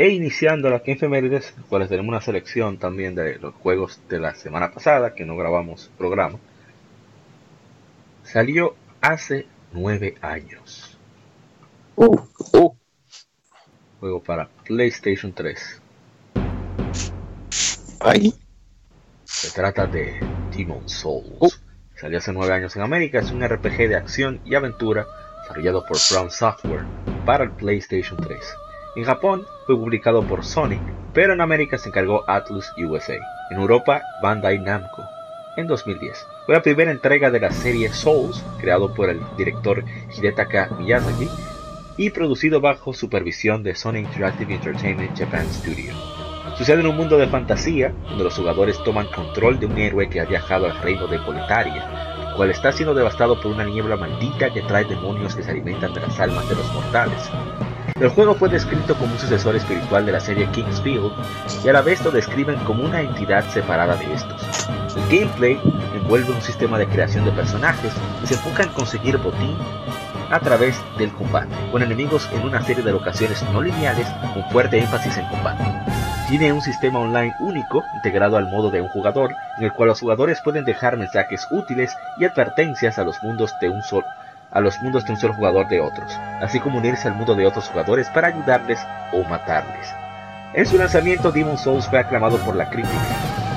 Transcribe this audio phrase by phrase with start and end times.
[0.00, 4.34] E iniciando las 15 efemérides, cuales tenemos una selección también de los juegos de la
[4.34, 6.38] semana pasada, que no grabamos programa,
[8.22, 10.98] salió hace 9 años.
[11.96, 12.18] Uh,
[12.54, 12.74] uh.
[14.00, 15.82] Juego para PlayStation 3.
[18.00, 18.32] Ahí.
[19.24, 20.18] Se trata de
[20.56, 21.62] Demon Souls.
[21.94, 25.06] Salió hace 9 años en América, es un RPG de acción y aventura
[25.42, 26.86] desarrollado por From Software
[27.26, 28.38] para el PlayStation 3.
[28.96, 30.80] En Japón fue publicado por Sonic,
[31.14, 33.14] pero en América se encargó Atlus USA.
[33.50, 35.04] En Europa, Bandai Namco.
[35.56, 36.26] En 2010.
[36.44, 39.84] Fue la primera entrega de la serie Souls, creado por el director
[40.16, 41.28] Hidetaka Miyazaki
[41.96, 45.94] y producido bajo supervisión de Sony Interactive Entertainment Japan Studio.
[46.56, 50.20] Sucede en un mundo de fantasía, donde los jugadores toman control de un héroe que
[50.20, 54.62] ha viajado al reino de Poletaria, cual está siendo devastado por una niebla maldita que
[54.62, 57.30] trae demonios que se alimentan de las almas de los mortales.
[58.00, 61.12] El juego fue descrito como un sucesor espiritual de la serie Kingsfield
[61.62, 64.42] y a la vez lo describen como una entidad separada de estos.
[64.96, 65.60] El gameplay
[65.94, 67.92] envuelve un sistema de creación de personajes
[68.24, 69.54] y se enfoca en conseguir botín
[70.30, 74.78] a través del combate, con enemigos en una serie de locaciones no lineales con fuerte
[74.78, 75.64] énfasis en combate.
[76.26, 80.00] Tiene un sistema online único integrado al modo de un jugador, en el cual los
[80.00, 84.06] jugadores pueden dejar mensajes útiles y advertencias a los mundos de un solo
[84.50, 87.46] a los mundos de un solo jugador de otros, así como unirse al mundo de
[87.46, 88.80] otros jugadores para ayudarles
[89.12, 89.88] o matarles.
[90.52, 92.90] En su lanzamiento, Demon Souls fue aclamado por la crítica,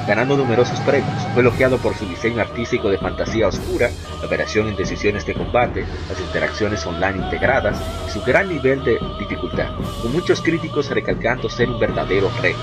[0.07, 1.27] ganando numerosos premios.
[1.33, 3.89] Fue elogiado por su diseño artístico de fantasía oscura,
[4.19, 8.99] la operación en decisiones de combate, las interacciones online integradas y su gran nivel de
[9.17, 9.69] dificultad,
[10.01, 12.59] con muchos críticos recalcando ser un verdadero reto.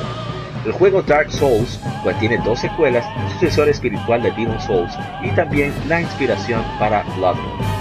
[0.64, 4.92] El juego Dark Souls contiene dos secuelas, sucesor espiritual de Demon Souls
[5.22, 7.79] y también la inspiración para Bloodborne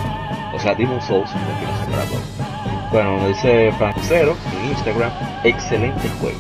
[0.60, 1.30] o sea, Demon Souls,
[2.92, 5.12] Bueno, dice Francero en Instagram,
[5.46, 6.38] excelente juego.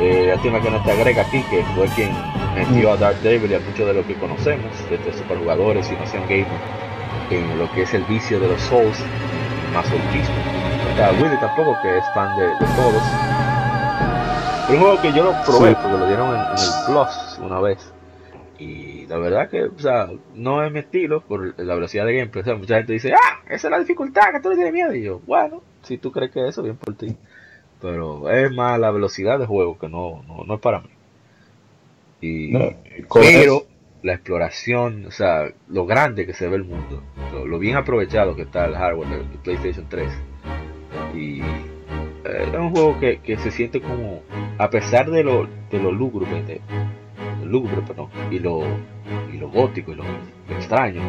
[0.00, 2.10] Eh, hay una que nos te agrega aquí, que fue quien
[2.54, 6.24] metió a Dark Devil y a muchos de los que conocemos, desde superjugadores y Nación
[6.24, 6.46] Gamer,
[7.30, 8.98] en lo que es el vicio de los Souls,
[9.72, 13.02] más Está Willy tampoco, que es fan de, todos.
[14.66, 17.92] Pero un juego que yo lo probé, porque lo dieron en el Plus una vez.
[18.58, 22.42] Y la verdad que, o sea, no es mi estilo por la velocidad de gameplay.
[22.42, 24.94] O sea, mucha gente dice, ah, esa es la dificultad, que tú le tienes miedo.
[24.94, 27.16] Y yo, bueno, si tú crees que eso, bien por ti.
[27.80, 30.88] Pero es más la velocidad de juego que no, no, es para mí.
[32.20, 32.52] Y,
[33.12, 33.66] pero
[34.02, 37.02] la exploración, o sea, lo grande que se ve el mundo,
[37.32, 40.08] lo, bien aprovechado que está el hardware de, PlayStation 3.
[41.14, 44.22] Y eh, es un juego que, que, se siente como,
[44.58, 46.60] a pesar de lo, de lo lúgubre,
[47.48, 48.62] de, lúgubre, pero y lo,
[49.32, 50.04] y lo gótico y lo,
[50.48, 51.00] extraño,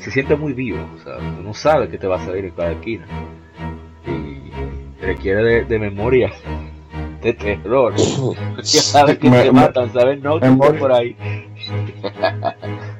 [0.00, 2.72] se siente muy vivo, o sea, uno sabe que te va a salir en cada
[2.72, 3.06] esquina.
[4.06, 6.32] Y requiere de, memoria
[7.22, 7.94] de terror,
[8.56, 11.16] ya sabes que te matan, sabes no que por ahí.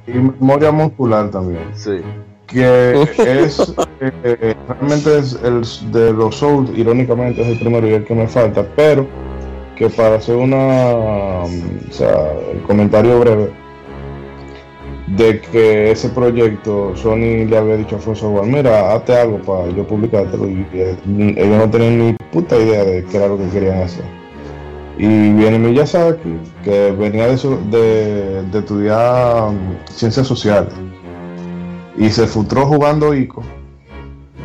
[0.06, 1.68] Y memoria muscular también.
[1.74, 2.00] Sí.
[2.46, 8.04] Que es eh, realmente es el de los Souls, irónicamente es el primero y el
[8.04, 9.06] que me falta, pero
[9.78, 11.48] que para hacer una, o
[11.90, 13.50] sea, el comentario breve
[15.16, 19.86] de que ese proyecto Sony le había dicho a Alfonso mira, hazte algo para yo
[19.86, 24.04] publicártelo y ellos no tenían ni puta idea de qué era lo que querían hacer.
[24.98, 30.74] Y viene Miyazaki, que venía de, de, estudiar um, ciencias sociales
[31.96, 33.44] y se frustró jugando ICO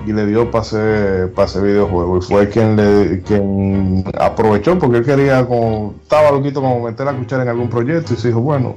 [0.05, 5.45] y le dio pase pase videojuego y fue quien le quien aprovechó porque él quería
[5.45, 8.75] como estaba loquito como meter la cuchara en algún proyecto y se dijo bueno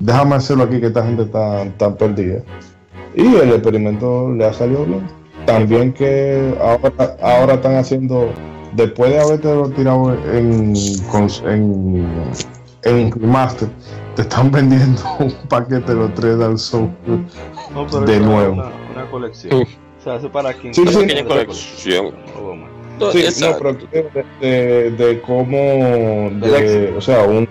[0.00, 2.42] déjame hacerlo aquí que esta gente está tan perdida
[3.16, 5.06] y el experimento le ha salido bien.
[5.46, 8.30] También que ahora ahora están haciendo
[8.74, 10.74] después de haberte tirado en
[11.44, 12.06] en,
[12.82, 13.68] en remaster
[14.14, 16.90] te están vendiendo un paquete de los tres del Soul
[18.06, 18.52] de nuevo.
[18.52, 19.66] una, colección
[20.32, 22.14] para quien sí, sí, colección.
[23.12, 23.76] sí, no, pero
[24.40, 26.30] de, de, cómo,
[26.96, 27.48] o sea, un,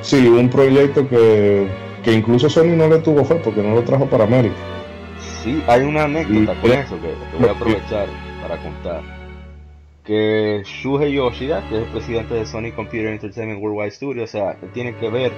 [0.00, 1.66] sí, un proyecto que,
[2.02, 4.54] que incluso Sony no le tuvo fe porque no lo trajo para América.
[5.42, 8.08] Sí, hay una anécdota con eso que, voy a aprovechar
[8.42, 9.02] para contar.
[10.04, 14.56] Que Shuhei Yoshida, que es el presidente de Sony Computer Entertainment Worldwide Studios, o sea,
[14.62, 15.32] él tiene que ver,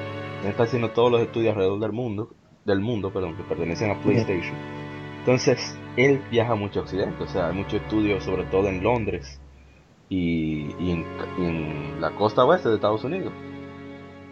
[0.45, 2.31] él está haciendo todos los estudios alrededor del mundo,
[2.65, 4.82] del mundo, perdón, que pertenecen a PlayStation.
[5.23, 9.41] Entonces, él viaja mucho a Occidente, o sea, hay muchos estudios, sobre todo en Londres
[10.09, 13.33] y, en, la costa oeste de Estados Unidos.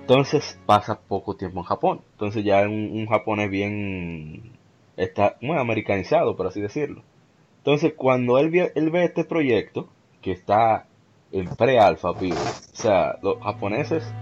[0.00, 2.00] Entonces, pasa poco tiempo en Japón.
[2.14, 4.58] Entonces, ya un, un japonés bien
[4.96, 7.04] está muy americanizado, por así decirlo.
[7.58, 9.88] Entonces, cuando él él ve este proyecto,
[10.20, 10.86] que está
[11.31, 12.19] en pre-alfa, o
[12.72, 14.12] sea, los japoneses,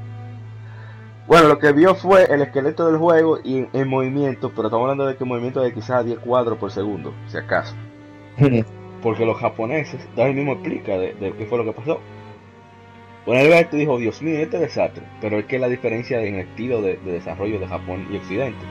[1.28, 5.06] bueno, lo que vio fue el esqueleto del juego y en movimiento, pero estamos hablando
[5.06, 7.74] de que movimiento de quizás 10 cuadros por segundo, si acaso.
[9.02, 12.00] Porque los japoneses, él mismo explica de, qué fue lo que pasó.
[13.26, 15.04] Bueno, él dijo, Dios mío, este desastre.
[15.20, 18.64] Pero es que la diferencia en el estilo de desarrollo de Japón y Occidente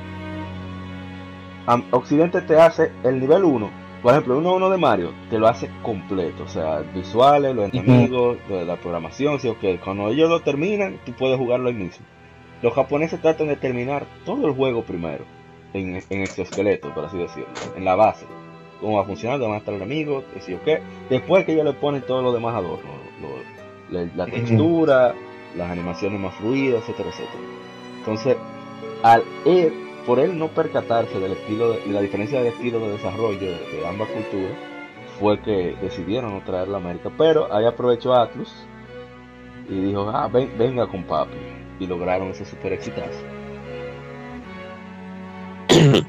[1.92, 3.70] Occidente te hace el nivel 1,
[4.02, 8.38] por ejemplo, el 1-1 de Mario, te lo hace completo, o sea, visuales, los enemigos,
[8.50, 9.78] la programación, sí, okay.
[9.78, 12.06] cuando ellos lo terminan, tú puedes jugarlo ahí mismo.
[12.62, 15.26] Los japoneses tratan de terminar todo el juego primero,
[15.74, 18.26] en, en exoesqueleto, por así decirlo, en la base.
[18.82, 20.78] Cómo va a funcionar, dónde van a estar los enemigos, sí, okay.
[21.10, 22.96] Después que ellos le ponen todos los demás adornos,
[23.90, 25.14] la, textura,
[25.56, 27.44] las animaciones más fluidas, etcétera, etcétera.
[28.00, 28.38] Entonces,
[29.04, 29.24] al
[30.06, 34.08] por él no percatarse del estilo de, la diferencia de estilo de desarrollo de, ambas
[34.10, 34.54] culturas,
[35.20, 37.12] fue que decidieron no traerla a América.
[37.18, 38.66] Pero ahí aprovechó Atlus
[39.68, 41.36] y dijo, ah, venga con papi.
[41.80, 43.20] Y lograron ese super exitazo.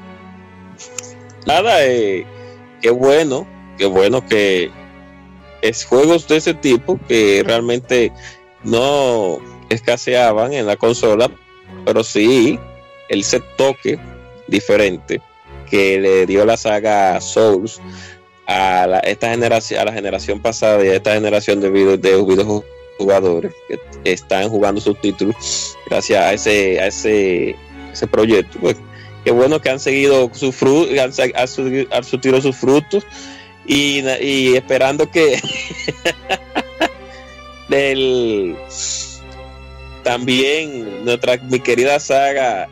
[1.45, 2.25] Nada, eh,
[2.81, 4.71] qué bueno, qué bueno que
[5.61, 8.11] es juegos de ese tipo que realmente
[8.63, 9.37] no
[9.69, 11.29] escaseaban en la consola,
[11.85, 12.59] pero sí
[13.09, 13.99] ese toque
[14.47, 15.21] diferente
[15.69, 17.81] que le dio la saga Souls
[18.47, 22.15] a la, esta generación, a la generación pasada y a esta generación de, video, de
[22.99, 27.55] videojugadores que están jugando sus títulos gracias a ese, a ese,
[27.91, 28.59] ese proyecto.
[28.59, 28.77] Pues,
[29.23, 33.05] qué bueno que han seguido su fruto, han, han, surtido sus frutos
[33.65, 35.41] y, y esperando que
[37.69, 38.55] del
[40.03, 42.69] también nuestra mi querida saga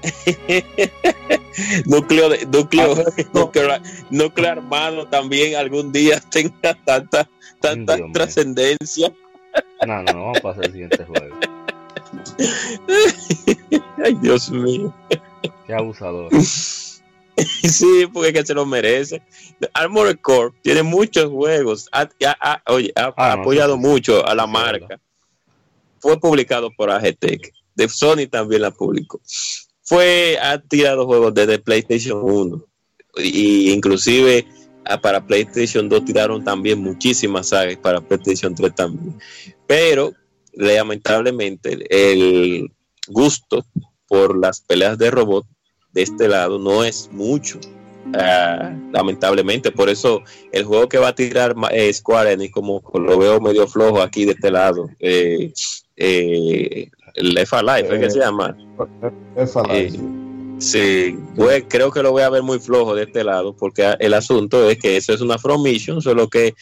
[1.85, 9.11] núcleo de, núcleo, ah, núcleo, armado también algún día tenga tanta tanta trascendencia
[9.85, 11.35] no no vamos a pasar al siguiente juego.
[14.03, 14.93] Ay Dios mío.
[15.65, 16.31] Qué abusador.
[17.37, 19.21] Sí porque que se lo merece.
[19.73, 21.87] Armored Core tiene muchos juegos.
[21.91, 22.09] Ha,
[22.67, 24.99] oye, ha, ah, apoyado mucho a la marca.
[25.99, 27.53] fue publicado por AGTEC.
[27.75, 29.21] De Sony también la publicó.
[29.83, 32.65] Fue, ha tirado juegos desde PlayStation 1.
[33.17, 34.47] Y inclusive
[35.01, 39.17] para PlayStation 2 tiraron también muchísimas sagas para PlayStation 3 también.
[39.65, 40.13] Pero
[40.53, 42.71] lamentablemente el
[43.07, 43.65] gusto
[44.07, 45.45] por las peleas de robot
[45.93, 47.59] de este lado no es mucho.
[48.13, 50.21] Ah, lamentablemente, por eso
[50.53, 54.23] el juego que va a tirar eh, Square Enix, como lo veo medio flojo aquí
[54.23, 55.51] de este lado, eh,
[55.97, 58.55] eh, el F Life, ¿qué se llama?
[59.35, 59.91] F eh,
[60.59, 64.13] sí, pues creo que lo voy a ver muy flojo de este lado, porque el
[64.13, 66.53] asunto es que eso es una From Mission, solo que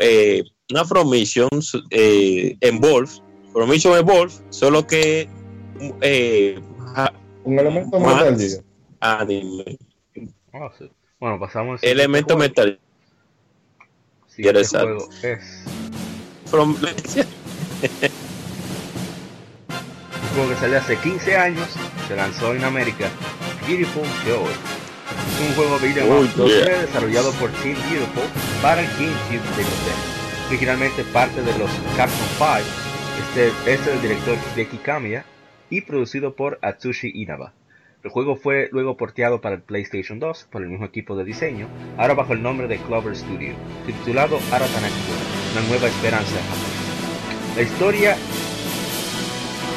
[0.00, 1.48] eh, una From Mission
[1.90, 3.10] eh, Evolve,
[3.52, 5.28] From Mission Evolve, solo que
[6.00, 6.60] eh,
[7.44, 8.36] un elemento metal
[9.00, 9.78] anime.
[10.52, 10.70] Ah,
[11.20, 12.78] bueno, pasamos elemento metal.
[14.26, 14.42] Sí,
[20.28, 21.68] este juego que salió hace 15 años,
[22.06, 23.08] se lanzó en América,
[23.66, 24.52] Beautiful Joy.
[25.48, 28.24] Un juego de desarrollado por Team Beautiful
[28.60, 30.48] para el GameCube de Nintendo.
[30.48, 32.58] Originalmente parte de los Capcom 5,
[33.20, 35.24] este, es el director de Kamiya
[35.70, 37.54] y producido por Atsushi Inaba.
[38.02, 41.68] El juego fue luego porteado para el PlayStation 2 por el mismo equipo de diseño,
[41.96, 43.54] ahora bajo el nombre de Clover Studio,
[43.86, 44.94] titulado Aratanaki,
[45.52, 46.36] una nueva esperanza
[47.56, 48.16] La historia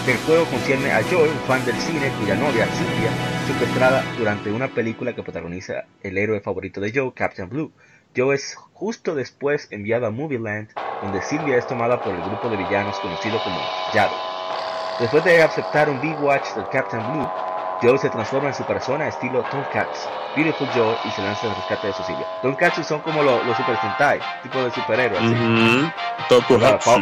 [0.07, 3.11] el juego concierne a Joy, un fan del cine cuya novia, Cynthia,
[3.45, 7.71] secuestrada durante una película que protagoniza el héroe favorito de Joe, Captain Blue.
[8.15, 10.69] Joe es justo después enviado a Movieland,
[11.03, 13.59] donde Sylvia es tomada por el grupo de villanos conocido como
[13.93, 14.15] Yado.
[14.99, 17.27] Después de aceptar un Big Watch del Captain Blue,
[17.81, 21.87] Joe se transforma en su persona estilo Tonkatsu, Beautiful Joe, y se lanza al rescate
[21.87, 22.25] de su silla.
[22.43, 25.19] Tonkatsu son como los, Super Sentai, tipo de superhéroes.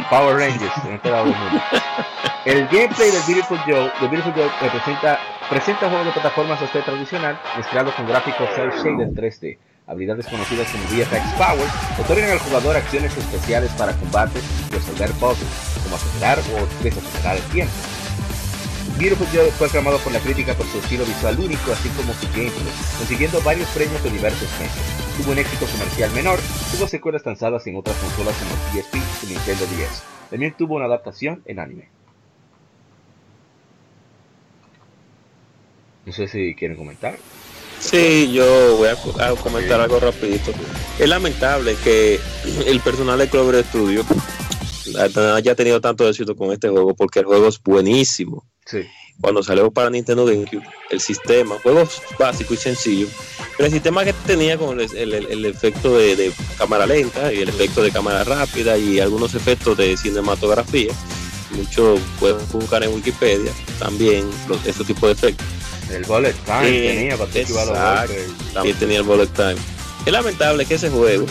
[0.08, 1.60] Power Rangers en este lado del mundo.
[2.46, 5.18] El gameplay de Beautiful Joe, de Beautiful Joe representa,
[5.50, 10.84] presenta juegos de plataformas 2D tradicional mezclado con gráficos cel shaded 3D habilidades conocidas como
[10.84, 11.68] VFX Power,
[12.00, 17.42] otorgan al jugador acciones especiales para combate y resolver puzzles, como acelerar o desacelerar el
[17.50, 17.99] tiempo.
[19.00, 22.26] Beautiful Joe fue aclamado por la crítica por su estilo visual único, así como su
[22.26, 24.76] gameplay, consiguiendo varios premios de diversos medios.
[25.16, 26.38] Tuvo un éxito comercial menor,
[26.70, 30.02] tuvo secuelas lanzadas en otras consolas como PSP y Nintendo DS.
[30.28, 31.88] También tuvo una adaptación en anime.
[36.04, 37.16] No sé si quieren comentar.
[37.78, 38.96] Sí, yo voy a,
[39.36, 40.52] comentar algo rapidito.
[40.98, 42.20] Es lamentable que
[42.66, 44.04] el personal de Clover Studio
[44.96, 48.44] haya tenido tanto éxito con este juego porque el juego es buenísimo.
[48.66, 48.86] Sí.
[49.20, 53.06] Cuando salió para Nintendo GameCube, el sistema, juegos básico y sencillo,
[53.56, 57.90] pero el sistema que tenía con el, efecto de, cámara lenta y el efecto de
[57.90, 60.92] cámara rápida y algunos efectos de cinematografía,
[61.50, 65.46] mucho pueden buscar en Wikipedia también los, estos tipos de efectos
[65.92, 68.06] el bullet time tenía para
[68.52, 69.56] También tenía el bullet time.
[70.06, 71.26] Es lamentable que ese juego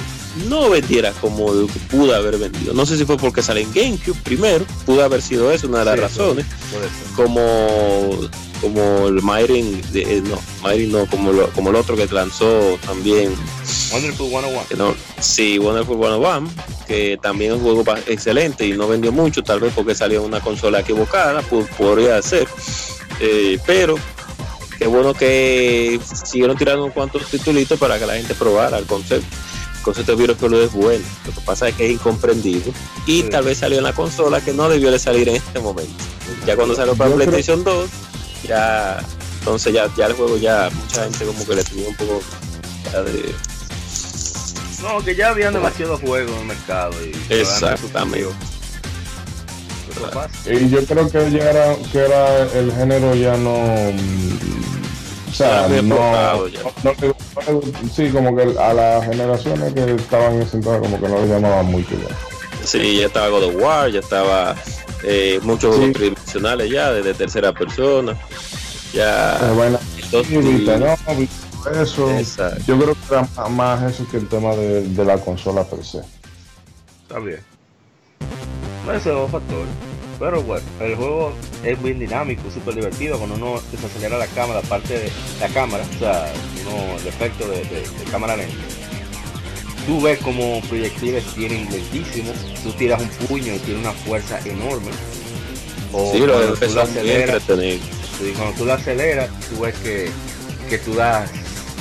[0.47, 1.47] no vendiera como
[1.89, 2.73] pudo haber vendido.
[2.73, 5.85] No sé si fue porque sale en GameCube primero, pudo haber sido eso una de
[5.85, 6.45] las razones.
[7.15, 8.29] como
[8.61, 13.33] como el Myrin, eh, no, Myrin no, como, lo, como el otro que lanzó también.
[13.91, 14.95] Wonderful 101.
[15.19, 16.49] sí, Wonderful 101,
[16.87, 20.25] que también es un juego excelente y no vendió mucho, tal vez porque salió en
[20.25, 22.47] una consola equivocada, podría ser.
[23.21, 23.95] Eh, pero
[24.79, 29.27] qué bueno que siguieron tirando un cuantos titulitos para que la gente probara el concepto.
[29.77, 31.05] El concepto de lo es bueno.
[31.25, 32.71] Lo que pasa es que es incomprendido
[33.05, 35.93] y tal vez salió en la consola que no debió de salir en este momento.
[36.45, 37.89] Ya cuando salió para PlayStation 2,
[38.47, 38.99] ya
[39.39, 42.21] entonces ya, ya el juego ya mucha gente como que le tenía un poco
[43.05, 43.35] de
[44.81, 46.93] no, que ya habían demasiados juegos en el mercado.
[47.03, 48.29] Y Exactamente.
[50.45, 53.57] Y yo creo que ya era, que era el género ya no.
[55.29, 56.47] O sea, no,
[56.83, 56.91] no,
[57.93, 61.27] Sí, como que a las generaciones que estaban en ese entonces, como que no le
[61.27, 62.15] llamaban mucho ya.
[62.65, 64.55] Sí, ya estaba God of War, ya estaba
[65.03, 68.17] eh, muchos juegos tridimensionales ya, desde tercera persona.
[68.93, 69.39] Ya.
[69.55, 69.79] bueno,
[71.73, 72.09] eso.
[72.65, 75.99] Yo creo que era más eso que el tema de, de la consola per se.
[77.03, 77.39] Está bien.
[78.93, 79.65] Ese es un factor.
[80.19, 81.33] Pero bueno, el juego
[81.63, 83.17] es muy dinámico, súper divertido.
[83.17, 87.63] Cuando uno desacelera la cámara, aparte de la cámara, o sea, uno, el efecto de,
[88.11, 88.55] cámara lenta.
[89.85, 92.33] Tú ves como proyectiles tienen lentísimo,
[92.63, 94.91] tú tiras un puño y tiene una fuerza enorme.
[95.93, 100.09] O sí, lo tú lo aceleras, cuando tú lo aceleras, tú ves que,
[100.69, 101.31] que tú das,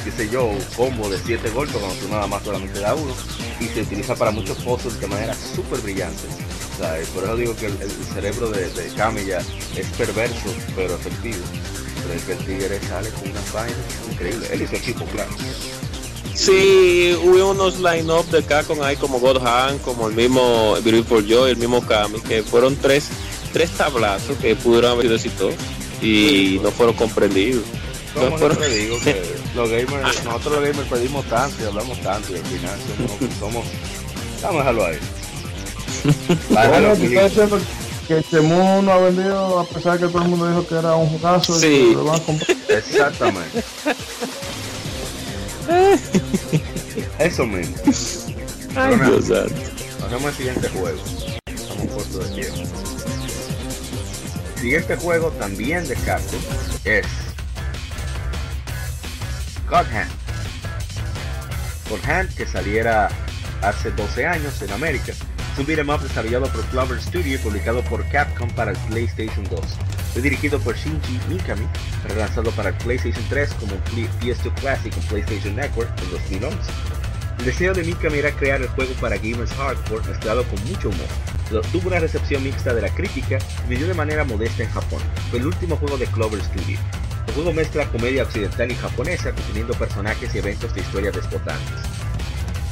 [0.05, 3.13] qué sé yo, un combo de 7 golpes cuando tú nada más solamente da uno.
[3.61, 6.48] Y se utiliza para muchos pozos de manera súper brillante
[7.15, 9.39] por eso digo que el, cerebro de, de Camilla
[9.77, 11.45] es perverso, pero efectivo.
[12.03, 13.77] Pero es que el tigre sale con una vaina
[14.11, 14.47] increíble.
[14.53, 15.31] Él hizo equipo, claro.
[16.35, 21.27] Sí, hubo unos line-up de acá con ahí como God Hand, como el mismo Beautiful
[21.29, 23.09] Joe, el mismo Kami, que fueron tres,
[23.53, 25.61] tres tablazos que pudieron haber sido exitosos
[26.01, 27.65] y no fueron comprendidos.
[28.15, 29.21] Como no digo que
[29.57, 33.67] los gamers, nosotros los gamers pedimos tanto y hablamos tanto y al final somos, somos
[34.43, 34.99] vamos a dejarlo ahí.
[36.51, 37.59] Bueno, diciendo
[38.07, 40.95] que Chemu no ha vendido a pesar de que todo el mundo dijo que era
[40.95, 41.95] un jugazo sí.
[42.69, 43.63] Exactamente.
[47.19, 47.77] Eso mismo.
[48.75, 49.27] Ay, Dios
[50.01, 50.99] Pasamos al siguiente juego.
[51.47, 52.63] Estamos corto de tiempo.
[54.59, 56.41] Siguiente juego también de Capcom
[56.85, 57.07] es
[59.69, 60.11] God Hand.
[61.91, 63.11] God Hand que saliera
[63.61, 65.13] hace 12 años en América
[65.59, 69.61] un beat'em up desarrollado por Clover Studio y publicado por Capcom para el PlayStation 2.
[70.13, 71.67] Fue dirigido por Shinji Mikami,
[72.07, 76.59] relanzado para el PlayStation 3 como PS2 Classic en PlayStation Network en 2011.
[77.39, 81.63] El deseo de Mikami era crear el juego para gamers hardcore mezclado con mucho humor.
[81.73, 85.01] tuvo una recepción mixta de la crítica y vivió de manera modesta en Japón.
[85.31, 86.79] Fue el último juego de Clover Studio.
[87.27, 92.08] El juego mezcla comedia occidental y japonesa, conteniendo personajes y eventos de historias despotantes.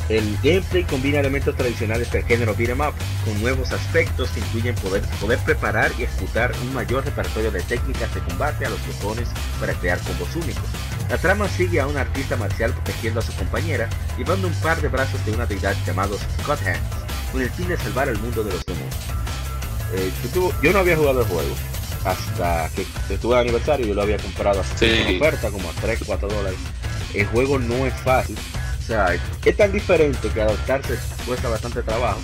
[0.09, 2.95] El gameplay combina elementos tradicionales del género beat'em up
[3.25, 8.15] con nuevos aspectos que incluyen poder, poder preparar y ejecutar un mayor repertorio de técnicas
[8.15, 10.63] de combate a los botones para crear combos únicos.
[11.11, 14.89] La trama sigue a un artista marcial protegiendo a su compañera, llevando un par de
[14.89, 16.81] brazos de una deidad llamados God Hands,
[17.33, 18.95] con el fin de salvar el mundo de los demonios.
[19.95, 20.13] Eh,
[20.63, 21.55] yo, no había jugado el juego,
[22.05, 26.01] hasta que estuve de aniversario, yo lo había comprado así en oferta, como a 3,
[26.07, 26.59] 4 dólares.
[27.15, 28.37] El juego no es fácil.
[28.87, 32.21] O sea, es tan diferente que adaptarse cuesta bastante trabajo.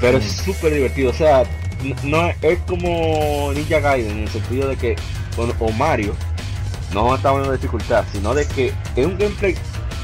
[0.00, 0.44] Pero es mm.
[0.44, 1.10] súper divertido.
[1.10, 1.42] O sea,
[2.04, 4.94] no es como Ninja Gaiden en el sentido de que,
[5.58, 6.14] o Mario,
[6.94, 9.56] no está en dificultad, sino de que es un gameplay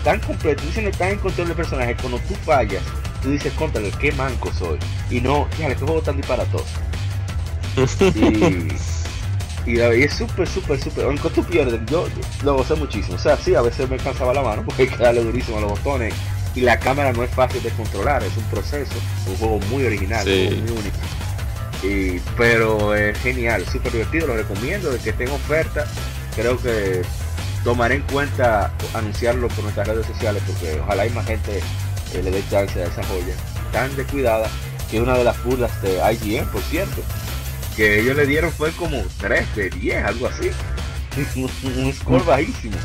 [0.03, 2.83] tan completo, dicen tan en control del personaje, cuando tú fallas,
[3.23, 4.81] tú dices, contra qué manco soy.
[5.09, 6.67] Y no, fíjate, qué juego tan disparatoso.
[8.17, 8.73] y,
[9.67, 11.07] y, es súper, súper, súper.
[11.07, 12.07] Aunque tú pierdes, yo,
[12.43, 13.17] lo gocé muchísimo.
[13.17, 15.61] O sea, sí, a veces me cansaba la mano porque hay que darle durísimo a
[15.63, 16.15] los botones.
[16.55, 18.95] Y la cámara no es fácil de controlar, es un proceso,
[19.27, 20.97] un juego muy original, muy único.
[21.83, 25.85] Y, pero es genial, súper divertido, lo recomiendo, de que tenga oferta.
[26.37, 27.03] Creo que
[27.65, 31.59] tomaré en cuenta anunciarlo por nuestras redes sociales porque ojalá hay más gente
[32.13, 33.35] eh, le dé chance a esa joya
[33.73, 34.49] tan descuidada
[34.91, 37.03] que es una de las burlas de IGN por cierto
[37.77, 40.51] que ellos le dieron fue como 3 de 10 algo así
[41.65, 42.27] un score mm.
[42.27, 42.77] bajísimo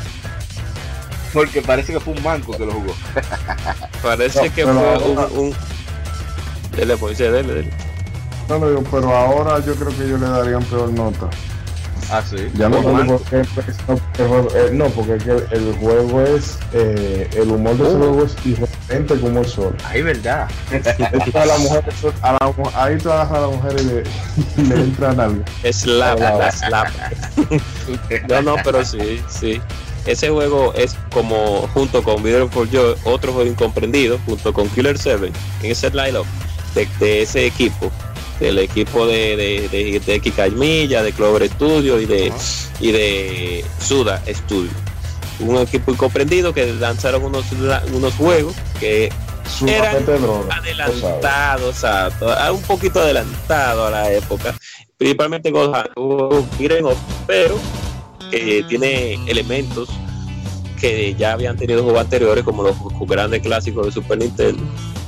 [1.32, 2.94] porque parece que fue un manco que lo jugó
[4.02, 5.54] parece que fue un, un...
[6.76, 7.70] Dele, pues, dele, dele.
[8.48, 11.28] No, no, pero ahora yo creo que ellos le darían peor nota
[12.10, 12.36] Ah, sí.
[12.54, 13.42] Ya no, porque,
[14.18, 17.98] eh, no, porque el, juego es, eh, el humor de ese oh.
[17.98, 19.76] juego es diferente como el sol.
[19.84, 20.48] Ahí, verdad.
[21.34, 21.84] a la mujer,
[22.22, 25.44] a la, ahí tú agarras a la mujer y le, le entran algo.
[25.70, 26.88] Slap, la slap.
[28.28, 29.60] no, no, pero sí, sí.
[30.06, 34.98] Ese juego es como, junto con Video for Joy, otro juego incomprendido, junto con Killer
[34.98, 35.30] 7,
[35.62, 36.26] en ese line-up
[36.74, 37.92] de, de ese equipo
[38.40, 42.32] del equipo de, de, de, de de Clover Studio y de,
[42.80, 44.70] y de Suda Studio.
[45.40, 47.44] Un equipo incomprendido que lanzaron unos,
[47.92, 49.10] unos juegos que
[49.66, 50.04] eran
[50.50, 52.10] adelantados, a,
[52.52, 54.54] un poquito adelantado a la época,
[54.96, 55.72] principalmente con
[57.26, 57.58] pero
[58.30, 59.88] que tiene elementos
[60.80, 64.62] que ya habían tenido juegos anteriores como los grandes clásicos de Super Nintendo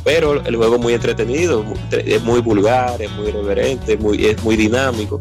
[0.04, 4.56] pero el juego es muy entretenido, es muy vulgar, es muy irreverente, muy, es muy
[4.56, 5.20] dinámico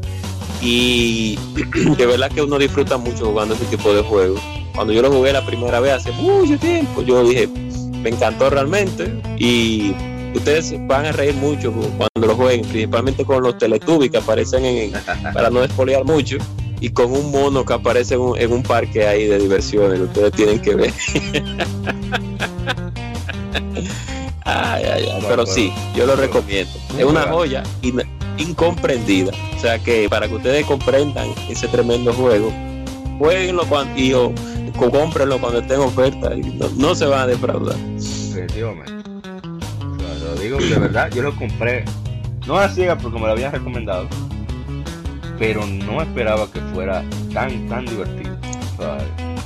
[0.62, 1.38] y
[1.98, 4.42] de verdad que uno disfruta mucho jugando ese tipo de juegos.
[4.76, 9.14] Cuando yo lo jugué la primera vez hace mucho tiempo, yo dije, me encantó realmente
[9.38, 9.94] y
[10.34, 14.94] ustedes van a reír mucho cuando lo jueguen, principalmente con los Teletubbies que aparecen en,
[15.34, 16.38] para no despolear mucho
[16.80, 20.32] y con un mono que aparece en un, en un parque ahí de diversiones ustedes
[20.32, 20.94] tienen que ver.
[24.52, 25.26] Ay, ay, ay.
[25.28, 26.72] Pero sí, yo lo recomiendo.
[26.98, 27.64] Es una joya
[28.38, 29.32] incomprendida.
[29.58, 32.52] O sea que para que ustedes comprendan ese tremendo juego,
[33.18, 34.34] jueguenlo cuando, y o,
[34.78, 36.42] cómprenlo cuando esté en oferta y
[36.78, 37.78] no, se van a defraudar.
[37.78, 38.92] Definitivamente.
[40.24, 41.86] lo digo de verdad, yo lo compré,
[42.48, 44.08] no a ciega porque me lo habían recomendado,
[45.38, 48.36] pero no esperaba que fuera tan, tan divertido.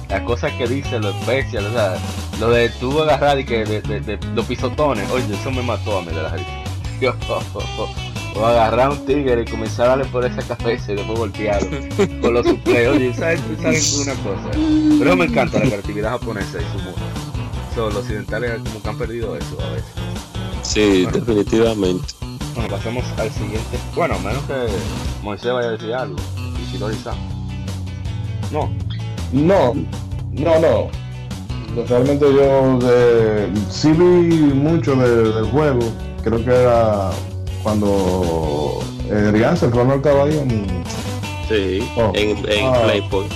[0.10, 1.98] Las cosas que dice, lo especial, o sea,
[2.40, 6.02] lo de tú agarrar y que de, de, los pisotones, oye, eso me mató a
[6.02, 6.36] mí de la
[7.00, 7.14] Yo,
[8.36, 11.70] o agarrar un tigre y comenzar a darle por esa cabeza y después voltearlo
[12.22, 12.98] con los supleos.
[12.98, 13.40] Oye, ¿sabes?
[13.62, 14.50] ¿sabes una cosa?
[15.00, 17.00] Pero me encanta la creatividad japonesa y su mundo.
[17.76, 19.92] los occidentales como que han perdido eso a veces.
[20.64, 22.06] Sí, definitivamente.
[22.56, 23.78] Bueno, pasemos al siguiente.
[23.96, 24.68] Bueno, menos que
[25.22, 26.16] Moisés vaya a decir algo.
[26.62, 27.10] Y si lo dice.
[28.52, 28.70] No.
[29.36, 29.74] No,
[30.32, 31.06] no, no
[31.84, 35.82] realmente yo de, sí vi mucho del juego.
[36.24, 37.12] Creo que era
[37.64, 40.66] cuando eh, Rianza, el programa estaba ahí en.
[41.48, 43.32] Sí, oh, en, en ah, Playpoint.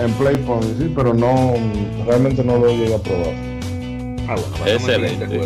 [0.00, 1.54] En Playpoint, sí, pero no,
[2.06, 3.47] realmente no lo llegué a probar.
[4.28, 4.36] Ah,
[4.66, 5.40] Excelente.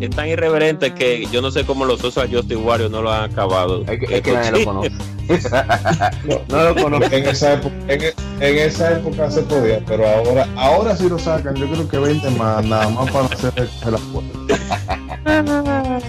[0.00, 3.30] Es, tan irreverente que yo no sé cómo los Social Justice Warriors no lo han
[3.30, 3.82] acabado.
[3.82, 4.90] Es que, es que nadie lo conoce.
[6.48, 7.14] no, lo conozco.
[7.14, 11.54] En esa, época, en, esa época se podía, pero ahora ahora sí lo sacan.
[11.56, 16.00] Yo creo que 20 más, nada más para hacer la puerta.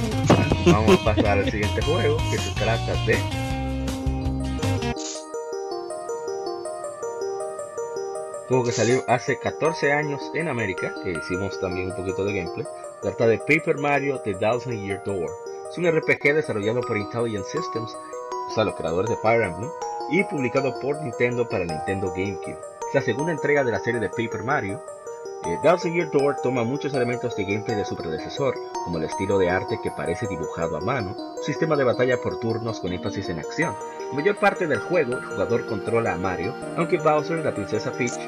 [0.66, 3.18] Vamos a pasar al siguiente juego que se trata de
[8.48, 12.66] juego que salió hace 14 años en América, que hicimos también un poquito de gameplay,
[13.02, 15.30] trata de Paper Mario The Thousand Year Door.
[15.70, 17.94] Es un RPG desarrollado por Intelligent Systems,
[18.50, 19.70] o sea, los creadores de Fire Emblem,
[20.12, 22.58] y publicado por Nintendo para Nintendo GameCube.
[22.88, 24.82] Es la segunda entrega de la serie de Paper Mario.
[25.56, 29.50] Thousand Year Door toma muchos elementos de gameplay de su predecesor, como el estilo de
[29.50, 33.74] arte que parece dibujado a mano, sistema de batalla por turnos con énfasis en acción.
[34.10, 37.92] La mayor parte del juego, el jugador controla a Mario, aunque Bowser y la princesa
[37.94, 38.20] Peach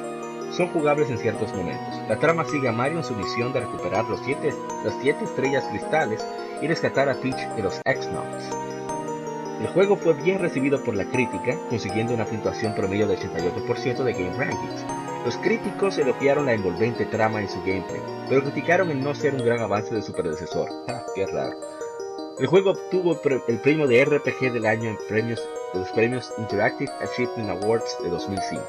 [0.50, 2.00] son jugables en ciertos momentos.
[2.08, 4.52] La trama sigue a Mario en su misión de recuperar los siete,
[4.84, 6.24] las siete estrellas cristales
[6.60, 8.50] y rescatar a Peach de los X-Nox.
[9.60, 14.12] El juego fue bien recibido por la crítica, consiguiendo una puntuación promedio de 88% de
[14.14, 14.99] Game Rankings.
[15.24, 19.44] Los críticos elogiaron la envolvente trama en su gameplay, pero criticaron el no ser un
[19.44, 20.68] gran avance de su predecesor.
[20.88, 21.56] Ah, qué raro.
[22.38, 27.50] El juego obtuvo el premio de RPG del año en premios, los premios Interactive Achievement
[27.50, 28.62] Awards de 2005.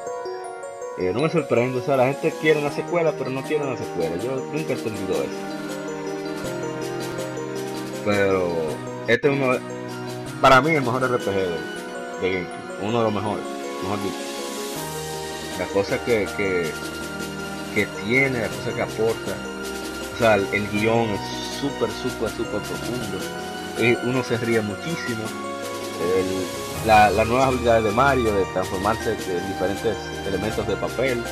[0.98, 3.78] Eh, no me sorprende, o sea, la gente quiere una secuela, pero no quiere una
[3.78, 4.14] secuela.
[4.16, 5.62] Yo nunca he entendido eso.
[8.04, 8.52] Pero
[9.08, 9.56] este es uno,
[10.42, 12.46] para mí, el mejor RPG de, de
[12.82, 13.44] Uno de los mejores,
[13.82, 14.31] mejor dicho.
[15.58, 16.72] La cosa que, que,
[17.74, 19.32] que tiene, la cosa que aporta.
[20.14, 21.20] O sea, el, guion es
[21.60, 23.18] súper, súper, súper profundo.
[23.78, 25.24] Y uno se ríe muchísimo.
[26.86, 31.22] La, las nuevas habilidades de Mario, de transformarse en diferentes elementos de papel,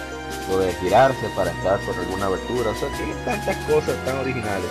[0.50, 4.70] o de girarse para entrar por alguna abertura, o sea, tiene tantas cosas tan originales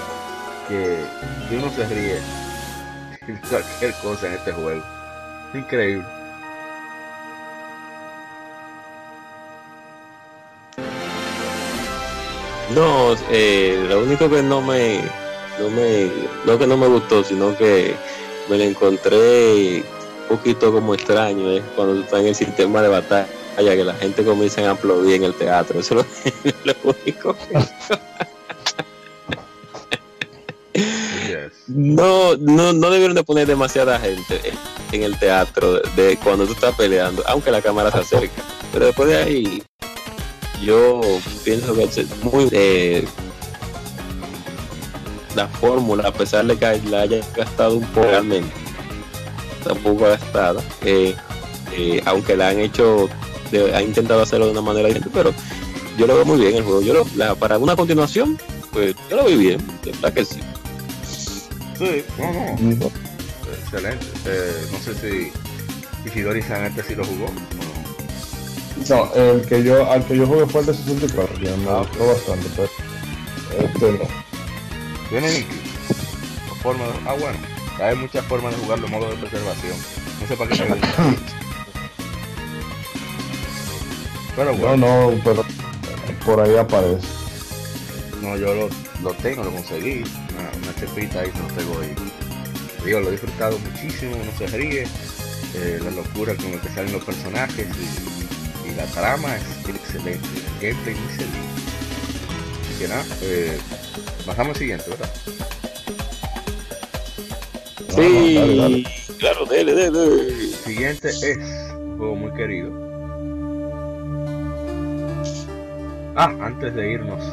[0.68, 1.04] que,
[1.52, 2.16] uno se ríe
[3.28, 4.84] de cualquier cosa en este juego.
[5.54, 6.19] Increíble.
[12.74, 15.02] No, eh, lo único que no me,
[15.60, 16.10] no me,
[16.46, 17.96] no que no me gustó, sino que
[18.50, 19.84] me lo encontré
[20.30, 23.28] poquito como extraño es cuando tú estás en el sistema de batalla
[23.58, 25.80] que la gente comienza a aplaudir en el teatro.
[25.80, 26.06] Eso
[26.44, 27.36] es lo, único.
[31.68, 34.40] No, no, no debieron de poner demasiada gente
[34.92, 38.44] en el teatro de cuando tú estás peleando, aunque la cámara se acerca.
[38.72, 39.64] Pero después de ahí,
[40.62, 41.02] yo
[41.44, 43.06] pienso que es muy eh,
[45.36, 48.52] la fórmula, a pesar de que la haya gastado un poco realmente
[49.64, 51.16] tampoco ha estado, eh,
[51.74, 53.10] eh, aunque la han hecho,
[53.74, 55.34] ha intentado hacerlo de una manera diferente, pero
[55.98, 56.82] yo lo veo muy bien el juego.
[56.82, 58.38] Yo lo, para una continuación,
[58.72, 60.40] pues yo lo veo bien, de verdad que sí.
[61.78, 62.92] Sí, no, no.
[63.64, 64.06] Excelente.
[64.26, 67.28] Eh, no sé si Isidori San este sí lo jugó.
[68.88, 71.80] No, el que yo, al que yo jugué fue el de 64, que me ah,
[71.80, 72.70] gustó bastante, pero
[73.66, 74.08] este no.
[75.10, 75.46] Tiene
[76.62, 76.92] forma de...
[77.06, 77.38] Ah, bueno.
[77.82, 79.76] Hay muchas formas de jugarlo en modo de preservación.
[80.22, 80.58] No sé para qué
[84.36, 84.78] Pero bueno.
[84.78, 85.46] No, no, pero
[86.26, 87.08] por ahí aparece.
[88.22, 88.70] No, yo lo,
[89.02, 90.04] lo tengo, lo conseguí.
[90.38, 91.96] Una, una chepita ahí, no tengo ahí.
[92.86, 94.88] Digo, lo he disfrutado muchísimo, no se ríe.
[95.56, 98.29] Eh, la locura con la que salen los personajes y,
[98.80, 100.28] la trama es excelente.
[100.62, 101.38] El gameplay es excelente.
[102.62, 103.58] Así que nada, eh,
[104.26, 105.10] pasamos al siguiente, ¿verdad?
[107.90, 108.86] Sí,
[109.18, 110.54] claro, dele, dele.
[110.64, 112.72] Siguiente es un juego muy querido.
[116.16, 117.24] Ah, antes de irnos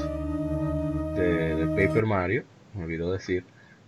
[1.14, 3.44] de, Paper Mario, me olvidó decir,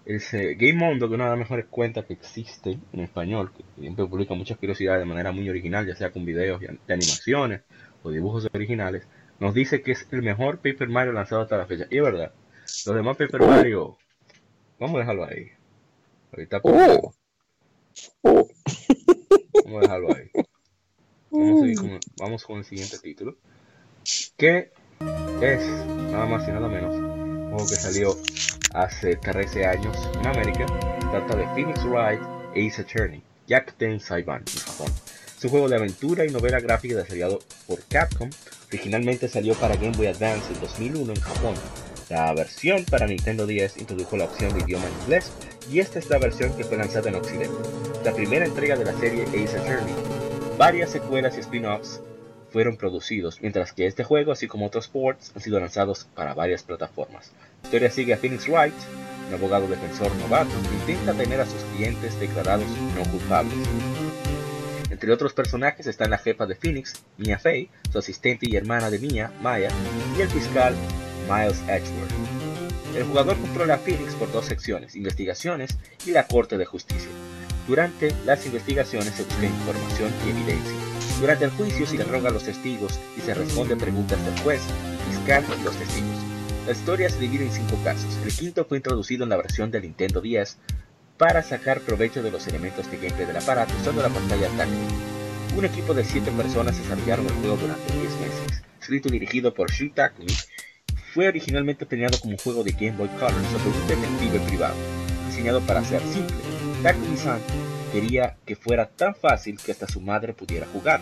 [0.09, 3.63] ese Game Mondo, que es una de las mejores cuentas que existe en español, que
[3.79, 7.61] siempre publica muchas curiosidades de manera muy original, ya sea con videos de animaciones
[8.03, 9.07] o dibujos originales,
[9.39, 11.87] nos dice que es el mejor Paper Mario lanzado hasta la fecha.
[11.91, 12.33] Y es verdad,
[12.87, 13.99] los demás Paper Mario,
[14.79, 15.51] vamos a dejarlo ahí.
[16.33, 17.13] Ahorita oh.
[18.23, 18.49] oh.
[19.65, 20.31] Vamos a dejarlo ahí.
[22.19, 23.37] Vamos, con, el siguiente título.
[24.39, 24.71] Que
[25.43, 25.67] es
[26.11, 27.08] nada más y nada menos
[27.59, 28.17] juego que salió
[28.75, 30.67] hace 13 años en América.
[31.11, 32.21] trata de Phoenix Wright
[32.53, 34.93] Ace Attorney, Jack Saiban en Japón.
[35.37, 38.31] Es un juego de aventura y novela gráfica desarrollado por Capcom.
[38.69, 41.55] Originalmente salió para Game Boy Advance en 2001 en Japón.
[42.11, 45.31] La versión para Nintendo 10 introdujo la opción de idioma inglés
[45.71, 47.57] y esta es la versión que fue lanzada en Occidente,
[48.05, 49.95] la primera entrega de la serie Ace Attorney.
[50.57, 52.01] Varias secuelas y spin-offs
[52.51, 56.63] fueron producidos, mientras que este juego, así como otros ports, han sido lanzados para varias
[56.63, 57.33] plataformas.
[57.63, 58.75] La historia sigue a Phoenix Wright,
[59.29, 62.67] un abogado defensor novato que intenta tener a sus clientes declarados
[62.97, 63.55] no culpables.
[64.91, 68.99] Entre otros personajes están la jefa de Phoenix, Mia Fey, su asistente y hermana de
[68.99, 69.69] Mia, Maya,
[70.17, 70.75] y el fiscal
[71.29, 72.11] Miles Edgeworth.
[72.97, 77.11] El jugador controla a Phoenix por dos secciones, investigaciones y la Corte de Justicia.
[77.69, 80.73] Durante las investigaciones se busca información y evidencia.
[81.21, 84.63] Durante el juicio se interroga a los testigos y se responden preguntas del juez,
[85.11, 86.18] fiscal y los testigos.
[86.69, 88.15] La historia se divide en cinco casos.
[88.23, 90.59] El quinto fue introducido en la versión del Nintendo 10
[91.17, 94.77] para sacar provecho de los elementos de gameplay del aparato usando la pantalla táctil.
[95.57, 98.63] Un equipo de 7 personas desarrollaron el juego durante 10 meses.
[98.83, 100.35] Escrito y dirigido por Shu Takumi,
[101.15, 104.77] fue originalmente planeado como un juego de Game Boy Color sobre un detective privado,
[105.27, 106.37] diseñado para ser simple.
[106.83, 107.41] Takumi-san
[107.95, 111.01] quería que fuera tan fácil que hasta su madre pudiera jugar.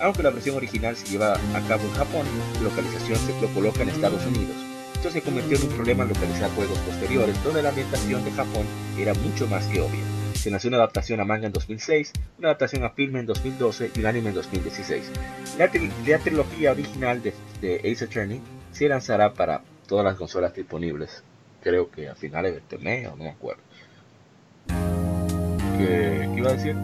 [0.00, 2.26] Aunque la versión original se lleva a cabo en Japón,
[2.58, 4.73] su localización se lo coloca en Estados Unidos.
[5.04, 8.64] Esto se convirtió en un problema al localizar juegos posteriores, donde la ambientación de Japón
[8.98, 10.00] era mucho más que obvia.
[10.32, 14.00] Se lanzó una adaptación a manga en 2006, una adaptación a filme en 2012 y
[14.00, 15.04] un anime en 2016.
[15.58, 17.34] La, trilogía original de,
[17.80, 18.40] Ace Attorney
[18.72, 21.22] se lanzará para todas las consolas disponibles.
[21.62, 23.60] Creo que a finales de este mes, o no me acuerdo.
[25.76, 26.76] ¿Qué, iba a decir?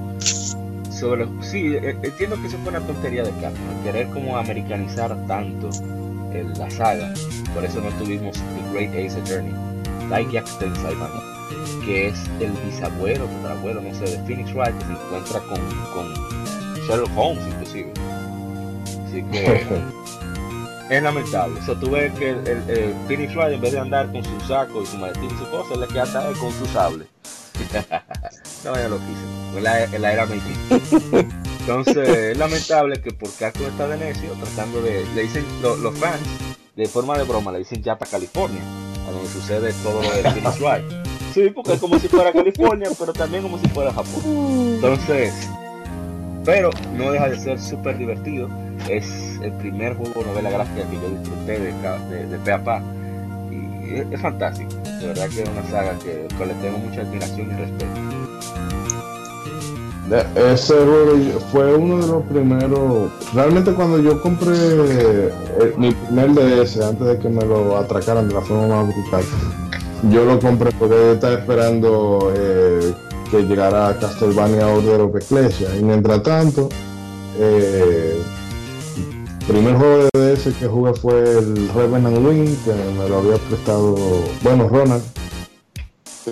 [0.93, 5.71] Sobre sí, e, entiendo que eso fue una tontería de Capcom, querer como americanizar tanto
[6.57, 7.13] la saga.
[7.55, 9.55] Por eso no tuvimos The Great Ace Attorney,
[10.09, 10.47] Like Jack
[11.85, 15.61] que es el bisabuelo, tatarabuelo, no sé, de Phoenix Wright, que se encuentra con,
[15.93, 16.15] con
[16.87, 17.93] Sherlock Holmes, inclusive.
[19.07, 19.67] Así que
[20.97, 21.61] es lamentable.
[21.61, 24.83] O sea, tú ves que el, Phoenix Wright, en vez de andar con su saco
[24.83, 27.07] y su maletín y su cosa, le queda atar con su sable.
[28.65, 29.57] no, ya lo quise.
[29.57, 30.55] En la, en la era Meiji.
[31.71, 35.07] Entonces, es lamentable que por Capcom está de necio, tratando de.
[35.15, 36.21] Le dicen los fans,
[36.75, 38.61] de forma de broma, le dicen ya California,
[39.07, 40.85] a donde sucede todo lo de Phoenix Wright.
[41.33, 44.21] Sí, porque es como si fuera California, pero también como si fuera Japón.
[44.75, 45.33] Entonces,
[46.45, 48.49] pero no deja de ser súper divertido.
[48.89, 49.07] Es
[49.41, 51.73] el primer juego novela gráfica que yo disfruté de,
[52.27, 52.83] de, de.
[53.51, 54.75] Y es, fantástico.
[55.01, 58.80] De verdad que es una saga que, le tengo mucha admiración y respeto.
[60.35, 60.75] Ese
[61.53, 63.11] fue uno de los primeros.
[63.33, 65.33] Realmente, cuando yo compré eh,
[65.77, 69.23] mi primer DS, antes de que me lo atracaran de la forma más brutal,
[70.11, 72.93] yo lo compré porque estaba esperando eh,
[73.31, 75.69] que llegara Castlevania Order of Ecclesia.
[75.79, 76.69] Y mientras tanto,
[77.39, 78.21] eh,
[79.41, 83.37] el primer juego de DS que jugué fue el Revenant Wing, que me lo había
[83.37, 83.95] prestado,
[84.43, 85.03] bueno, Ronald.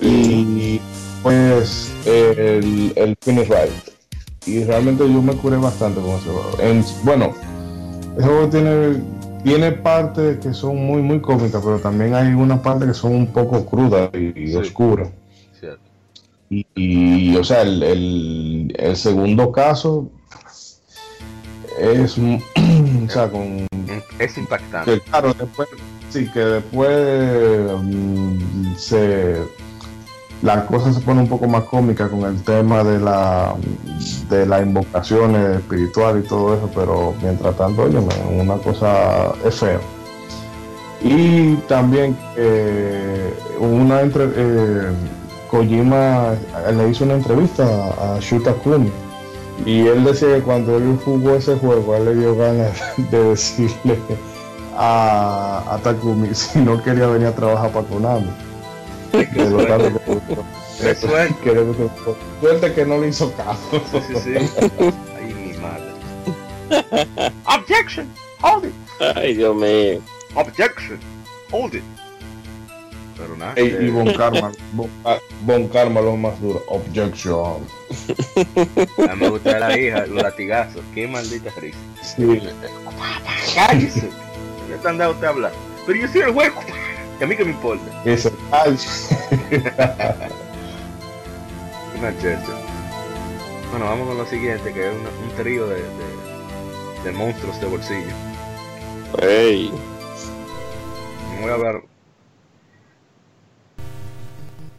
[0.03, 0.81] Y
[1.29, 3.73] pues el, el Finish Ride.
[4.47, 6.51] Y realmente yo me curé bastante con ese juego.
[7.05, 7.35] bueno,
[8.17, 9.03] el juego tiene
[9.45, 13.27] tiene partes que son muy muy cómicas, pero también hay una parte que son un
[13.27, 15.11] poco crudas y, oscuras.
[16.51, 20.11] Y, o sea, el, el, segundo caso
[21.79, 22.17] es,
[23.07, 23.67] o sea, con,
[24.19, 24.99] es impactante.
[25.01, 25.69] claro, después,
[26.09, 29.43] sí, que después mm, se
[30.43, 33.55] la cosa se pone un poco más cómica con el tema de la
[34.29, 37.99] de las invocaciones espirituales y todo eso, pero mientras tanto, oye,
[38.31, 39.81] una cosa es fea.
[41.01, 44.93] Y también eh, una entre, eh,
[45.51, 46.35] Kojima
[46.77, 48.91] le hizo una entrevista a Shuta Kumi
[49.65, 53.99] y él decía que cuando él jugó ese juego, él le dio ganas de decirle
[54.77, 58.31] a, a Takumi si no quería venir a trabajar para Konami
[59.13, 59.98] de lo tanto
[60.81, 62.75] que suerte.
[62.75, 63.83] que no le hizo caso.
[63.91, 64.35] Sí, sí,
[65.17, 65.93] Ay, mi madre.
[67.47, 68.07] Objection,
[68.43, 68.75] hold it.
[69.17, 70.01] Ay, Dios mío.
[70.35, 70.99] Objection,
[71.51, 71.83] hold it.
[73.17, 73.55] Pero nada.
[73.57, 74.89] Ey, y Bon Karma, bon,
[75.43, 76.63] bon, Karma lo más duro.
[76.69, 77.67] Objection.
[79.11, 80.83] A mí me gusta la hija, los latigazos.
[80.95, 81.79] Qué maldita risa.
[82.03, 82.41] Sí.
[83.55, 84.09] Cállese.
[84.69, 85.53] ¿Qué te han dado usted a hablar?
[85.87, 86.63] Pero yo soy el hueco.
[87.21, 87.85] ¿Y a mí que me importa?
[88.05, 88.31] Eso.
[91.99, 92.47] Una cheta.
[93.71, 95.83] Bueno, vamos con lo siguiente, que es un, trío de,
[97.05, 98.15] de, monstruos de bolsillo.
[99.21, 99.73] ¡Ey!
[101.41, 101.83] Voy a hablar.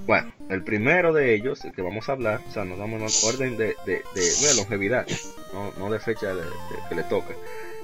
[0.08, 3.30] Bueno, el primero de ellos, el que vamos a hablar, o sea, nos damos en
[3.30, 5.06] orden de, de, de, longevidad,
[5.54, 6.34] no, no de fecha
[6.88, 7.36] que le toca.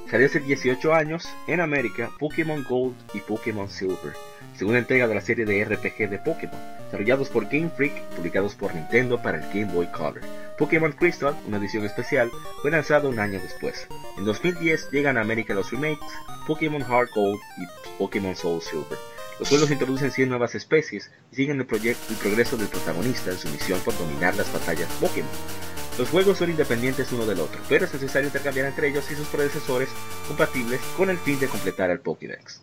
[0.10, 4.14] Salió hace 18 años en América Pokémon Gold y Pokémon Silver
[4.58, 8.74] segunda entrega de la serie de RPG de Pokémon, desarrollados por Game Freak, publicados por
[8.74, 10.22] Nintendo para el Game Boy Color.
[10.58, 13.88] Pokémon Crystal, una edición especial, fue lanzado un año después.
[14.18, 16.08] En 2010 llegan a América los remakes
[16.48, 17.12] Pokémon Heart
[17.58, 18.98] y Pokémon Soul Silver.
[19.40, 23.50] Los juegos introducen 100 nuevas especies y siguen el, el progreso del protagonista en su
[23.50, 25.30] misión por dominar las batallas Pokémon.
[25.98, 29.28] Los juegos son independientes uno del otro, pero es necesario intercambiar entre ellos y sus
[29.28, 29.90] predecesores
[30.28, 32.62] compatibles con el fin de completar el Pokédex.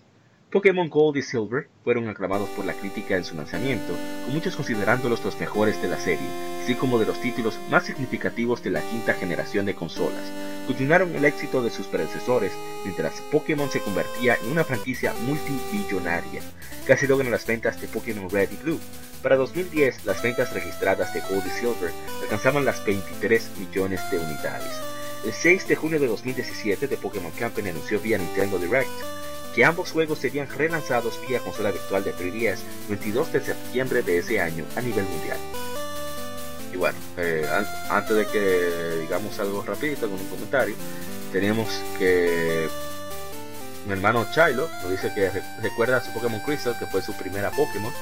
[0.53, 3.95] Pokémon Gold y Silver fueron aclamados por la crítica en su lanzamiento,
[4.27, 6.29] con muchos considerándolos los mejores de la serie,
[6.62, 10.31] así como de los títulos más significativos de la quinta generación de consolas.
[10.67, 12.53] Continuaron el éxito de sus predecesores,
[12.85, 16.43] mientras Pokémon se convertía en una franquicia multibillonaria.
[16.87, 18.81] Casi logran las ventas de Pokémon Red y Blue.
[19.23, 24.79] Para 2010, las ventas registradas de Gold y Silver alcanzaban las 23 millones de unidades.
[25.25, 28.91] El 6 de junio de 2017, The Pokémon Company anunció vía Nintendo Direct
[29.55, 34.41] que ambos juegos serían relanzados vía consola virtual de 3DS 22 de septiembre de ese
[34.41, 35.38] año a nivel mundial.
[36.73, 37.47] Y bueno, eh,
[37.91, 40.75] antes de que digamos algo rapidito con un comentario,
[41.33, 42.69] tenemos que
[43.87, 47.93] mi hermano Chilo nos dice que recuerda su Pokémon Crystal, que fue su primera Pokémon.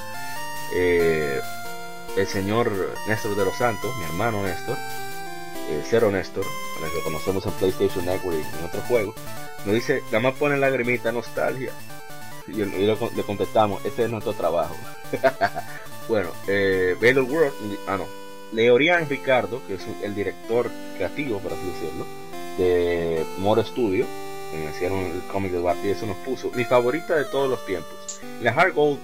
[0.75, 1.41] Eh,
[2.17, 2.71] el señor
[3.09, 4.77] Néstor de los Santos, mi hermano Néstor,
[5.69, 9.15] eh, Cero Néstor, a que lo conocemos en PlayStation Network y en otros juegos,
[9.65, 11.73] nos dice, nada más pone lagrimita nostalgia.
[12.49, 14.75] Y, le contestamos, este es nuestro trabajo.
[16.09, 17.53] bueno, eh, World,
[17.87, 18.07] ah no,
[18.53, 22.07] Leorian Ricardo, que es el director creativo, por así decirlo,
[22.59, 24.07] de More Studio,
[24.51, 28.21] que hicieron el cómic de Barbie, eso nos puso mi favorita de todos los tiempos.
[28.43, 28.99] la Hard Gold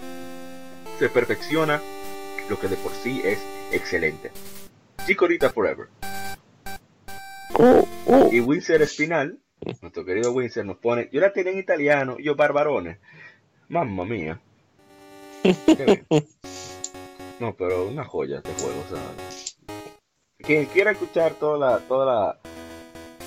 [0.99, 1.81] se perfecciona
[2.49, 3.39] lo que de por sí es
[3.73, 4.31] excelente.
[5.07, 5.89] Chicorita Forever.
[7.55, 8.29] Oh, oh.
[8.33, 9.39] Y Winsor Espinal,
[9.81, 12.99] nuestro querido Winsor, nos pone, yo la tenía en italiano, yo barbarones.
[13.69, 14.41] Mamma mía.
[17.41, 18.83] no, pero una joya este juego,
[20.39, 22.39] Quien quiera escuchar toda la, toda la,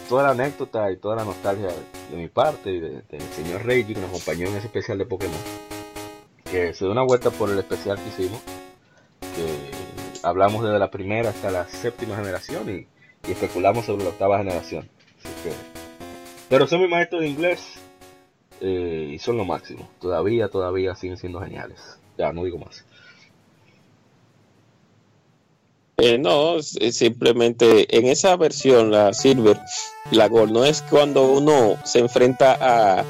[0.08, 1.68] toda la anécdota y toda la nostalgia
[2.12, 3.04] de mi parte y del
[3.36, 5.36] señor Reiji que nos acompañó en ese especial de Pokémon,
[6.50, 8.42] que se dio una vuelta por el especial que hicimos,
[9.22, 9.72] que
[10.24, 12.88] hablamos desde la primera hasta la séptima generación y,
[13.30, 14.90] especulamos sobre la octava generación.
[16.50, 17.80] Pero soy mi maestro de inglés
[18.62, 19.88] eh, y son lo máximo.
[20.02, 21.80] Todavía, todavía siguen siendo geniales.
[22.18, 22.84] Ya, no digo más.
[25.98, 29.60] Eh, no, simplemente en esa versión, la Silver,
[30.12, 33.04] la Gold, no es cuando uno se enfrenta a,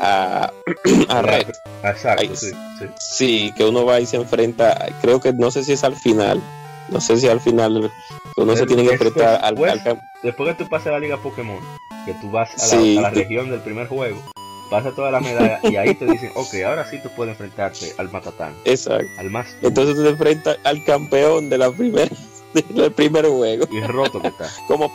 [0.00, 0.52] a,
[1.08, 1.48] a Red.
[1.82, 2.52] Exacto, sí,
[2.98, 3.52] sí.
[3.56, 6.40] que uno va y se enfrenta, creo que no sé si es al final,
[6.88, 7.90] no sé si al final
[8.36, 9.56] uno se tiene que enfrentar al,
[10.22, 11.58] Después que tú pasas a la Liga Pokémon,
[12.04, 14.20] que tú vas a la, a la región del primer juego,
[14.70, 18.10] pasa toda la medalla y ahí te dicen, ok, ahora sí tú puedes enfrentarte al
[18.10, 18.54] Matatán.
[18.64, 19.10] Exacto.
[19.18, 19.48] Al más.
[19.60, 22.10] Entonces tú te enfrentas al campeón de la primera,
[22.70, 23.66] del primer juego.
[23.70, 24.48] Y es roto que está.
[24.68, 24.90] Como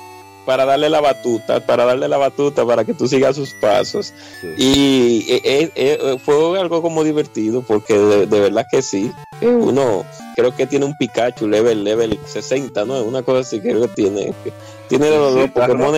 [0.46, 4.14] para darle la batuta, para darle la batuta para que tú sigas sus pasos.
[4.58, 9.12] Y eh, eh, eh, fue algo como divertido porque de, verdad que sí.
[9.42, 13.02] Uno creo que tiene un Pikachu level level 60, ¿no?
[13.02, 14.34] Una cosa así creo que tiene.
[14.88, 15.96] Tiene los dos Pokémon.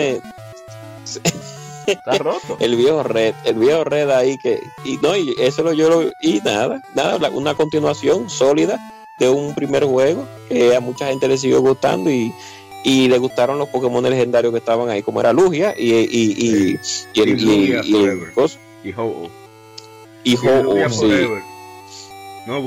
[1.87, 2.57] Está roto.
[2.59, 6.11] el viejo red, el viejo red ahí que, y no, y eso lo yo lo,
[6.21, 8.77] y nada, nada, una continuación sólida
[9.19, 12.33] de un primer juego que a mucha gente le siguió gustando y,
[12.83, 16.79] y le gustaron los Pokémon legendarios que estaban ahí, como era Lugia y, y, y,
[17.13, 17.71] y, el, y,
[18.83, 19.29] y, Ho-Oh.
[20.23, 21.09] Y Ho-Oh, sí.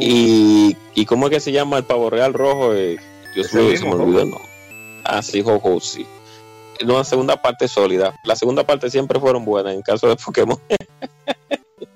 [0.01, 2.97] y, y cómo es que se llama el pavo real rojo, eh,
[3.35, 4.41] Dios mío, se me olvidó, no.
[5.05, 6.07] Ah, sí, Ho-Oh, sí
[6.85, 8.15] una segunda parte sólida.
[8.25, 10.59] La segunda parte siempre fueron buenas en caso de Pokémon.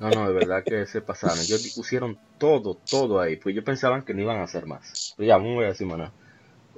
[0.01, 1.38] No, no, de verdad que se pasaron.
[1.38, 3.37] Ellos pusieron todo, todo ahí.
[3.37, 5.14] Pues yo pensaban que no iban a hacer más.
[5.16, 6.11] Pero ya, no voy a decir más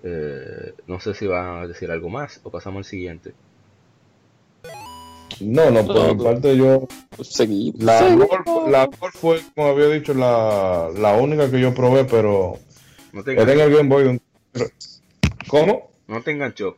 [0.03, 3.33] eh, no sé si van a decir algo más o pasamos al siguiente.
[5.41, 6.87] No, no, por mi parte yo
[7.23, 7.73] seguí.
[7.79, 8.17] La,
[8.69, 12.59] la fue, como había dicho, la, la única que yo probé, pero
[13.13, 14.21] no te era en el Game Boy.
[15.49, 15.91] ¿Cómo?
[16.07, 16.77] No te enganchó.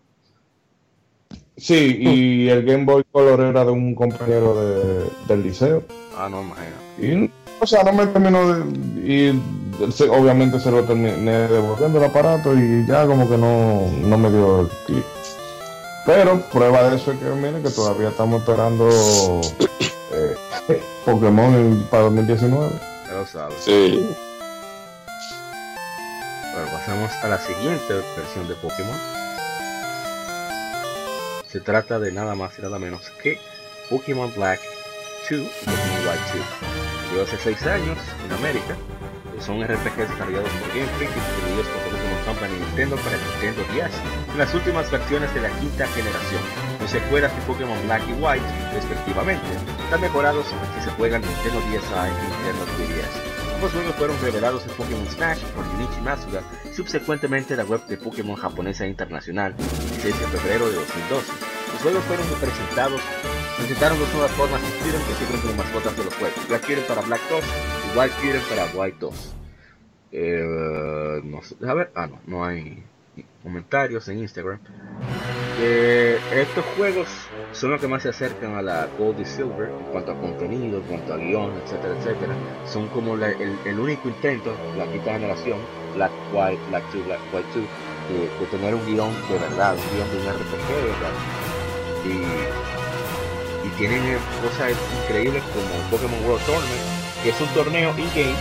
[1.58, 5.82] Sí, y el Game Boy Color era de un compañero de, del liceo.
[6.16, 6.76] Ah, no, imagino.
[7.26, 8.62] Y, o sea, no me terminó de.
[9.04, 9.42] Y
[10.08, 14.60] obviamente se lo terminé devolviendo el aparato y ya como que no, no me dio
[14.60, 15.04] el clic.
[16.06, 18.88] Pero prueba de eso es que, miren, que todavía estamos esperando
[20.12, 20.36] eh,
[21.04, 22.70] Pokémon para 2019.
[23.06, 23.56] Ya lo sabes.
[23.58, 24.00] Sí.
[26.52, 29.18] Bueno, pasamos a la siguiente versión de Pokémon
[31.48, 33.38] se trata de nada más y nada menos que
[33.88, 34.60] Pokémon Black
[35.30, 36.46] 2 y Pokémon White 2.
[37.08, 38.76] Salió hace 6 años en América.
[39.40, 43.86] Son RPGs desarrollados por Game Freak y distribuidos por Pokémon Company Nintendo para Nintendo 10
[44.32, 46.42] en las últimas versiones de la quinta generación.
[46.80, 49.46] Las secuelas de Pokémon Black y White, respectivamente,
[49.84, 53.27] están mejorados si se juegan Nintendo DSi y Nintendo 3DS.
[53.58, 58.36] Ambos juegos fueron revelados en Pokémon Smash por Junichi Masuda subsecuentemente la web de Pokémon
[58.36, 61.32] japonesa internacional, el 6 de febrero de 2012.
[61.72, 63.00] Los juegos fueron presentados,
[63.56, 66.84] presentaron dos nuevas formas de Kyurem que sirven como mascotas de los juegos, Black Kyurem
[66.84, 69.34] para Black 2 y White Kyurem para White 2.
[70.12, 72.84] Eh, no a ver, ah no, no hay
[73.42, 74.60] comentarios en Instagram.
[75.58, 77.08] Eh, estos juegos
[77.52, 80.78] son los que más se acercan a la Gold y Silver en cuanto a contenido,
[80.78, 82.34] en cuanto a guion, etcétera, etcétera.
[82.66, 85.58] Son como el, único intento, la quinta generación,
[85.94, 87.64] Black White, Black 2, Black White 2,
[88.40, 91.12] de, tener un guion de verdad, un guion de un RPG de verdad.
[92.04, 92.58] Y,
[93.76, 94.02] tienen
[94.42, 94.72] cosas
[95.04, 96.82] increíbles como Pokémon World Tournament,
[97.22, 98.34] que es un torneo in-game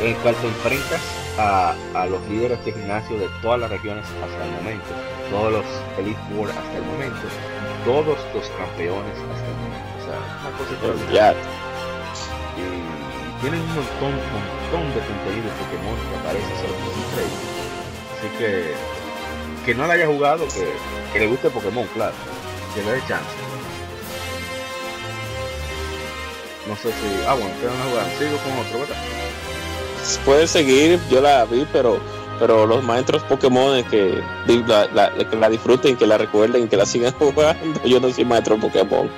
[0.00, 1.00] en el cual te enfrentas
[1.38, 4.88] a, a, los líderes de gimnasio de todas las regiones hasta el momento,
[5.30, 5.64] todos los
[5.96, 7.20] Elite Four hasta el momento,
[7.84, 9.90] todos los campeones hasta el momento.
[9.98, 11.42] O sea, una cosa extraordinaria.
[12.56, 17.40] Y tienen un montón, montón de contenido de Pokémon que aparece, solo que es increíble.
[18.12, 19.00] Así que
[19.64, 20.72] que no la haya jugado, que,
[21.12, 22.14] que le guste Pokémon, claro.
[22.74, 23.28] Que le dé chance.
[26.68, 27.24] No sé si.
[27.26, 28.06] Ah, bueno, ustedes no jugar.
[28.18, 28.96] Sigo con otro, ¿verdad?
[30.24, 32.00] Puede seguir, yo la vi, pero
[32.40, 34.20] pero los maestros Pokémon que
[34.66, 37.80] la, la, que la disfruten, que la recuerden, que la sigan jugando.
[37.84, 39.08] Yo no soy maestro Pokémon.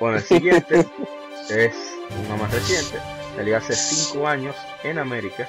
[0.00, 0.80] Bueno, el siguiente
[1.50, 1.74] es
[2.26, 2.98] uno más reciente.
[3.36, 5.46] Salió hace 5 años en América.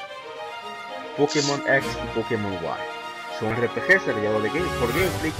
[1.17, 5.35] Pokémon X y Pokémon Y son RPGs desarrollados de Game, por Game Freak,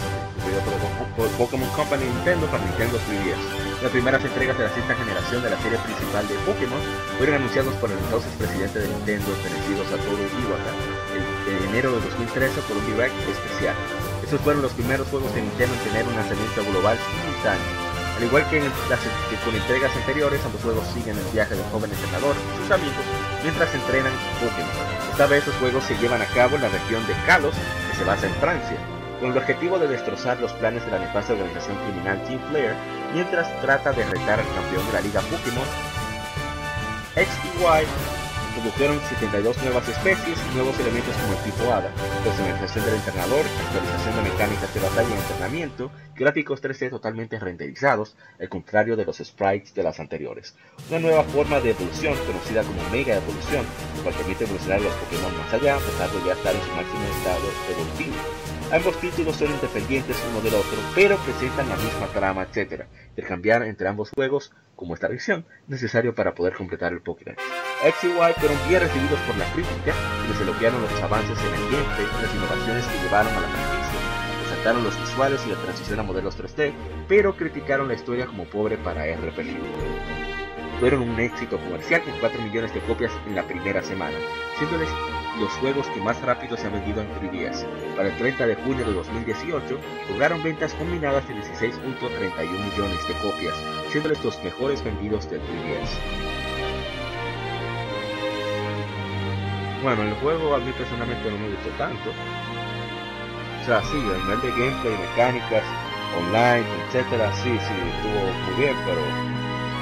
[1.15, 3.72] por, Pokémon Company Nintendo para Nintendo 3DS.
[3.83, 6.79] Las primeras entregas de la sexta generación de la serie principal de Pokémon
[7.17, 10.71] fueron anunciados por el entonces presidente de Nintendo, a Satoru Iwata,
[11.51, 13.75] en enero de 2013 por un Direct especial.
[14.23, 17.67] Estos fueron los primeros juegos de Nintendo en tener un lanzamiento global simultáneo.
[18.15, 21.67] Al igual que, en las, que con entregas anteriores, ambos juegos siguen el viaje del
[21.67, 23.03] joven entrenador y sus amigos
[23.43, 24.79] mientras entrenan Pokémon.
[25.11, 27.55] Esta vez los juegos se llevan a cabo en la región de Kalos,
[27.91, 28.79] que se basa en Francia,
[29.23, 32.75] con el objetivo de destrozar los planes de la nefasta organización criminal Team Player,
[33.13, 35.63] mientras trata de retar al campeón de la liga Pokémon
[37.15, 37.87] X y Y
[38.57, 41.89] introdujeron 72 nuevas especies y nuevos elementos como el tipo Hada,
[42.25, 48.49] personalización del entrenador, actualización de mecánicas de batalla y entrenamiento, gráficos 3D totalmente renderizados, al
[48.49, 50.53] contrario de los sprites de las anteriores.
[50.89, 53.65] Una nueva forma de evolución, conocida como Mega Evolución,
[53.95, 56.71] la cual permite evolucionar los Pokémon más allá, a pesar de ya estar en su
[56.75, 58.42] máximo estado evolutivo.
[58.73, 62.85] Ambos títulos son independientes uno del otro, pero presentan la misma trama, etc.
[63.09, 67.37] Intercambiar entre ambos juegos, como esta versión, necesario para poder completar el Pokédex.
[67.83, 69.93] X y Y fueron bien recibidos por la crítica
[70.27, 73.99] les elogiaron los avances en el y las innovaciones que llevaron a la franquicia.
[74.41, 76.73] Resaltaron los visuales y la transición a modelos 3D,
[77.07, 79.53] pero criticaron la historia como pobre para RPG.
[80.79, 84.17] Fueron un éxito comercial con 4 millones de copias en la primera semana,
[84.57, 84.89] siéndoles
[85.39, 87.65] los juegos que más rápido se han vendido en 3DS.
[87.95, 89.79] Para el 30 de junio de 2018,
[90.11, 93.55] lograron ventas combinadas de 16.31 millones de copias,
[93.89, 96.33] siéndoles los mejores vendidos del 3DS.
[99.83, 102.09] Bueno, el juego a mí personalmente no me gustó tanto.
[103.61, 105.63] O sea, sí, a nivel de gameplay, mecánicas,
[106.17, 109.01] online, etcétera, sí, sí, estuvo muy bien, pero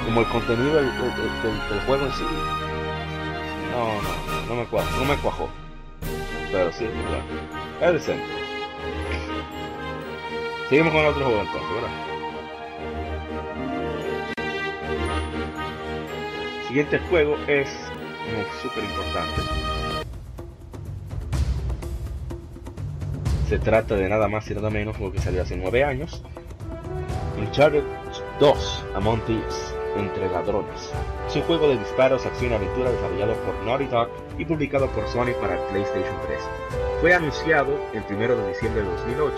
[0.04, 0.90] como el contenido del,
[1.86, 2.24] juego en sí,
[3.72, 5.48] no, no, no me cuajó, no me cuajó.
[6.52, 7.24] Pero sí, bueno,
[7.80, 8.24] es decente.
[10.68, 12.12] Seguimos con otro juego entonces, ¿verdad?
[16.72, 17.68] siguiente juego es
[18.62, 19.42] súper importante
[23.46, 26.22] Se trata de nada más y nada menos que salió hace 9 años.
[27.38, 27.84] Uncharted
[28.40, 30.90] 2, Among Thieves, entre ladrones.
[31.26, 35.06] Es un juego de disparos, acción y aventura desarrollado por Naughty Dog y publicado por
[35.08, 36.38] Sony para PlayStation 3.
[37.00, 39.36] Fue anunciado el 1 de diciembre de 2008,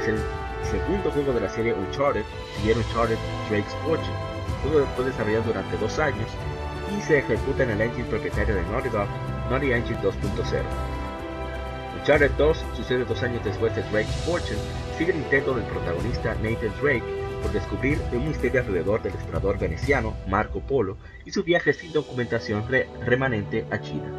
[0.00, 0.18] es el
[0.70, 2.24] segundo juego de la serie Uncharted
[2.64, 4.32] y el Uncharted Drake's Fortune.
[4.62, 6.28] Juego fue desarrollado durante dos años
[6.96, 9.08] y se ejecuta en el engine propietario de Naughty Dog,
[9.50, 10.62] Naughty Engine 2.0.
[11.98, 14.58] Uncharted 2 sucede dos años después de Drake's Fortune,
[14.98, 17.04] sigue el intento del protagonista Nathan Drake
[17.42, 22.64] por descubrir un misterio alrededor del explorador veneciano Marco Polo y su viaje sin documentación
[23.04, 24.10] remanente a China.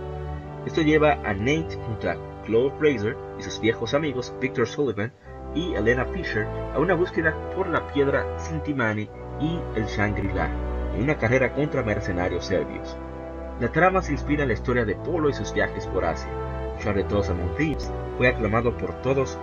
[0.65, 5.11] Esto lleva a Nate junto a Claude Fraser y sus viejos amigos Victor Sullivan
[5.55, 9.09] y Elena Fisher a una búsqueda por la piedra Sintimani
[9.39, 10.49] y el Shangri-La,
[10.95, 12.97] en una carrera contra mercenarios serbios.
[13.59, 16.30] La trama se inspira en la historia de Polo y sus viajes por Asia,
[17.09, 19.38] 2 Among Thieves fue aclamado por todos,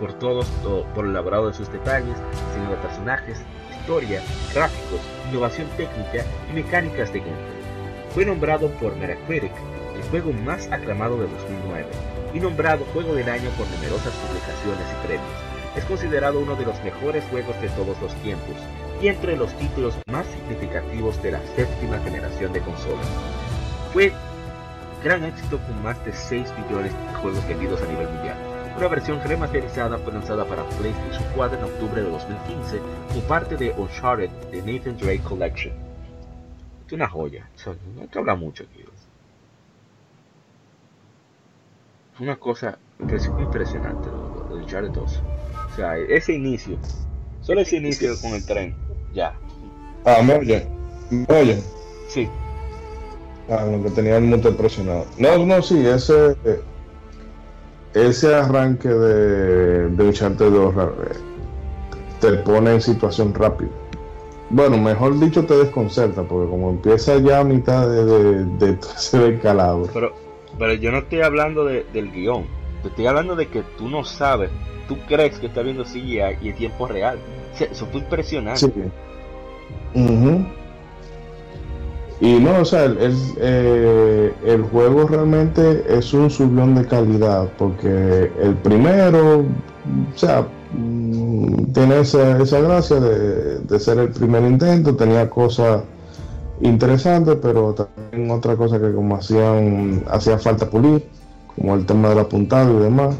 [0.00, 0.46] por todos,
[0.94, 2.16] por el elaborado de sus detalles,
[2.48, 3.42] diseño de personajes,
[3.78, 4.22] historia,
[4.54, 7.60] gráficos, innovación técnica y mecánicas de gameplay.
[8.14, 9.52] Fue nombrado por Metacritic
[9.94, 11.86] el juego más aclamado de 2009
[12.32, 15.30] y nombrado Juego del Año por numerosas publicaciones y premios.
[15.76, 18.56] Es considerado uno de los mejores juegos de todos los tiempos
[19.02, 23.06] y entre los títulos más significativos de la séptima generación de consolas.
[23.92, 24.12] Fue
[25.04, 28.49] gran éxito con más de 6 millones de juegos vendidos a nivel mundial.
[28.76, 33.72] Una versión remasterizada fue lanzada para PlayStation 4 en octubre de 2015 como parte de
[33.72, 35.74] Uncharted The Nathan Drake Collection.
[36.86, 37.48] Es una joya,
[37.94, 38.84] no hay que hablar mucho aquí.
[42.18, 45.22] Una cosa impresionante de Uncharted 2.
[45.72, 46.78] O sea, ese inicio,
[47.42, 48.74] solo ese inicio con el tren,
[49.14, 49.34] ya.
[50.04, 50.66] Ah, me oye,
[51.10, 51.62] me oye.
[52.08, 52.28] Sí.
[53.48, 55.06] Ah, lo que tenía el mundo impresionado.
[55.18, 56.36] No, no, sí, ese
[57.94, 60.78] ese arranque de, de Uncharted 2 eh,
[62.20, 63.70] te pone en situación rápida.
[64.50, 69.38] Bueno, mejor dicho, te desconcerta, porque como empieza ya a mitad de, de, de ese
[69.42, 70.12] Pero
[70.58, 72.46] Pero yo no estoy hablando del guion.
[72.82, 74.50] Te estoy hablando de que tú no sabes.
[74.88, 77.18] Tú crees que estás viendo CGI y en tiempo real.
[77.58, 78.72] eso fue impresionante.
[79.94, 80.00] Sí.
[82.20, 88.30] Y no, o sea, el, eh, el juego realmente es un subión de calidad, porque
[88.42, 94.94] el primero, o sea, mm, tiene esa, esa gracia de, de, ser el primer intento,
[94.94, 95.82] tenía cosas
[96.60, 101.02] interesantes, pero también otra cosa que como hacían, hacía falta pulir,
[101.56, 103.16] como el tema del apuntado y demás.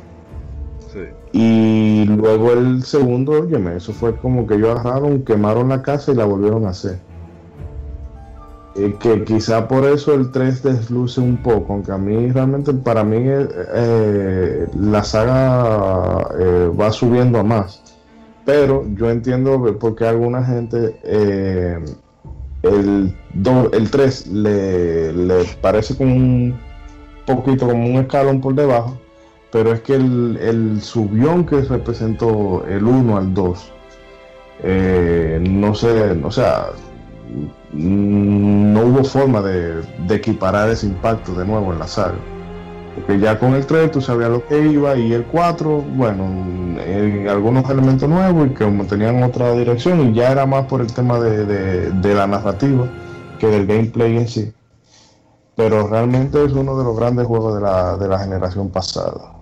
[1.32, 6.16] Y luego el segundo, óyeme, eso fue como que ellos agarraron, quemaron la casa y
[6.16, 6.98] la volvieron a hacer.
[8.76, 13.02] Eh, que quizá por eso el 3 desluce un poco, aunque a mí realmente, para
[13.02, 16.28] mí, eh, eh, la saga
[16.80, 17.82] va subiendo a más.
[18.44, 20.96] Pero yo entiendo por qué alguna gente
[22.62, 23.14] el,
[23.72, 26.58] el 3 le, le, parece como un
[27.26, 28.98] poquito como un escalón por debajo,
[29.52, 33.72] pero es que el, el subión que representó el 1 al 2,
[35.40, 36.68] no sé, o sea,
[37.72, 42.18] no hubo forma de, equiparar ese impacto de nuevo en la saga.
[42.94, 46.24] Porque ya con el 3 tú sabías lo que iba y el 4, bueno,
[46.84, 50.92] en algunos elementos nuevos y que tenían otra dirección y ya era más por el
[50.92, 52.88] tema de, la narrativa
[53.38, 54.52] que del gameplay en sí.
[55.56, 59.34] Pero realmente es uno de los grandes juegos de la, de la generación pasada.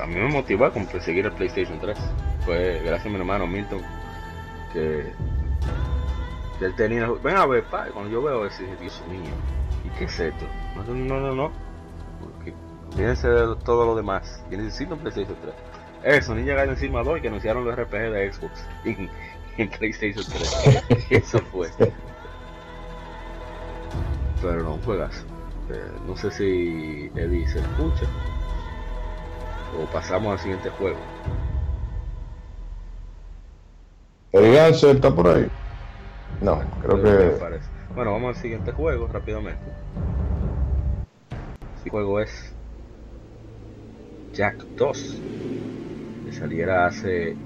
[0.00, 1.98] A mí me motivó a seguir el PlayStation 3.
[2.44, 3.80] Fue gracias a mi hermano Milton
[4.72, 5.12] que
[6.64, 9.20] él tenía, ven a ver, padre, cuando yo veo ese, Dios mío,
[9.84, 10.46] ¿y qué es esto?
[10.76, 11.52] No, no, no, no,
[12.90, 15.54] fíjense de todo lo demás, necesito un PlayStation 3.
[16.04, 20.84] Eso, Ninja Gaiden encima 2 que anunciaron los RPG de Xbox en, PlayStation 3.
[21.10, 21.68] Eso fue.
[24.40, 25.24] Pero no, juegas.
[25.70, 28.06] Eh, no sé si Eddie se escucha.
[29.80, 30.98] O pasamos al siguiente juego.
[34.32, 35.48] Eddie está por ahí.
[36.40, 37.36] No, creo que.
[37.94, 39.62] Bueno, vamos al siguiente juego rápidamente.
[41.84, 42.52] El juego es
[44.32, 45.20] Jack 2,
[46.24, 47.36] que saliera hace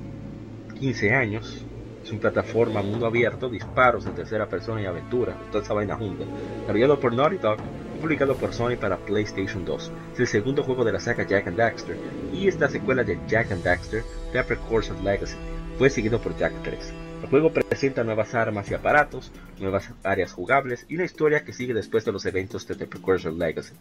[0.78, 1.64] 15 años.
[2.04, 6.24] Es una plataforma mundo abierto, disparos en tercera persona y aventura, toda esa vaina junta.
[6.60, 7.58] Desarrollado por Naughty Dog
[7.96, 9.92] y publicado por Sony para PlayStation 2.
[10.12, 11.96] Es el segundo juego de la saga Jack and Daxter
[12.32, 15.36] y esta secuela de Jack and Daxter, The Precursor Legacy.
[15.78, 17.05] Fue seguido por Jack 3.
[17.22, 21.72] El juego presenta nuevas armas y aparatos, nuevas áreas jugables y una historia que sigue
[21.72, 23.74] después de los eventos de The Precursor Legacy.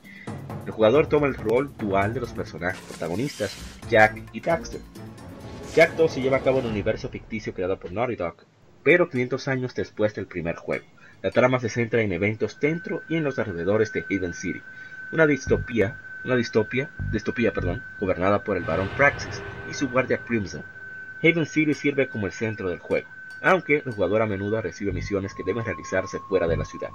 [0.66, 3.56] El jugador toma el rol dual de los personajes protagonistas,
[3.90, 4.80] Jack y Daxter.
[5.76, 8.38] Jack 2 se lleva a cabo en un universo ficticio creado por Naughty Dog,
[8.84, 10.86] pero 500 años después del primer juego.
[11.22, 14.62] La trama se centra en eventos dentro y en los alrededores de Haven City,
[15.12, 20.64] una distopía, una distopia, distopía, perdón, gobernada por el Barón Praxis y su guardia Crimson.
[21.22, 23.15] Haven City sirve como el centro del juego
[23.46, 26.90] aunque el jugador a menudo recibe misiones que deben realizarse fuera de la ciudad.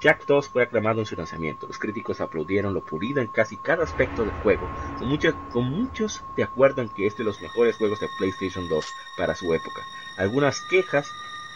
[0.00, 3.84] Jack 2 fue aclamado en su lanzamiento, los críticos aplaudieron lo pulido en casi cada
[3.84, 4.66] aspecto del juego,
[4.98, 8.66] con muchos, con muchos de acuerdo en que es de los mejores juegos de PlayStation
[8.66, 8.86] 2
[9.18, 9.82] para su época.
[10.16, 11.06] Algunas quejas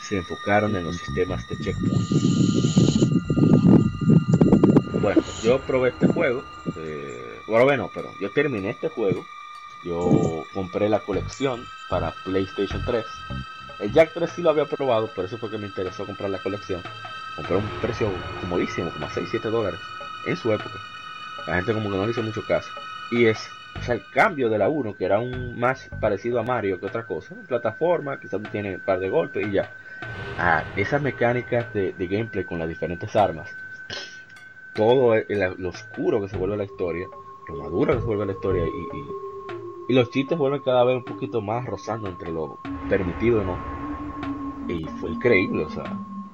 [0.03, 1.95] se enfocaron en los sistemas de checkpoint.
[5.01, 6.45] Bueno, yo probé este juego,
[6.77, 9.25] eh, bueno, pero yo terminé este juego,
[9.85, 13.05] yo compré la colección para PlayStation 3
[13.81, 16.39] el Jack 3 sí lo había probado, por eso fue que me interesó comprar la
[16.39, 16.81] colección.
[17.37, 18.11] Compré un precio
[18.41, 19.81] comodísimo, como a 6, 7 dólares
[20.27, 20.79] en su época.
[21.47, 22.71] La gente como que no le hizo mucho caso.
[23.11, 23.51] Y es
[23.89, 27.35] el cambio de la 1, que era un más parecido a Mario que otra cosa.
[27.47, 29.71] Plataforma, quizás tiene un par de golpes y ya.
[30.39, 33.51] Ah, esas mecánicas de, gameplay con las diferentes armas.
[34.73, 35.15] Todo
[35.59, 37.07] lo oscuro que se vuelve la historia,
[37.49, 39.34] lo maduro que se vuelve la historia y
[39.93, 42.59] los chistes vuelven cada vez un poquito más rozando entre lo
[42.89, 43.59] permitido y no.
[44.69, 45.85] Y fue increíble, o sea,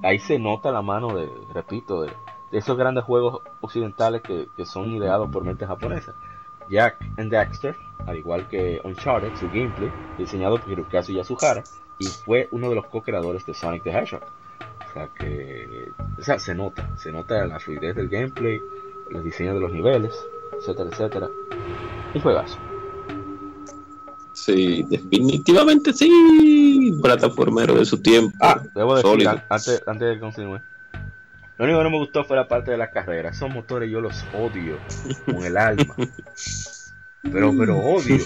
[0.03, 2.13] ahí se nota la mano de, repito, de,
[2.53, 6.15] esos grandes juegos occidentales que, son ideados por mentes japonesas.
[6.69, 7.77] Jack and Daxter,
[8.07, 11.65] al igual que Uncharted, su gameplay, diseñado por Hirokazu Yasuhara,
[11.99, 14.23] y fue uno de los co-creadores de Sonic the Hedgehog.
[14.89, 18.61] O sea que, o sea, se nota, se nota la fluidez del gameplay,
[19.11, 20.27] el diseño de los niveles,
[20.59, 21.29] etcétera, etcétera.
[22.15, 22.70] Un juegazo.
[24.45, 26.99] Sí, definitivamente sí.
[27.03, 28.37] Plataformero de su tiempo.
[28.41, 30.63] Ah, debo decir, antes, antes de continuar.
[31.59, 33.31] Lo único que no me gustó fue la parte de la carrera.
[33.31, 34.79] Esos motores yo los odio
[35.27, 35.95] con el alma.
[37.23, 38.19] Pero, pero odio.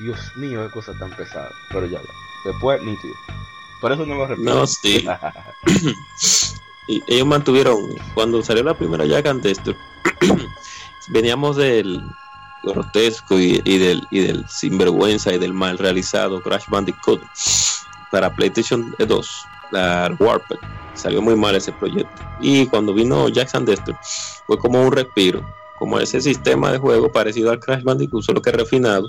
[0.00, 1.50] Dios mío, qué cosa tan pesada.
[1.70, 2.50] Pero ya, ya.
[2.50, 3.14] Después, nítido.
[3.80, 4.52] Por eso no lo repito.
[4.52, 5.06] No, sí.
[6.88, 7.78] y ellos mantuvieron,
[8.14, 9.46] cuando salió la primera Jack and
[11.10, 12.02] veníamos del
[12.62, 17.22] grotesco y, del, y del sinvergüenza y del mal realizado Crash Bandicoot
[18.10, 19.42] para PlayStation 2,
[19.72, 20.56] la Warped.
[20.94, 22.22] Salió muy mal ese proyecto.
[22.40, 23.96] Y cuando vino Jackson Dexter,
[24.46, 25.42] fue como un respiro,
[25.78, 29.08] como ese sistema de juego parecido al Crash Bandicoot, solo que refinado.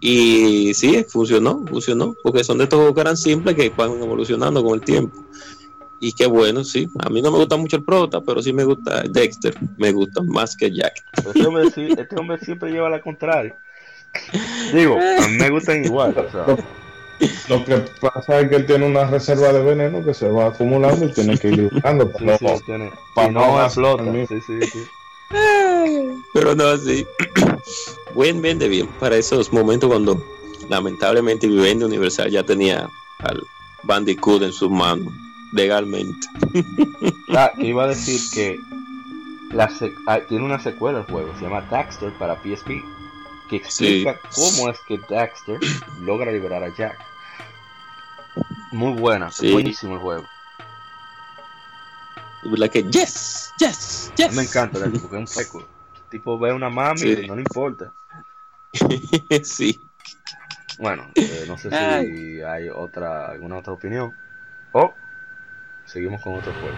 [0.00, 4.62] Y sí, funcionó, funcionó, porque son de estos juegos que eran simples que van evolucionando
[4.64, 5.16] con el tiempo.
[6.00, 6.88] Y qué bueno, sí.
[7.00, 9.54] A mí no me gusta mucho el prota, pero sí me gusta Dexter.
[9.76, 11.04] Me gusta más que Jack.
[11.18, 13.54] Este hombre, este hombre siempre lleva la contraria.
[14.72, 16.14] Digo, a mí me gustan igual.
[17.50, 21.04] Lo que pasa es que él tiene una reserva de veneno que se va acumulando
[21.04, 22.10] y tiene que ir buscando.
[22.18, 22.90] Sí, sí, tiene.
[23.14, 24.04] Para no explota.
[24.26, 24.78] Sí, sí, sí.
[26.32, 27.06] Pero no así.
[28.14, 28.86] Buen, bien de bien.
[28.98, 30.24] Para esos momentos cuando
[30.70, 32.88] lamentablemente Vivendi Universal ya tenía
[33.18, 33.42] al
[33.82, 35.12] Bandicoot en sus manos
[35.52, 36.26] legalmente.
[37.32, 38.58] Ah, que iba a decir que
[39.52, 39.70] la
[40.08, 42.82] ah, tiene una secuela el juego, se llama Daxter para PSP,
[43.48, 45.60] que explica cómo es que Daxter
[46.00, 46.98] logra liberar a Jack.
[48.72, 50.26] Muy buena, buenísimo el juego.
[52.42, 54.34] Like yes, yes, yes.
[54.34, 55.64] Me encanta porque es un seco.
[56.10, 57.92] tipo ve a una mami y no le importa.
[59.44, 59.78] sí.
[60.78, 64.14] Bueno, eh, no sé si hay otra alguna otra opinión.
[64.72, 64.94] Oh,
[65.90, 66.76] seguimos con otro juego.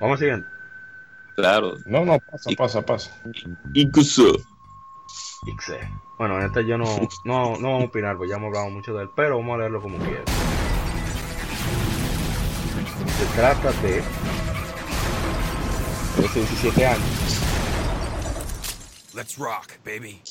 [0.00, 0.48] Vamos siguiente.
[1.36, 1.76] Claro.
[1.86, 3.22] No, no, pasa, pasa, pasa.
[3.74, 4.32] Incluso.
[5.46, 5.78] Ixe.
[6.18, 6.86] Bueno, en este yo no,
[7.24, 9.58] no, no vamos a opinar, porque ya hemos hablado mucho de él, pero vamos a
[9.58, 10.24] leerlo como quiera.
[13.18, 14.02] Se trata de
[16.34, 17.40] 17 años.
[19.14, 20.22] Let's rock, baby.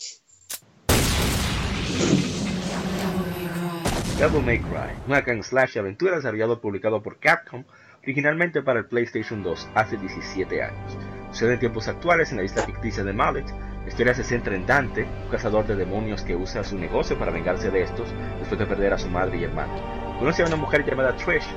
[4.19, 7.63] Devil May Cry, un hack slash aventura desarrollado y publicado por Capcom
[8.03, 10.97] originalmente para el PlayStation 2 hace 17 años.
[11.31, 13.45] Sucede en tiempos actuales en la isla ficticia de Mallet.
[13.47, 17.31] La historia se centra en Dante, un cazador de demonios que usa su negocio para
[17.31, 18.09] vengarse de estos
[18.39, 19.73] después de perder a su madre y hermano.
[20.19, 21.47] Conoce a una mujer llamada Trish,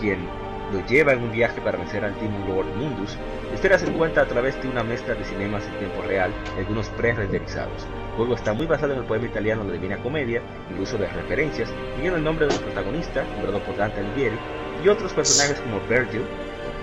[0.00, 0.26] quien
[0.72, 3.16] lo lleva en un viaje para vencer al Demon Lord Mundus.
[3.46, 6.58] La historia se cuenta a través de una mezcla de cinemas en tiempo real y
[6.58, 7.86] algunos pre-renderizados.
[8.18, 11.06] Juego está muy basado en el poema italiano La Divina Comedia y el uso de
[11.06, 14.36] referencias, teniendo el nombre del protagonista, nombrado por Dante Alighieri,
[14.84, 16.24] y otros personajes como Virgil,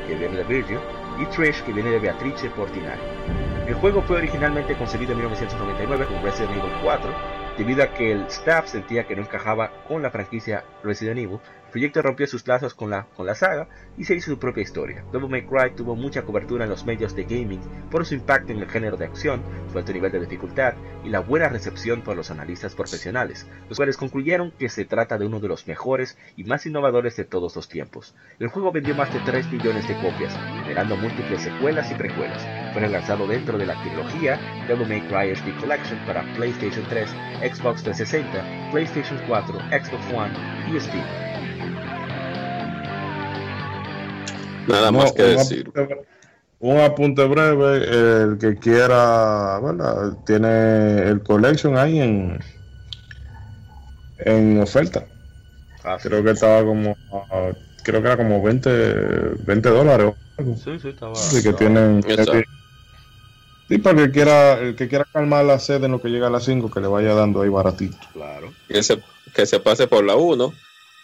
[0.08, 0.80] que viene de Virgil,
[1.20, 3.02] y Trish, que viene de Beatrice Portinari.
[3.68, 7.14] El juego fue originalmente concebido en 1999 con Resident Evil 4,
[7.58, 11.40] debido a que el staff sentía que no encajaba con la franquicia Resident Evil
[11.76, 13.68] proyecto rompió sus lazos con la, con la saga
[13.98, 15.04] y se hizo su propia historia.
[15.12, 17.60] Devil May Cry tuvo mucha cobertura en los medios de gaming
[17.92, 21.20] por su impacto en el género de acción, su alto nivel de dificultad y la
[21.20, 25.50] buena recepción por los analistas profesionales, los cuales concluyeron que se trata de uno de
[25.50, 28.16] los mejores y más innovadores de todos los tiempos.
[28.40, 32.42] El juego vendió más de 3 millones de copias, generando múltiples secuelas y precuelas.
[32.72, 37.10] Fue lanzado dentro de la trilogía Devil May Cry HD Collection para PlayStation 3,
[37.54, 40.34] Xbox 360, PlayStation 4, Xbox One
[40.74, 41.35] y Steam.
[44.68, 45.72] Nada más que decir.
[46.60, 52.40] un apunte breve, el que quiera, bueno, tiene el collection ahí en,
[54.20, 55.06] en oferta.
[55.84, 56.98] Ah, creo que estaba como,
[57.84, 58.70] creo que era como 20,
[59.46, 60.14] 20 dólares.
[60.64, 61.14] Sí, sí, estaba.
[61.42, 62.04] que tienen.
[63.68, 66.28] Sí, para el que quiera, el que quiera calmar la sed en lo que llega
[66.28, 67.98] a las 5, que le vaya dando ahí baratito.
[68.14, 68.54] Claro.
[68.68, 69.02] Que se,
[69.34, 70.54] que se pase por la 1,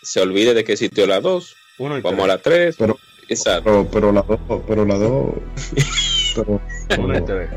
[0.03, 1.55] se olvide de que existió la 2,
[2.03, 2.75] vamos a la 3.
[2.77, 2.99] Pero,
[3.31, 3.87] Exacto.
[3.91, 5.33] Pero, la dos, pero la dos.
[6.35, 6.61] pero,
[6.99, 7.49] Uno y tres.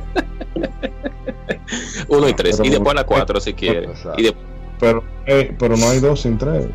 [2.08, 2.60] Uno y tres.
[2.62, 3.88] y después la cuatro si quiere.
[4.16, 4.30] Y
[4.78, 6.66] pero, eh, pero no hay dos sin tres.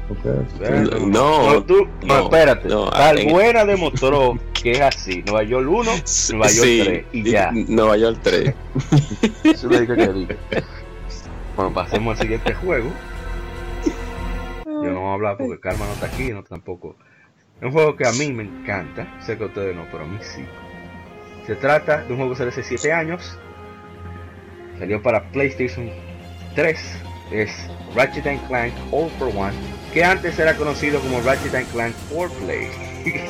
[1.05, 2.67] No, no, tú, no, espérate.
[2.67, 5.23] No, Tal buena demostró que es así.
[5.25, 5.91] Nueva York 1,
[6.31, 7.05] Nueva York 3.
[7.13, 7.51] Y ya.
[7.51, 8.53] Nueva York 3.
[9.43, 10.37] Eso lo que dije.
[11.55, 12.89] Bueno, pasemos al siguiente juego.
[14.65, 16.95] Yo no voy a hablar porque Karma no está aquí, no tampoco.
[17.59, 20.07] Es un juego que a mí me encanta, sé que a ustedes no, pero a
[20.07, 20.45] mí sí.
[21.45, 23.37] Se trata de un juego que salió hace 7 años,
[24.77, 25.89] salió para PlayStation
[26.55, 26.79] 3,
[27.31, 29.53] es Ratchet Clank All for One,
[29.93, 32.69] que antes era conocido como Ratchet Clank 4Play.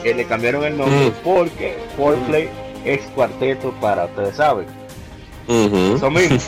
[0.15, 1.23] Le cambiaron el nombre mm.
[1.23, 2.49] porque 4Play
[2.85, 4.67] es cuarteto para, ustedes saben,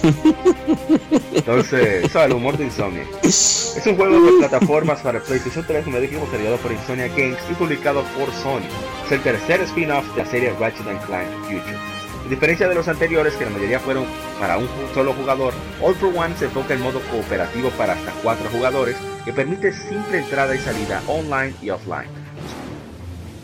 [1.33, 3.03] Entonces, eso es el humor de Insomnia.
[3.23, 7.53] Es un juego de plataformas para PlayStation 3, como dijimos, desarrollado por Insomnia Games y
[7.55, 8.61] publicado por Sony.
[9.07, 11.77] Es el tercer spin-off de la serie Ratchet Clank Future.
[12.25, 14.05] A diferencia de los anteriores, que la mayoría fueron
[14.39, 18.49] para un solo jugador, All for One se enfoca en modo cooperativo para hasta cuatro
[18.51, 18.95] jugadores,
[19.25, 22.20] que permite simple entrada y salida online y offline.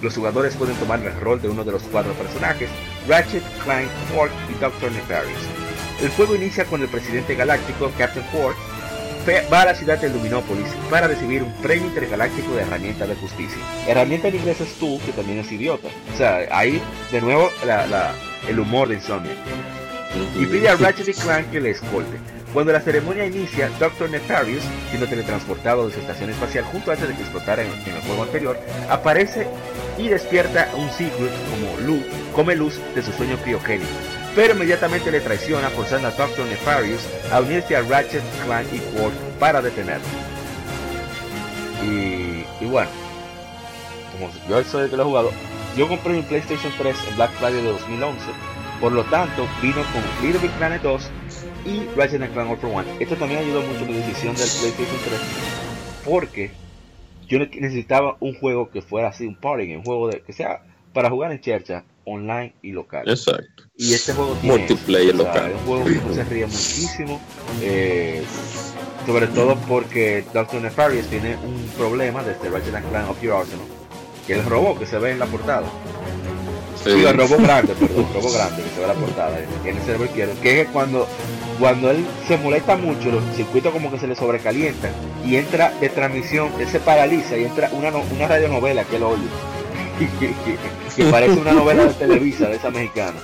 [0.01, 2.69] Los jugadores pueden tomar el rol de uno de los cuatro personajes,
[3.07, 4.91] Ratchet, Clank, Fork y Dr.
[4.91, 5.41] Nefarious.
[6.01, 8.55] El juego inicia con el presidente galáctico, Captain Fork,
[9.51, 13.57] va a la ciudad de Luminópolis para recibir un premio intergaláctico de herramienta de justicia.
[13.85, 15.89] Herramienta en inglés es tú, que también es idiota.
[16.13, 16.81] O sea, ahí
[17.11, 17.49] de nuevo
[18.47, 19.33] el humor de Insomnia.
[20.39, 22.17] Y pide a Ratchet y Clank que le escolte.
[22.53, 24.09] Cuando la ceremonia inicia, Dr.
[24.09, 28.23] Nefarious, siendo teletransportado de su estación espacial justo antes de que explotara en, el juego
[28.23, 28.57] anterior,
[28.89, 29.47] aparece
[29.97, 33.91] y despierta a un Sigurd como luz, come luz de su sueño criogénico
[34.37, 36.45] pero inmediatamente le traiciona forzando a Dr.
[36.45, 40.05] Nefarious a unirse a Ratchet, Clank y Quark para detenerlo.
[41.81, 42.91] Y, bueno,
[44.11, 45.31] como yo soy el que lo he jugado,
[45.75, 48.19] yo compré mi PlayStation 3 en Black Friday de 2011,
[48.79, 51.09] por lo tanto vino con Little Big Planet 2
[51.67, 52.87] y Ratchet Clank All for One.
[52.99, 55.21] Esto también ayudó mucho mi decisión del PlayStation 3
[56.05, 56.51] porque
[57.27, 60.63] yo necesitaba un juego que fuera así, un party, un juego de, que sea
[60.93, 63.07] para jugar en chercha online y local.
[63.07, 63.63] Exacto.
[63.75, 65.51] Y este juego tiene multiplayer local.
[65.51, 67.21] Es un juego que se ríe muchísimo.
[67.61, 68.23] Eh,
[69.05, 70.61] sobre todo porque Dr.
[70.61, 73.65] Nefarious tiene un problema desde Ratchet Clank of Your Arsenal.
[74.25, 75.67] Que el robot que se ve en la portada.
[76.83, 77.01] Sí.
[77.01, 80.67] grande, perdón, robot grande que se ve la portada, tiene el cerebro izquierdo, que es
[80.69, 81.07] cuando,
[81.59, 84.91] cuando él se molesta mucho, los circuitos como que se le sobrecalientan
[85.25, 89.27] y entra de transmisión, él se paraliza y entra una, una radionovela que él oye
[90.95, 93.17] que parece una novela de Televisa, de esa mexicana.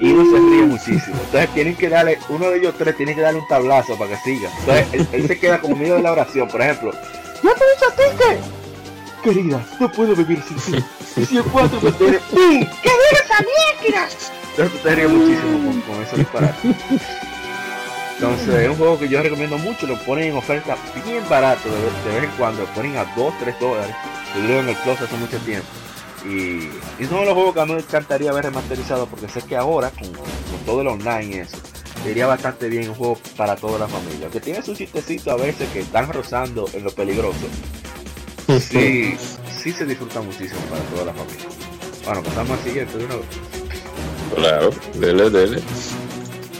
[0.00, 1.16] Y uno se ríe muchísimo.
[1.26, 4.16] Entonces tienen que darle, uno de ellos tres tiene que darle un tablazo para que
[4.18, 4.50] siga.
[4.60, 6.48] Entonces él, se queda como medio de la oración.
[6.48, 9.30] Por ejemplo, ¿ya te dicho a ti que?
[9.30, 10.84] Querida, no puedo vivir sin ti.
[11.16, 12.60] Y si el cuatro me tiene, ¡Pum!
[12.82, 13.44] ¡Que diga esa
[13.74, 14.08] máquina!
[14.84, 16.16] Ríe muchísimo con, con eso
[18.14, 22.14] Entonces es un juego que yo recomiendo mucho, lo ponen en oferta bien barato de,
[22.14, 23.94] vez en cuando, lo ponen a 2, 3 dólares.
[24.46, 25.66] Lo en el closet hace mucho tiempo.
[26.24, 26.70] Y,
[27.02, 29.90] y son los juegos que a mí me encantaría ver remasterizado porque sé que ahora,
[29.90, 30.12] con,
[30.64, 31.56] todo el online y eso,
[32.04, 34.28] sería bastante bien un juego para toda la familia.
[34.28, 37.46] Que tiene su chistecito a veces que están rozando en lo peligroso.
[38.60, 39.16] Sí,
[39.62, 41.46] sí se disfruta muchísimo para toda la familia.
[42.04, 43.14] Bueno, pasamos al siguiente de una
[44.34, 45.62] Claro, dele, dele.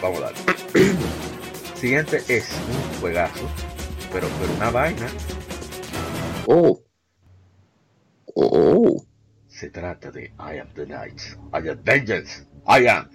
[0.00, 0.38] Vamos a darle.
[1.74, 3.48] siguiente es un juegazo,
[4.12, 5.08] pero, pero una vaina.
[6.46, 6.80] Oh.
[8.34, 9.04] Oh.
[9.48, 11.20] Se trata de I am the Night,
[11.52, 13.08] I am vengeance, I am.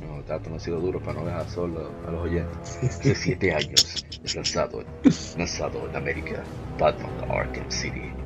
[0.00, 2.78] No, tanto no ha sido duro para no dejar solo a los oyentes.
[2.82, 4.84] Hace siete años es lanzado,
[5.36, 6.42] lanzado en América
[6.76, 8.17] Batman Arkham City.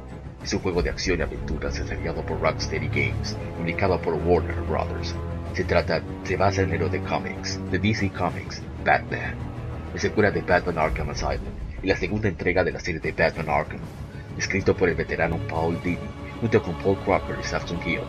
[0.45, 5.14] Es un juego de acción y aventura desarrollado por Rocksteady Games, publicado por Warner Brothers.
[5.55, 9.36] Se trata, se basa en el de cómics, de DC Comics, Batman.
[9.95, 13.51] Es secuela de Batman Arkham Asylum y la segunda entrega de la serie de Batman
[13.51, 13.80] Arkham,
[14.36, 15.99] escrito por el veterano Paul Dini
[16.40, 18.01] junto con Paul Crocker y Safton Gill.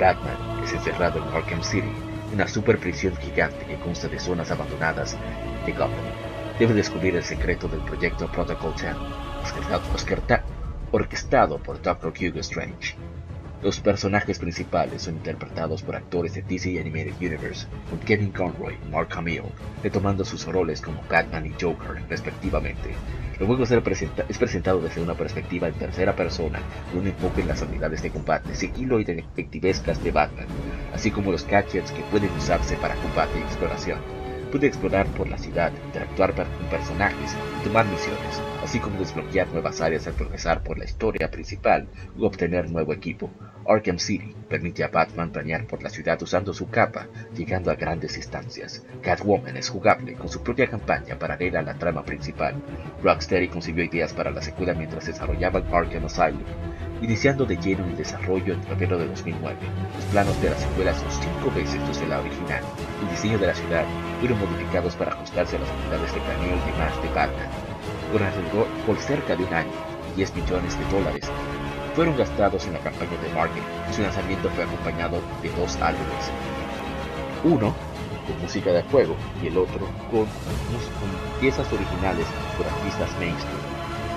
[0.00, 1.92] Batman es encerrado en Arkham City,
[2.32, 5.16] una super prisión gigante que consta de zonas abandonadas
[5.64, 5.92] de Gotham.
[6.58, 8.96] Debe descubrir el secreto del proyecto Protocol 10,
[10.92, 12.12] orquestado por Dr.
[12.12, 12.96] Hugo Strange.
[13.62, 18.90] Los personajes principales son interpretados por actores de DC Animated Universe, con Kevin Conroy y
[18.90, 19.42] Mark Hamill,
[19.82, 22.94] retomando sus roles como Batman y Joker, respectivamente,
[23.38, 26.58] el juego es presentado desde una perspectiva en tercera persona,
[26.90, 30.46] con un enfoque en las habilidades de combate, sigilo y detectivescas de Batman,
[30.92, 34.00] así como los gadgets que pueden usarse para combate y exploración.
[34.50, 39.80] Puede explorar por la ciudad, interactuar con personajes y tomar misiones, así como desbloquear nuevas
[39.80, 41.88] áreas al progresar por la historia principal
[42.18, 43.30] u obtener nuevo equipo.
[43.66, 48.16] Arkham City permite a Batman planear por la ciudad usando su capa, llegando a grandes
[48.16, 48.84] distancias.
[49.00, 52.56] Catwoman es jugable con su propia campaña paralela a la trama principal.
[53.02, 56.44] Rocksteady concibió ideas para la secuela mientras desarrollaba Arkham Asylum,
[57.00, 59.56] iniciando de lleno el desarrollo en febrero de 2009.
[59.96, 62.62] Los planos de la secuela son cinco veces los de la original.
[63.00, 63.86] El diseño de la ciudad
[64.20, 67.67] fueron modificados para ajustarse a las unidades de planeo y demás de Batman.
[68.86, 69.72] Por, cerca de un año,
[70.16, 71.24] 10 millones de dólares
[71.94, 76.30] fueron gastados en la campaña de marketing su lanzamiento fue acompañado de dos álbumes.
[77.42, 77.74] Uno
[78.26, 80.26] con música de juego y el otro con,
[81.40, 83.58] piezas originales por artistas mainstream.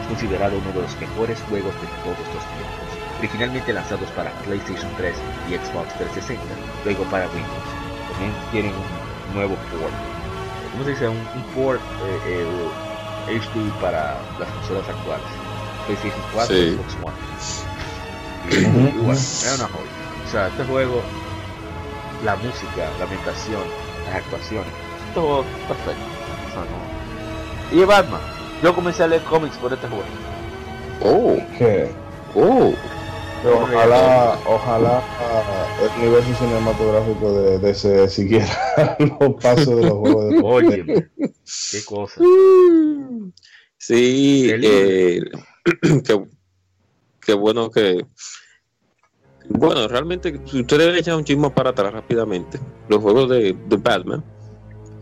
[0.01, 4.91] Es considerado uno de los mejores juegos de todos los tiempos, originalmente lanzados para PlayStation
[4.97, 5.15] 3
[5.49, 6.43] y Xbox 360,
[6.85, 7.69] luego para Windows.
[8.13, 9.97] También tienen un nuevo port,
[10.73, 11.09] ¿cómo se dice?
[11.09, 11.17] Un,
[11.55, 12.90] port HD eh,
[13.79, 15.25] para las consolas actuales,
[15.85, 17.31] PlayStation 4 y Xbox One
[18.49, 19.89] bueno, es una joya.
[20.27, 21.01] O sea, este juego,
[22.23, 23.61] la música, la ambientación,
[24.05, 24.71] las actuaciones,
[25.13, 26.01] todo perfecto.
[27.71, 28.19] Y Batman,
[28.61, 30.03] yo comencé a leer cómics por este juego.
[31.01, 31.89] Oh, ¿qué?
[32.35, 32.73] Oh.
[33.45, 35.01] ojalá, ojalá
[35.81, 41.09] el universo cinematográfico de, de ese siguiera los pasos de los juegos de Oye,
[41.71, 42.21] qué cosa.
[43.77, 45.21] Sí, eh,
[47.21, 48.05] qué, bueno que.
[49.49, 53.77] Bueno, realmente, si ustedes le echan un chismo para atrás rápidamente, los juegos de, de
[53.77, 54.23] Batman,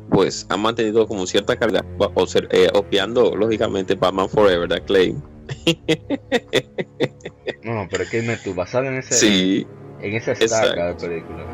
[0.10, 5.22] pues han mantenido como cierta calidad, o ser, eh, obviando lógicamente Batman Forever de Acclaim.
[7.64, 9.14] no, pero es que tú basado en ese.
[9.14, 9.68] Sí
[10.02, 11.46] en esa estaca de película.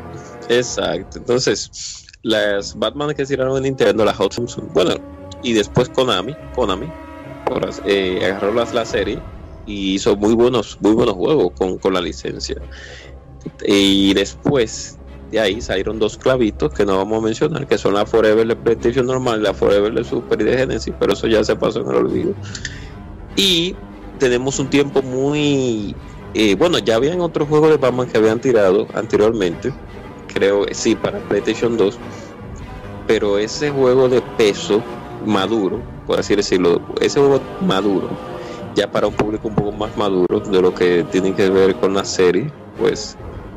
[0.48, 1.18] Exacto.
[1.18, 4.34] Entonces, las Batman que tiraron en Nintendo, la Hot
[4.74, 4.94] bueno,
[5.44, 6.86] y después Konami, Konami,
[7.84, 9.20] eh, agarró la, serie
[9.64, 12.56] y hizo muy buenos, muy buenos juegos con, con la licencia.
[13.64, 14.98] Y después
[15.30, 18.56] de ahí salieron dos clavitos que no vamos a mencionar, que son la Forever de
[18.56, 21.90] PlayStation normal, la Forever de Super y de Genesis, pero eso ya se pasó en
[21.90, 22.34] el olvido.
[23.36, 23.76] Y
[24.18, 25.94] tenemos un tiempo muy
[26.34, 29.72] eh, bueno, ya habían otros juegos de Batman que habían tirado anteriormente,
[30.36, 31.98] creo, sí, para PlayStation 2,
[33.06, 34.82] pero ese juego de peso
[35.24, 38.10] maduro, por así decirlo, ese juego maduro,
[38.74, 41.94] ya para un público un poco más maduro de lo que tiene que ver con
[41.94, 43.16] la serie, pues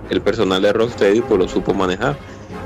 [0.10, 2.18] el personal de Rocksteady pues lo supo manejar.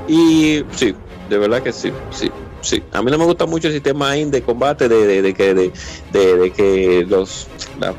[0.06, 0.94] Y sí,
[1.28, 2.30] de verdad que sí, sí.
[2.60, 6.52] Sí, a mí no me gusta mucho el sistema de combate de, de, que, de,
[6.56, 7.46] que los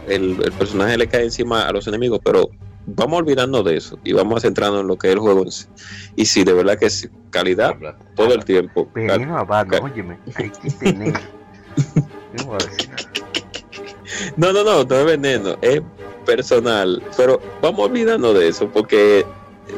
[0.07, 2.49] el, personaje le cae encima a los enemigos, pero
[2.85, 5.51] vamos olvidando de eso y vamos a centrarnos en lo que es el juego en
[5.51, 5.65] sí.
[6.15, 7.75] Y sí, de verdad que sí, calidad
[8.15, 8.89] todo el tiempo.
[14.37, 15.81] No, no, no, no es veneno, es
[16.25, 17.01] personal.
[17.17, 19.25] Pero vamos olvidando de eso porque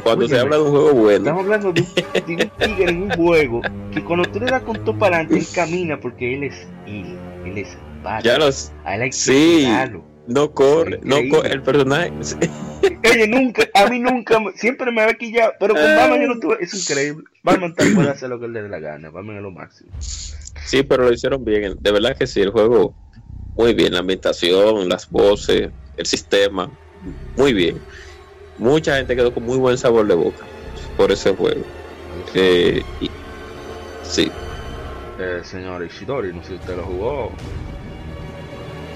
[0.03, 1.17] cuando se habla de un juego bueno.
[1.17, 4.97] Estamos hablando de un, tigre en un juego que cuando tú le das con todo
[4.97, 7.77] para adelante, él camina porque él es él, él es
[8.23, 8.71] Ya los,
[9.11, 9.67] sí,
[10.27, 12.11] no corre, no corre, el personaje.
[13.11, 16.39] Oye, nunca, a mí nunca, siempre me va aquí ya, pero con Batman yo no
[16.39, 17.23] tuve, es increíble.
[17.43, 19.89] Batman tal puede hacer lo que él le dé la gana, Batman es lo máximo.
[19.99, 22.93] Sí, pero lo hicieron bien, de verdad que sí, el juego
[23.55, 26.69] muy bien, la ambientación, las voces, el sistema,
[27.35, 27.79] muy bien
[28.57, 30.45] mucha gente quedó con muy buen sabor de boca
[30.95, 31.63] por ese juego.
[32.33, 32.81] Eh,
[34.03, 34.31] sí.
[35.19, 37.31] Eh, señor Ishidori, no sé si usted lo jugó.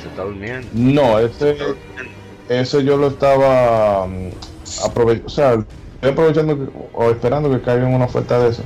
[0.01, 0.67] Se está durmiendo.
[0.73, 1.57] No, ese,
[2.49, 4.31] ese yo lo estaba um,
[4.83, 5.53] aprovechando, o sea,
[5.95, 8.63] estoy aprovechando o esperando que caiga una oferta de eso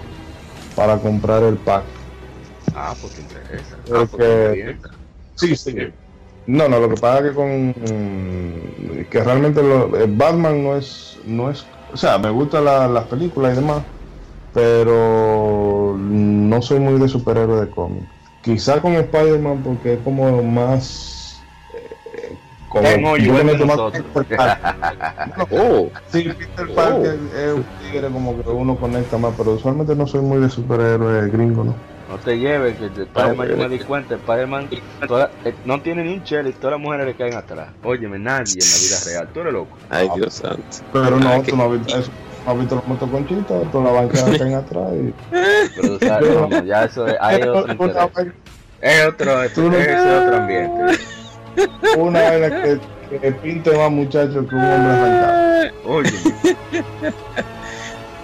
[0.76, 1.84] para comprar el pack.
[2.74, 3.78] Ah, pues te interesa.
[3.94, 4.78] Ah, pues
[5.36, 5.76] sí, sí.
[6.48, 7.74] No, no, lo que pasa es que con
[9.10, 13.54] que realmente lo, eh, Batman no es, no es, o sea, me gustan las películas
[13.54, 13.82] y demás,
[14.54, 18.04] pero no soy muy de superhéroe de cómic.
[18.42, 21.15] Quizá con Spider-Man porque es como más
[22.70, 23.78] como yo me más
[25.52, 25.90] oh.
[26.12, 27.38] sí, Peter Parker oh.
[27.38, 31.30] es un tigre como que uno conecta más, pero usualmente no soy muy de superhéroe
[31.30, 31.76] gringo, ¿no?
[32.10, 36.24] No te lleves, que Spider-Man yo me di cuenta, Spider-Man eh, no tiene ni un
[36.24, 37.70] chel y todas las mujeres le caen atrás.
[37.84, 39.78] Óyeme, nadie en la vida real, tú eres loco.
[39.90, 40.64] Ay, Dios santo.
[40.94, 42.12] Pero no, tú no has visto eso.
[42.46, 45.14] No has visto los motoconchitos, toda la banca caen atrás y...
[45.32, 47.72] Pero tú sabes, no, ya eso es, hay otro
[48.82, 51.00] Es otro, es, otro ambiente.
[51.98, 52.80] Una vez
[53.10, 55.72] que, que pinte más muchachos que un hombre arrancado.
[55.86, 56.12] Oye.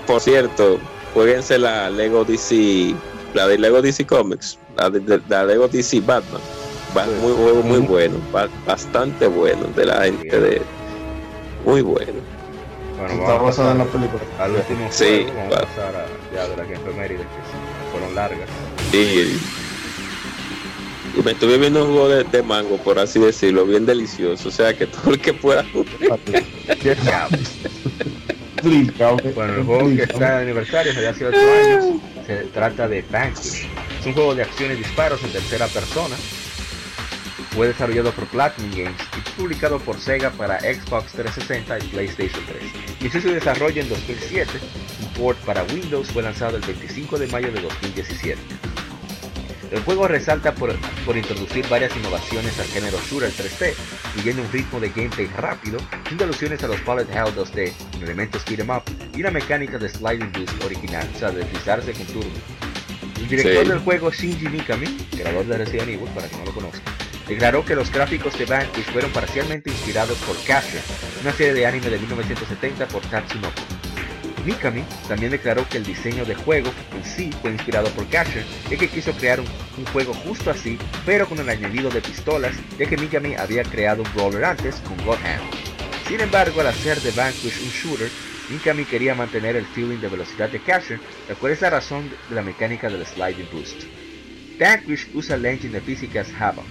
[0.07, 0.79] Por cierto,
[1.13, 2.95] jueguense la Lego DC
[3.33, 6.41] la de Lego DC Comics, la de, la Lego DC Batman,
[6.95, 8.15] va, muy, juego muy bueno,
[8.65, 10.61] bastante bueno de la gente de
[11.65, 12.19] muy bueno.
[12.97, 14.21] Bueno, está basada en la película.
[14.39, 16.77] Al último sí, vamos a pasar a, ya de las que
[17.91, 18.49] fueron largas.
[18.91, 19.39] Sí.
[21.23, 24.47] Me estuve viendo un juego de, mango, por así decirlo, bien delicioso.
[24.49, 26.19] O sea que todo el que pueda jugar.
[29.35, 31.85] bueno, el juego que está de aniversario, hace 8 años,
[32.25, 33.67] se trata de Vanquish.
[33.99, 36.15] Es un juego de acción y disparos en tercera persona.
[37.51, 42.63] Fue desarrollado por Platinum Games y publicado por Sega para Xbox 360 y PlayStation 3.
[43.01, 44.49] Inició su desarrollo en 2007.
[45.01, 48.39] Un port para Windows fue lanzado el 25 de mayo de 2017.
[49.71, 50.75] El juego resalta por,
[51.15, 53.73] introducir varias innovaciones al género shooter 3D,
[54.15, 58.59] siguiendo un ritmo de gameplay rápido, sin alusiones a los Bullet Hell 2D, elementos beat
[58.59, 58.83] em up
[59.15, 62.29] y una mecánica de sliding boost original, o sea, deslizarse con turbo.
[63.21, 66.91] El director del juego, Shinji Mikami, creador de Resident Evil, para quien no lo conozca,
[67.29, 70.81] declaró que los gráficos de Vanquish fueron parcialmente inspirados por Casher,
[71.21, 73.80] una serie de anime de 1970 por Tatsunoko.
[74.43, 78.77] Mikami también declaró que el diseño de juego en sí fue inspirado por Catcher, ya
[78.77, 79.45] que quiso crear un,
[79.93, 84.13] juego justo así, pero con el añadido de pistolas, ya que Mikami había creado un
[84.13, 85.17] brawler antes con God
[86.07, 88.09] Sin embargo, al hacer de Vanquish un shooter,
[88.49, 92.35] Mikami quería mantener el feeling de velocidad de Casher, la cual es la razón de
[92.35, 93.83] la mecánica del Sliding Boost.
[94.59, 96.65] Vanquish usa el engine de físicas Havoc.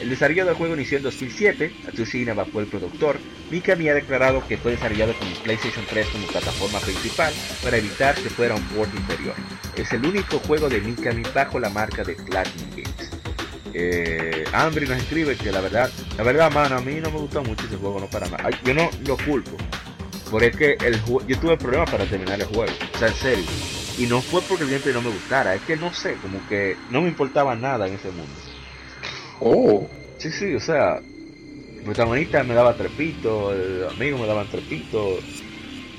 [0.00, 3.18] El desarrollo del juego inició en 2007, Atsushi Inaba el productor,
[3.50, 7.32] Mikami ha declarado que fue desarrollado con PlayStation 3 como plataforma principal
[7.62, 9.34] para evitar que fuera un port inferior.
[9.76, 13.10] Es el único juego de Mikami bajo la marca de Platinum Games.
[13.72, 17.42] Eh, Ambry nos escribe que la verdad, la verdad, mano, a mí no me gustó
[17.42, 18.50] mucho ese juego, no para nada.
[18.64, 19.56] Yo no lo culpo,
[20.30, 23.44] porque es que el yo tuve problemas para terminar el juego, o sea, en serio.
[23.98, 26.76] Y no fue porque el gameplay no me gustara, es que no sé, como que
[26.90, 28.32] no me importaba nada en ese mundo.
[29.40, 29.86] Oh.
[30.18, 35.18] Sí, sí, o sea, el protagonista me daba trepito, el amigo me daba trepito.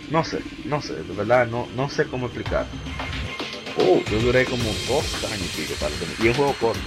[0.09, 2.65] No sé, no sé, de verdad no, no sé cómo explicar.
[3.77, 5.93] Oh, yo duré como dos años y para.
[6.23, 6.79] Y es un juego corto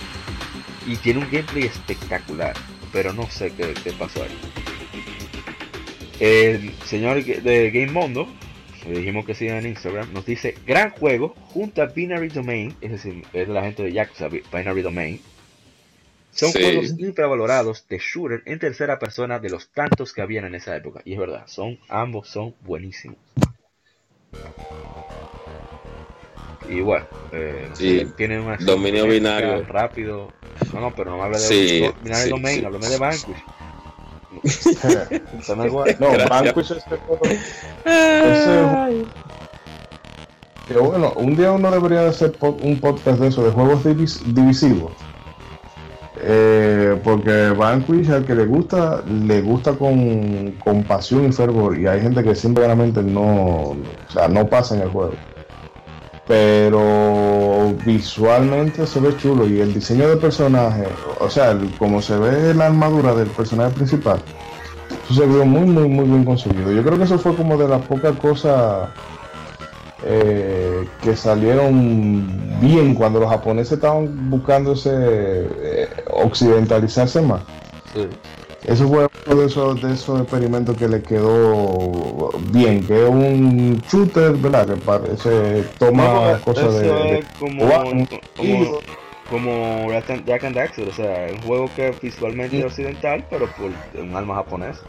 [0.88, 2.54] y tiene un gameplay espectacular,
[2.92, 4.38] pero no sé qué, pasó ahí.
[6.18, 8.26] El señor de Game Mondo,
[8.88, 12.90] le dijimos que siga en Instagram, nos dice, gran juego, junto a Binary Domain, es
[12.90, 15.20] decir, es la gente de Yakuza, Binary Domain,
[16.38, 20.76] son juegos infravalorados de shooter en tercera persona de los tantos que habían en esa
[20.76, 21.02] época.
[21.04, 23.18] Y es verdad, son ambos son buenísimos.
[26.68, 30.32] Y bueno, eh, sí, tienen un dominio binario rápido.
[30.72, 32.88] No, no, pero no me hable de sí, binario sí, domain, sí.
[32.88, 33.44] de Vanquish.
[35.98, 36.98] no, Vanquish es ese,
[40.68, 44.92] que bueno, un día uno debería hacer un podcast de eso, de juegos divisivos.
[46.20, 51.78] Eh, porque Vanquish al que le gusta, le gusta con, con pasión y fervor.
[51.78, 53.76] Y hay gente que simplemente no, o
[54.08, 55.12] sea, no pasa en el juego
[56.28, 60.84] pero visualmente se ve chulo y el diseño del personaje,
[61.20, 64.20] o sea, como se ve la armadura del personaje principal,
[65.04, 66.70] eso se vio muy, muy, muy bien conseguido.
[66.70, 68.90] Yo creo que eso fue como de las pocas cosas
[70.04, 70.67] eh,
[71.02, 72.26] que salieron
[72.60, 77.42] bien cuando los japoneses estaban buscando eh, occidentalizarse más.
[78.64, 83.80] Eso fue uno de esos, de esos experimentos que le quedó bien, que es un
[83.88, 84.66] shooter, ¿verdad?
[84.66, 87.64] Que parece, toma cosas de, como,
[88.36, 88.80] como,
[89.30, 89.92] como
[90.26, 94.34] Jack and Daxter, o sea, un juego que visualmente es occidental, pero por un alma
[94.34, 94.80] japonesa.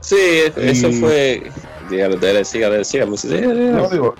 [0.00, 0.16] Sí,
[0.56, 1.50] eso fue.
[1.90, 3.72] Dígale, dale, sígale, sígale.
[3.72, 4.14] No, digo,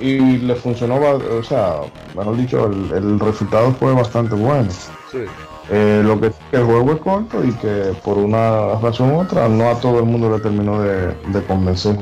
[0.00, 1.80] y le funcionó, o sea,
[2.16, 4.70] mejor dicho, el, el resultado fue bastante bueno.
[5.10, 5.24] Sí.
[5.70, 9.20] Eh, lo que es que el juego es corto y que por una razón u
[9.20, 11.96] otra no a todo el mundo le terminó de, convencer.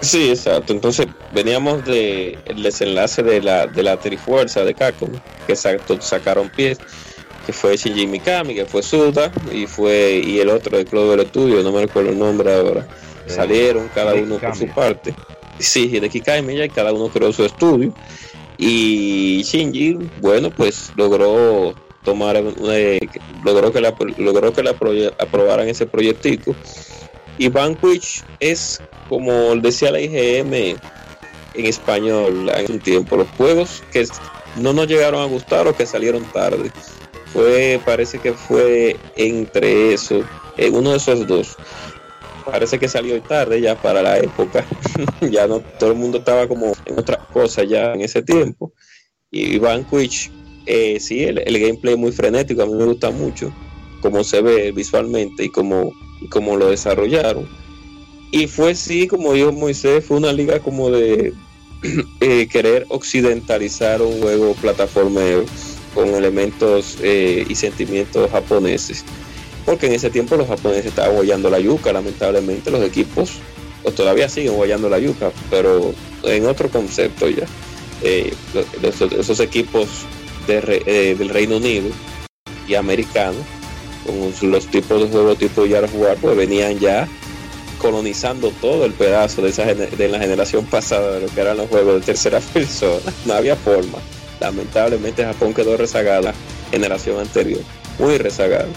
[0.00, 0.72] Sí, exacto.
[0.72, 5.10] Entonces veníamos del desenlace de la, de la Trifuerza de Capcom,
[5.46, 6.78] que sacaron pies,
[7.46, 11.62] que fue Shinji Mikami, que fue Suda, y fue y el otro de Clover Studio,
[11.62, 12.86] no me recuerdo el nombre ahora.
[13.26, 15.14] Eh, Salieron cada uno por su parte.
[15.58, 17.94] Sí, de Kikami ya cada uno creó su estudio.
[18.58, 23.00] Y Shinji, bueno, pues logró tomar eh,
[23.44, 26.54] logró que la logró que la aprobaran ese proyectico
[27.36, 30.76] y Vanquish es como decía la IGM en
[31.54, 34.06] español en un tiempo los juegos que
[34.54, 36.70] no nos llegaron a gustar o que salieron tarde
[37.36, 40.24] fue parece que fue entre eso
[40.56, 41.56] en uno de esos dos.
[42.46, 44.64] Parece que salió tarde ya para la época.
[45.30, 48.72] Ya no todo el mundo estaba como en otra cosa ya en ese tiempo.
[49.30, 50.30] Y Vanquish
[50.64, 53.52] eh, sí, el, gameplay es muy frenético, a mí me gusta mucho
[54.00, 55.92] cómo se ve visualmente y cómo,
[56.30, 57.46] cómo lo desarrollaron.
[58.32, 61.34] Y fue sí, como dijo Moisés, fue una liga como de
[62.20, 65.44] eh, querer occidentalizar un juego plataformero
[65.96, 69.02] con elementos eh, y sentimientos japoneses.
[69.64, 73.40] Porque en ese tiempo los japoneses estaban guayando la yuca, lamentablemente los equipos
[73.82, 75.94] o todavía siguen guayando la yuca, pero
[76.24, 77.46] en otro concepto ya.
[78.02, 79.88] esos equipos
[80.48, 81.88] eh, del Reino Unido
[82.68, 83.38] y americano,
[84.04, 87.08] con los tipos de juego tipo ya jugar, pues venían ya
[87.78, 91.68] colonizando todo el pedazo de, esa de la generación pasada de lo que eran los
[91.68, 93.12] juegos de tercera persona.
[93.24, 93.98] No había forma.
[94.40, 96.34] Lamentablemente Japón quedó rezagada
[96.70, 97.60] generación anterior,
[97.98, 98.68] muy rezagada.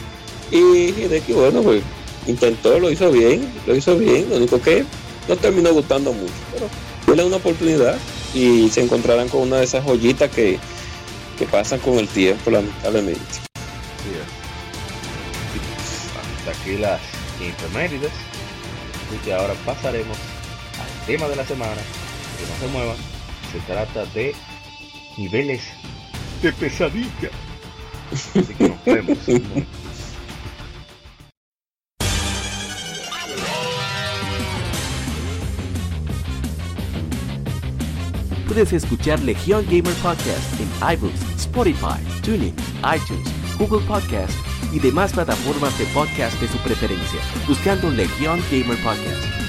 [0.51, 1.81] Y de que bueno, pues
[2.27, 4.85] intentó, lo hizo bien, lo hizo bien, lo único que
[5.27, 6.67] no terminó gustando mucho, pero
[7.05, 7.97] fue una oportunidad
[8.33, 10.59] y se encontrarán con una de esas joyitas que
[11.39, 13.21] que pasan con el tiempo, lamentablemente.
[16.37, 16.99] Hasta aquí las
[17.39, 18.11] intermedias.
[19.07, 20.17] Así que ahora pasaremos
[20.77, 21.81] al tema de la semana.
[22.37, 22.97] Que no se muevan.
[23.53, 24.35] Se trata de
[25.19, 25.61] niveles
[26.41, 27.29] de pesadilla.
[28.11, 29.17] Así que nos vemos.
[38.47, 42.55] Puedes escuchar Legión Gamer Podcast en iBooks, Spotify, TuneIn,
[42.95, 44.33] iTunes, Google Podcast
[44.73, 49.48] y demás plataformas de podcast de su preferencia, buscando Legión Gamer Podcast.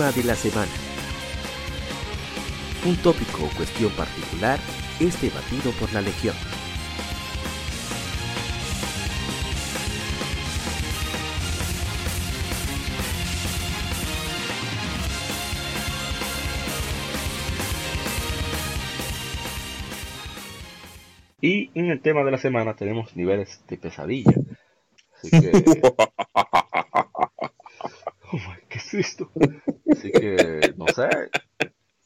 [0.00, 0.72] Tema de la semana.
[2.86, 4.58] Un tópico o cuestión particular
[4.98, 6.34] es debatido por la Legión.
[21.42, 24.32] Y en el tema de la semana tenemos niveles de pesadilla.
[25.18, 25.50] Así que...
[28.32, 28.38] oh
[28.70, 29.28] ¿Qué es esto?
[30.12, 31.08] Así que, no sé,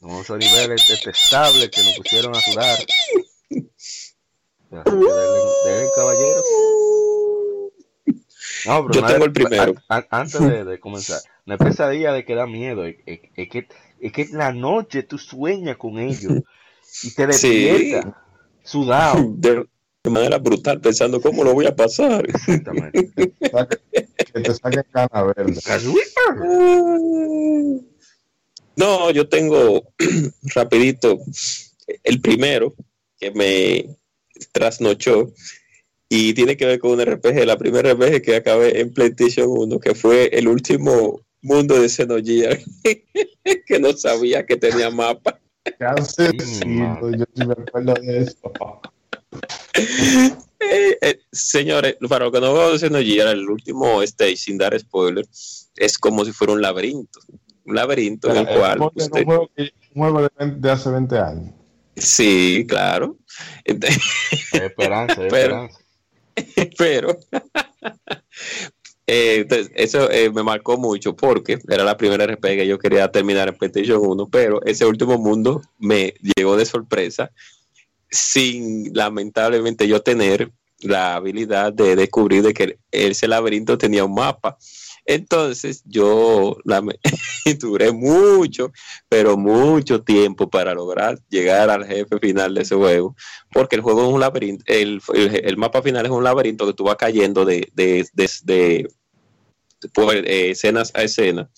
[0.00, 2.78] unos niveles detestables que nos pusieron a sudar.
[4.70, 6.42] Deben, caballero.
[8.66, 9.74] No, Yo tengo el primero.
[9.88, 12.84] antes de, comenzar, una pesadilla de que da miedo.
[12.84, 13.68] Es, que,
[14.00, 16.42] es que en la noche tú sueñas con ellos
[17.02, 18.14] y te despiertas
[18.62, 19.32] sudado.
[19.36, 19.66] De,
[20.10, 22.28] manera brutal, pensando cómo lo voy a pasar.
[22.28, 23.10] Exactamente.
[24.34, 25.58] que te saquen cana verde.
[28.76, 29.92] No, yo tengo
[30.54, 31.20] rapidito
[32.02, 32.74] el primero
[33.18, 33.96] que me
[34.52, 35.32] trasnochó
[36.08, 39.80] y tiene que ver con un RPG, la primera RPG que acabé en PlayStation 1,
[39.80, 42.58] que fue el último mundo de Xenogear,
[43.66, 45.40] que no sabía que tenía mapa.
[47.18, 48.52] yo sí me acuerdo de eso.
[50.66, 54.78] Eh, eh, señores, para lo que no veo de Xenogear, el último stage, sin dar
[54.80, 55.26] spoiler,
[55.76, 57.20] es como si fuera un laberinto
[57.64, 58.80] un laberinto en el cual.
[58.80, 58.90] un
[59.94, 61.54] juego, de, hace 20 años.
[61.96, 63.16] Sí, claro.
[63.64, 65.68] esperanza, pero,
[66.78, 67.16] Pero,
[69.06, 73.48] eh, eso eh, me marcó mucho porque era la primera RPG que yo quería terminar
[73.48, 77.30] en PlayStation 1, pero ese último mundo me llegó de sorpresa
[78.10, 80.50] sin lamentablemente yo tener
[80.80, 84.56] la habilidad de descubrir de que ese laberinto tenía un mapa.
[85.06, 86.56] Entonces yo
[87.58, 88.72] duré mucho,
[89.08, 93.14] pero mucho tiempo para lograr llegar al jefe final de ese juego,
[93.52, 96.84] porque el juego es un laberinto, el, el, mapa final es un laberinto que tú
[96.84, 98.88] vas cayendo de, de, de,
[100.12, 101.50] eh, escenas a escena.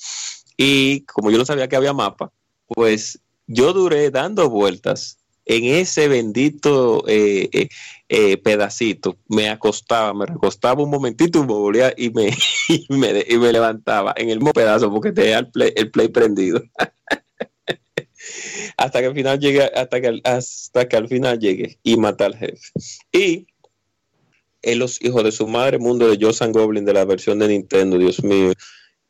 [0.56, 2.32] Y como yo no sabía que había mapa,
[2.66, 7.68] pues yo duré dando vueltas en ese bendito eh, eh,
[8.08, 9.18] eh, pedacito.
[9.28, 11.40] Me acostaba, me recostaba un momentito
[11.96, 12.30] y me
[12.68, 16.62] y me, levantaba en el mismo pedazo porque tenía el play, el play prendido.
[18.76, 22.36] hasta que al final llegue, hasta que, hasta que al final llegue y mata al
[22.36, 22.60] jefe.
[23.12, 23.46] Y
[24.62, 27.98] en los hijos de su madre, mundo de Josan Goblin de la versión de Nintendo,
[27.98, 28.52] Dios mío,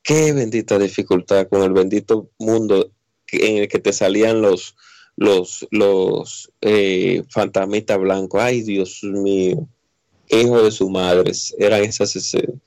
[0.03, 2.93] qué bendita dificultad con el bendito mundo
[3.33, 4.77] en el que te salían los,
[5.17, 8.41] los, los eh, fantasmitas blancos.
[8.41, 9.67] Ay, Dios mío,
[10.29, 12.61] hijo de su madre, eran esas escenas.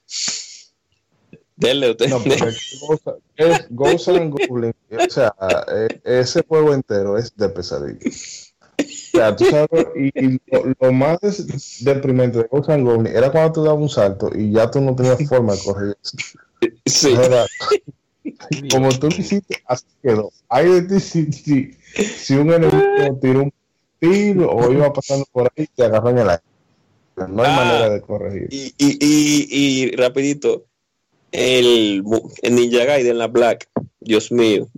[1.55, 2.09] Denle usted.
[2.09, 2.17] No,
[3.35, 4.73] es Ghost and Goblin.
[4.91, 5.33] O sea,
[5.75, 7.99] eh, ese juego entero es de pesadilla.
[7.99, 10.39] O sea, tú sabes, y,
[10.79, 11.19] lo, más
[11.81, 14.95] deprimente de Ghost and Goblin era cuando tú dabas un salto y ya tú no
[14.95, 15.97] tenías forma de correr.
[16.85, 17.13] Sí.
[18.71, 20.31] como tú lo hiciste, así quedó.
[20.49, 23.53] Hay de ti si, si un enemigo tiró un
[23.99, 26.43] tiro o iba pasando por ahí, te agarró en el aire.
[27.27, 28.47] No hay ah, manera de corregir.
[28.49, 30.65] Y, y, y, y rapidito,
[31.31, 32.03] el,
[32.41, 33.69] el, Ninja Gaiden, la Black,
[33.99, 34.69] Dios mío,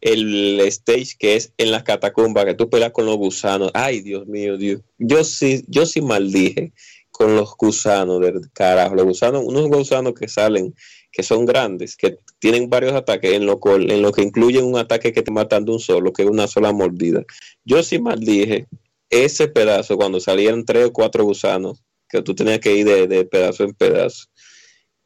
[0.00, 3.70] el stage que es en las catacumbas, que tú peleas con los gusanos.
[3.74, 4.80] Ay, Dios mío, Dios.
[4.98, 6.72] Yo sí, yo sí maldije
[7.10, 8.94] con los gusanos del carajo.
[8.94, 10.74] Los gusanos, unos gusanos que salen
[11.12, 15.12] que son grandes, que tienen varios ataques, en lo, en lo que incluyen un ataque
[15.12, 17.22] que te matan de un solo, que es una sola mordida.
[17.64, 18.66] Yo sí maldije
[19.10, 23.64] ese pedazo cuando salían tres o cuatro gusanos, que tú tenías que ir de, pedazo
[23.64, 24.26] en pedazo.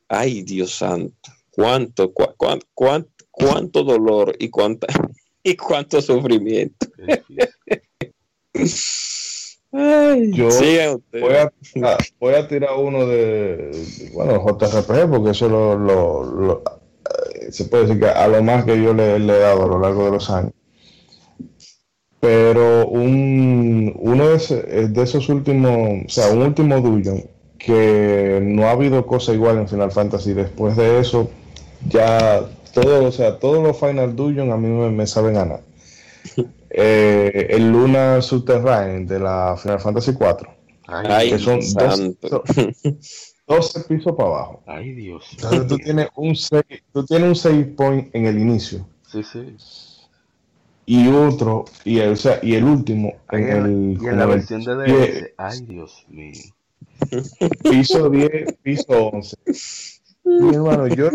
[0.09, 1.33] Ay, Dios santo.
[1.51, 2.13] cuánto,
[3.33, 4.87] cuánto, dolor y cuánta
[5.43, 6.87] y cuánto sufrimiento.
[10.33, 10.49] Yo
[12.19, 13.71] voy a, tirar uno de,
[14.15, 18.95] bueno, JRPG, porque eso lo, eh, se puede decir que a lo más que yo
[18.95, 20.53] le, le, he dado a lo largo de los años.
[22.21, 27.25] Pero un, uno de, de esos últimos, o sea, un último dungeon
[27.59, 30.33] que no ha habido cosa igual en Final Fantasy.
[30.33, 31.29] Después de eso,
[31.89, 35.61] ya todo, o sea, todos los Final Dungeon a mí me, saben ganar.
[36.79, 40.55] Eh, el Luna Subterranean de la Final Fantasy 4.
[40.89, 41.59] Ay, que son
[43.47, 44.63] 12, pisos para abajo.
[44.67, 45.25] Ay, Dios.
[45.33, 48.87] Entonces tú tienes un save, tú tienes un save point en el inicio.
[49.11, 49.57] Sí, sí.
[50.85, 54.63] Y otro, y el, o sea, y el último en, el, y en la versión
[54.63, 55.33] de DS.
[55.39, 56.43] Ay, Dios mío.
[57.71, 59.37] Piso 10, piso 11.
[60.25, 61.09] Mi hermano, yo,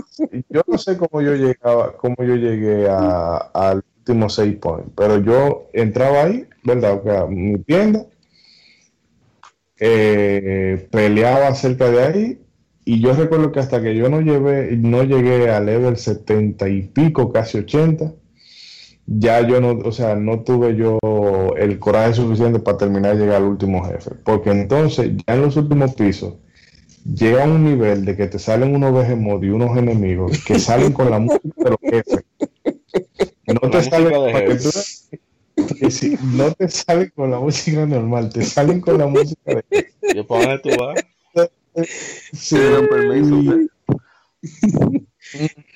[0.50, 5.70] yo no sé cómo yo llegaba, cómo yo llegué al último 6 point, pero yo
[5.74, 7.00] entraba ahí, ¿verdad?
[7.00, 8.06] O sea, mi tienda,
[9.80, 12.42] eh, peleaba cerca de ahí,
[12.84, 16.82] y yo recuerdo que hasta que yo no llevé, no llegué a level 70 y
[16.84, 18.14] pico, casi 80,
[19.06, 21.00] ya yo no, o sea, no tuve yo
[21.58, 24.12] el coraje suficiente para terminar de llegar al último jefe.
[24.24, 26.36] Porque entonces, ya en los últimos pisos,
[27.04, 31.10] llega un nivel de que te salen unos behemoth y unos enemigos que salen con
[31.10, 32.24] la música de los jefes.
[33.54, 34.14] No te salen
[36.36, 39.64] no te salen con la música normal, te salen con la música de
[40.02, 41.06] ¿Y para dónde tú vas?
[42.34, 42.58] Sí,
[42.90, 43.70] permiso.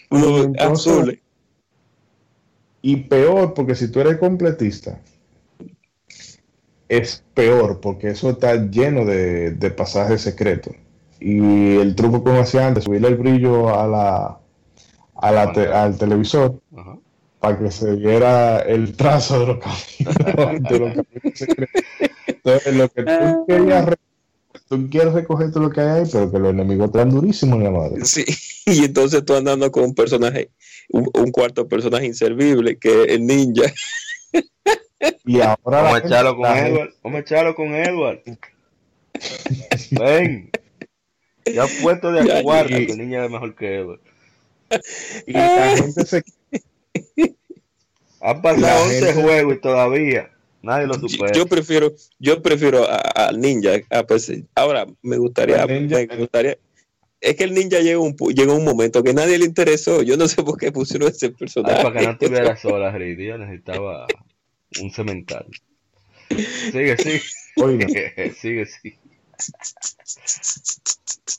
[0.10, 1.20] Unos azules.
[2.82, 5.00] Y peor, porque si tú eres completista,
[6.88, 10.76] es peor, porque eso está lleno de, pasajes secretos.
[11.20, 14.40] Y el truco que hacía antes, subirle el brillo a la,
[15.16, 15.44] a la
[15.84, 16.62] al televisor
[17.46, 21.06] para que se viera el trazo de los caminos.
[22.26, 23.86] Entonces, lo que tú querías
[24.68, 27.66] tú quieres recoger todo lo que hay ahí, pero que los enemigos están durísimos en
[27.66, 28.04] la madre.
[28.04, 28.26] Sí,
[28.66, 30.50] y entonces tú andando con un personaje
[30.90, 33.72] un, cuarto personaje inservible que es el ninja.
[35.24, 36.94] Y ahora vamos a echarlo con Edward.
[37.04, 38.22] Vamos a echarlo con Edward.
[39.92, 40.50] Ven.
[41.46, 44.00] Ya puesto de acuerdo que el ninja es mejor que Edward.
[45.28, 46.24] Y la gente se.
[48.26, 50.32] Han pasado 11 juegos y todavía
[50.62, 51.32] nadie lo supera.
[51.34, 53.82] Yo prefiero, yo prefiero al ninja.
[54.08, 56.58] Pues, ahora me gustaría, me gustaría,
[57.22, 60.02] es que el ninja llegó un, llegó un momento que nadie le interesó.
[60.02, 61.84] Yo no sé por qué pusieron ese personaje.
[61.84, 63.16] para que no tuviera sola, Rey.
[63.16, 64.08] Yo necesitaba
[64.82, 65.46] un cemental.
[66.30, 67.22] Sigue, sigue.
[67.58, 68.98] Oye, sigue, sigue.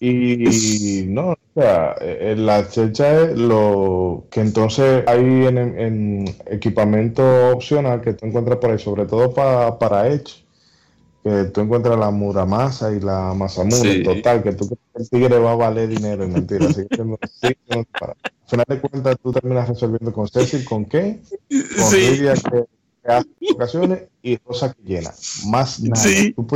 [0.00, 8.02] Y no, o sea, eh, la checha es lo que entonces hay en, equipamiento opcional
[8.02, 10.46] que tú encuentras por ahí, sobre todo para, para Edge
[11.26, 15.40] que tú encuentras la muramasa y la masamune, total, que tú crees que el tigre
[15.40, 16.68] va a valer dinero, y mentira.
[16.68, 21.20] Así que, Al final de cuentas, tú terminas resolviendo con Cecil, con qué,
[21.50, 22.66] con Lidia que,
[23.04, 25.12] hace ocasiones y Rosa que llena.
[25.48, 25.96] Más nada.
[25.96, 26.32] Sí.
[26.32, 26.46] Tú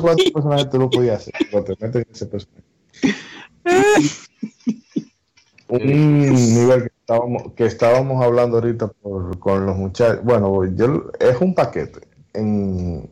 [0.00, 1.34] cuántos personajes tú lo podías hacer,
[1.80, 2.64] metes en ese personaje.
[5.70, 10.24] un nivel que estábamos, que estábamos hablando ahorita por, con los muchachos.
[10.24, 12.00] Bueno, yo, es un paquete.
[12.34, 13.08] En,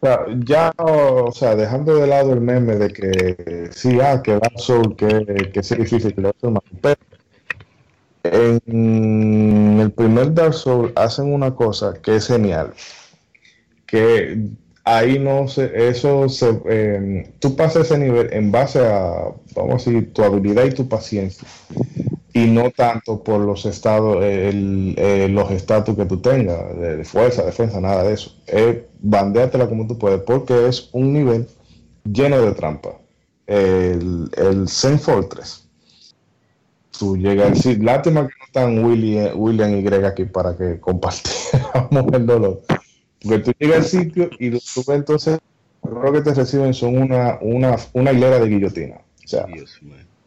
[0.00, 4.32] o sea, ya, o sea, dejando de lado el meme de que sí, ah, que
[4.32, 6.32] Dark Souls, que, que es difícil que lo
[6.80, 7.00] pero
[8.24, 12.72] en el primer Dark Souls hacen una cosa que es genial,
[13.86, 14.48] que
[14.96, 19.90] ahí no se, eso se, eh, tú pasas ese nivel en base a, vamos a
[19.90, 21.46] decir, tu habilidad y tu paciencia
[22.38, 27.80] y no tanto por los estados, eh, los estatus que tú tengas, de, fuerza, defensa,
[27.80, 28.32] nada de eso.
[28.46, 31.48] Es bandeátela como tú puedes, porque es un nivel
[32.04, 32.90] lleno de trampa.
[33.46, 35.66] El, el Zen Fortress.
[36.96, 40.78] Tú llegas a decir, lástima que no están William, William y Greg aquí para que
[40.78, 42.62] compartiéramos el dolor.
[43.22, 45.38] Porque tú llegas al sitio y tú ves entonces,
[45.82, 48.96] lo que te reciben son una, una, una hilera de guillotina.
[49.24, 49.46] O sea,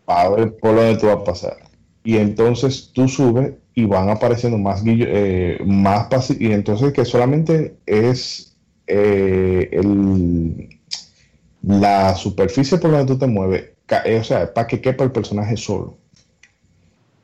[0.08, 1.58] a ver por dónde tú vas a pasar
[2.04, 8.58] y entonces tú subes y van apareciendo más eh, más y entonces que solamente es
[8.88, 10.80] eh, el,
[11.62, 13.70] la superficie por donde tú te mueves,
[14.06, 15.98] eh, o sea, para que quepa el personaje solo.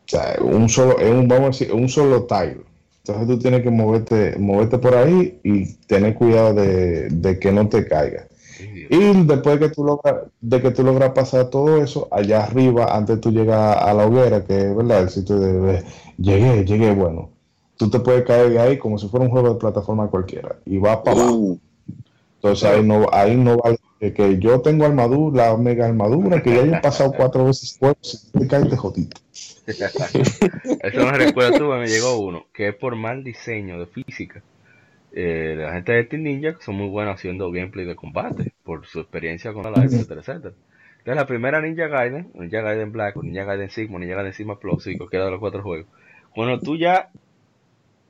[0.05, 2.61] O sea, un solo, es un, vamos a decir, un solo tile.
[3.09, 7.67] Entonces tú tienes que moverte, moverte por ahí y tener cuidado de, de que no
[7.69, 8.27] te caiga.
[8.89, 12.95] Y después de que tú logras, de que tú logras pasar todo eso, allá arriba,
[12.95, 15.83] antes de tú llegar a la hoguera, que es verdad, el sitio de,
[16.17, 17.29] llegué, llegué, bueno,
[17.77, 20.77] tú te puedes caer de ahí como si fuera un juego de plataforma cualquiera y
[20.77, 21.57] vas para abajo.
[22.37, 26.61] Entonces ahí no, ahí no vale que, yo tengo armadura, la mega armadura, que ya
[26.61, 29.19] he pasado cuatro veces juegos y te caes de jodito.
[29.67, 34.43] Eso me recuerda tú, me llegó uno, que es por mal diseño de física.
[35.11, 38.99] Eh, la gente de Team Ninja son muy buenos haciendo gameplay de combate, por su
[38.99, 40.53] experiencia con la etcétera, etcétera.
[40.99, 44.85] Entonces la primera Ninja Gaiden, Ninja Gaiden Black, Ninja Gaiden Sigma, Ninja Gaiden Sigma Plus,
[44.87, 45.87] y cualquiera de los cuatro juegos.
[46.35, 47.09] Cuando tú ya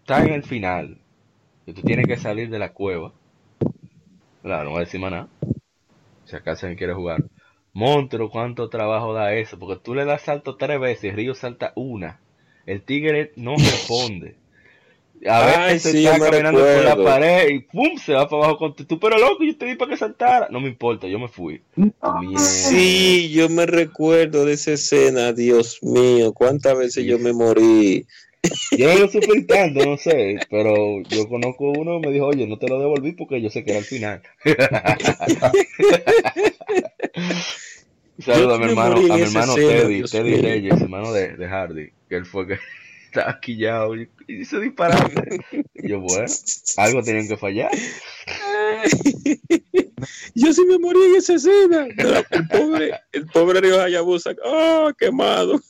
[0.02, 0.98] estás en el final,
[1.66, 3.14] y tú tienes que salir de la cueva,
[4.48, 5.28] claro, no voy a decir más nada,
[6.26, 7.24] si acaso alguien quiere jugar.
[7.74, 12.20] Montro, cuánto trabajo da eso, porque tú le das salto tres veces, Río salta una.
[12.66, 14.36] El tigre no responde.
[15.26, 17.98] A veces está caminando por la pared y ¡pum!
[17.98, 20.48] se va para abajo con tú, pero loco, yo te di para que saltara.
[20.52, 21.62] No me importa, yo me fui.
[22.38, 28.06] Sí, yo me recuerdo de esa escena, Dios mío, cuántas veces yo me morí.
[28.78, 32.58] Yo no lo supe tanto, no sé, pero yo conozco uno me dijo, oye, no
[32.58, 34.22] te lo devolví porque yo sé que era el final.
[38.20, 42.16] Saludos a mi hermano, a mi hermano Teddy, Teddy Reyes, hermano de, de Hardy, que
[42.16, 42.58] él fue que
[43.06, 45.12] estaba quillado y, y se dispararon.
[45.76, 46.26] Y yo, bueno,
[46.78, 47.72] algo tenían que fallar.
[50.36, 51.88] yo sí me morí en esa escena.
[52.32, 55.62] El pobre, el pobre Río Hayabusa, ¡oh, quemado!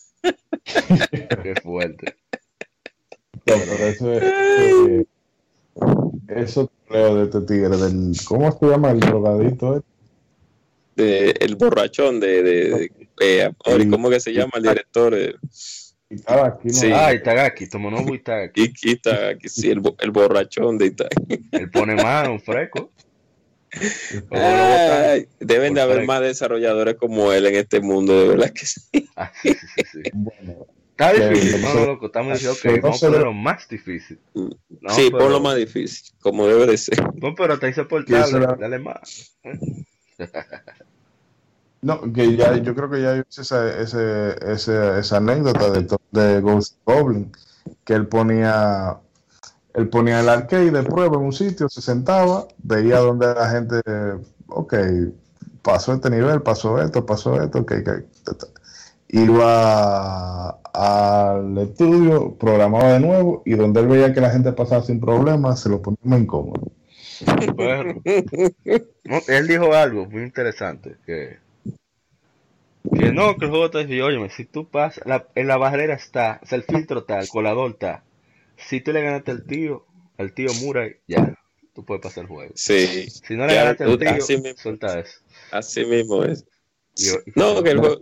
[1.44, 2.16] Qué fuerte.
[3.48, 5.06] Pero eso es, eh,
[6.30, 9.84] eso creo de este tigre, del, ¿cómo se llama el drogadito?
[10.96, 13.52] De, el borrachón de, de, de eh,
[13.90, 15.16] ¿cómo que se llama el director?
[16.10, 16.74] Itagaki, ¿no?
[16.74, 16.92] Sí.
[16.94, 18.74] Ah, Itagaki, Tomonobu Itagaki.
[18.82, 21.50] Itagaki, sí, el, el borrachón de Itagaki.
[21.52, 21.96] Él pone
[22.30, 22.92] un fresco.
[24.32, 29.10] Ay, deben de haber más desarrolladores como él en este mundo, de verdad que sí.
[29.16, 30.02] Ah, sí, sí, sí.
[30.14, 30.66] Bueno,
[31.00, 34.20] Está difícil, no, loco, estamos diciendo que vamos a poner lo más difícil.
[34.34, 34.50] No,
[34.90, 35.20] sí, pero...
[35.20, 36.98] por lo más difícil, como debe de ser.
[37.22, 39.38] No, pero está insoportable, dale más.
[41.80, 46.78] No, que ya, yo creo que ya hice esa, ese, esa anécdota de, de Ghost
[46.84, 47.32] Goblin,
[47.86, 48.98] que él ponía,
[49.76, 53.82] él ponía el arcade de prueba en un sitio, se sentaba, veía donde la gente,
[54.48, 54.74] ok,
[55.62, 58.04] pasó este nivel, pasó esto, pasó esto, ok, okay
[59.10, 65.00] iba al estudio, programaba de nuevo y donde él veía que la gente pasaba sin
[65.00, 66.72] problemas, se lo ponía muy incómodo.
[69.28, 71.38] él dijo algo muy interesante, que
[72.96, 75.04] que no, que el juego te dice, oye, si tú pasas,
[75.36, 78.04] en la barrera está, o sea, el filtro está, el colador está.
[78.56, 79.86] Si tú le ganaste al tío,
[80.18, 81.38] al tío Murray, ya,
[81.74, 82.54] tú puedes pasar el juego.
[82.56, 83.10] Sí.
[83.10, 85.20] Si no le ganaste al tío, así mismo, suelta eso.
[85.52, 86.46] Así mismo es.
[87.36, 88.02] no, que el juego,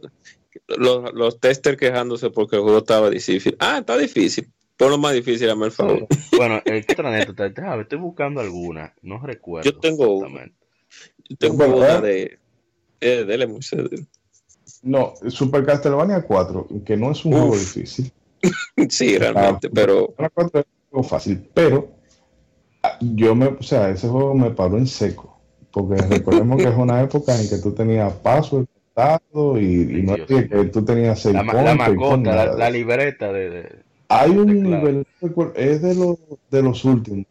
[0.68, 3.56] los, los testers quejándose porque el juego estaba difícil.
[3.60, 4.52] Ah, está difícil.
[4.78, 6.06] Por lo más difícil, a el favor.
[6.36, 9.70] Bueno, el anécdota, estoy buscando alguna, no recuerdo.
[9.70, 10.52] Yo tengo una.
[11.30, 12.40] Yo tengo una de.
[13.00, 13.78] Eh, dele mucho.
[14.84, 18.12] No, Super Castlevania 4, que no es un juego difícil.
[18.90, 20.14] sí, realmente, ah, pero.
[20.18, 21.92] 4 es un juego fácil, pero
[22.84, 25.40] ah, yo me, o sea, ese juego me paró en seco.
[25.72, 28.66] Porque recordemos que es una época en que tú tenías password
[29.58, 33.70] y, y no es que tú tenías seis la, la mascota, la, libreta de,
[34.08, 35.06] hay un nivel
[35.56, 36.18] es de los
[36.50, 37.26] de los últimos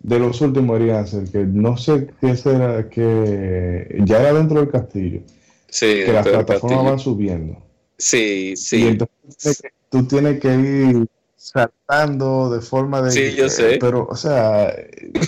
[0.00, 4.70] de los últimos debería ser que no sé qué será que ya era dentro del
[4.70, 5.22] castillo
[5.70, 7.62] sí, que las plataformas van subiendo.
[7.96, 8.84] Sí, sí.
[8.84, 11.06] Y entonces tú tienes que ir
[11.36, 13.10] saltando de forma de.
[13.10, 13.78] Sí, yo sé.
[13.80, 14.74] Pero, o sea,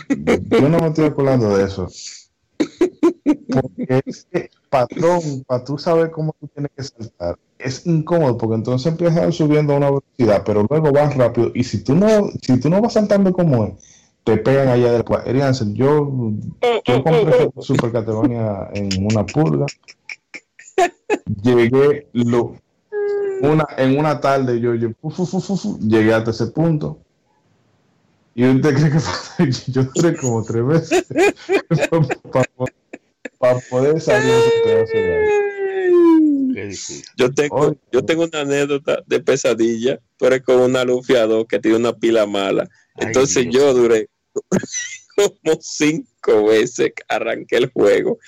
[0.09, 1.89] yo no me estoy acordando de eso.
[3.25, 8.91] Porque ese patrón, para tú saber cómo tú tienes que saltar, es incómodo porque entonces
[8.91, 11.53] empiezas subiendo a una velocidad, pero luego vas rápido.
[11.55, 13.73] Y si tú no, si tú no vas saltando como es,
[14.25, 15.23] te pegan allá después.
[15.75, 16.13] Yo,
[16.85, 19.67] yo compré Super Catalonia en una pulga
[21.43, 22.57] llegué lo,
[23.41, 24.91] una, en una tarde, yo, yo
[25.81, 26.99] llegué hasta ese punto.
[28.35, 31.07] Y usted cree que yo duré como tres veces
[33.43, 34.33] para, poder salir
[34.65, 34.83] de
[36.71, 41.59] ese Yo tengo, yo tengo una anécdota de pesadilla, pero es con una lufiador que
[41.59, 42.69] tiene una pila mala.
[42.99, 44.09] Entonces yo duré
[45.17, 48.21] como cinco veces que arranqué el juego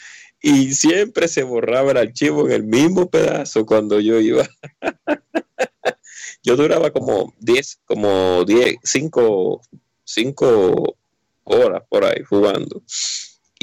[0.43, 4.49] y siempre se borraba el archivo en el mismo pedazo cuando yo iba.
[6.43, 9.63] yo duraba como 10, como 10, 5,
[10.03, 10.97] 5
[11.45, 12.83] horas por ahí jugando.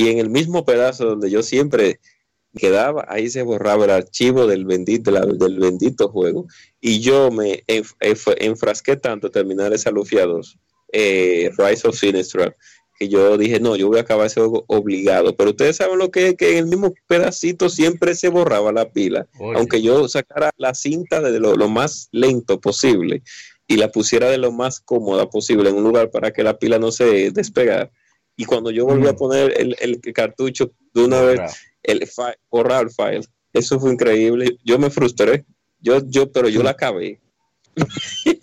[0.01, 1.99] Y en el mismo pedazo donde yo siempre
[2.57, 6.47] quedaba, ahí se borraba el archivo del bendito, del bendito juego.
[6.79, 10.57] Y yo me enfrasqué tanto a terminar esa Lufia 2,
[10.93, 12.55] eh, Rise of Sinistral,
[12.97, 15.35] que yo dije, no, yo voy a acabar ese juego obligado.
[15.35, 18.91] Pero ustedes saben lo que es, que en el mismo pedacito siempre se borraba la
[18.91, 23.21] pila, aunque yo sacara la cinta de lo, más lento posible
[23.67, 26.79] y la pusiera de lo más cómoda posible en un lugar para que la pila
[26.79, 27.91] no se despegara.
[28.35, 31.41] Y cuando yo volví a poner el, el cartucho de una vez,
[31.83, 32.07] el
[32.49, 33.21] borrar el file.
[33.53, 34.57] Eso fue increíble.
[34.63, 35.45] Yo me frustré.
[35.79, 37.19] Yo, yo, pero yo la acabé.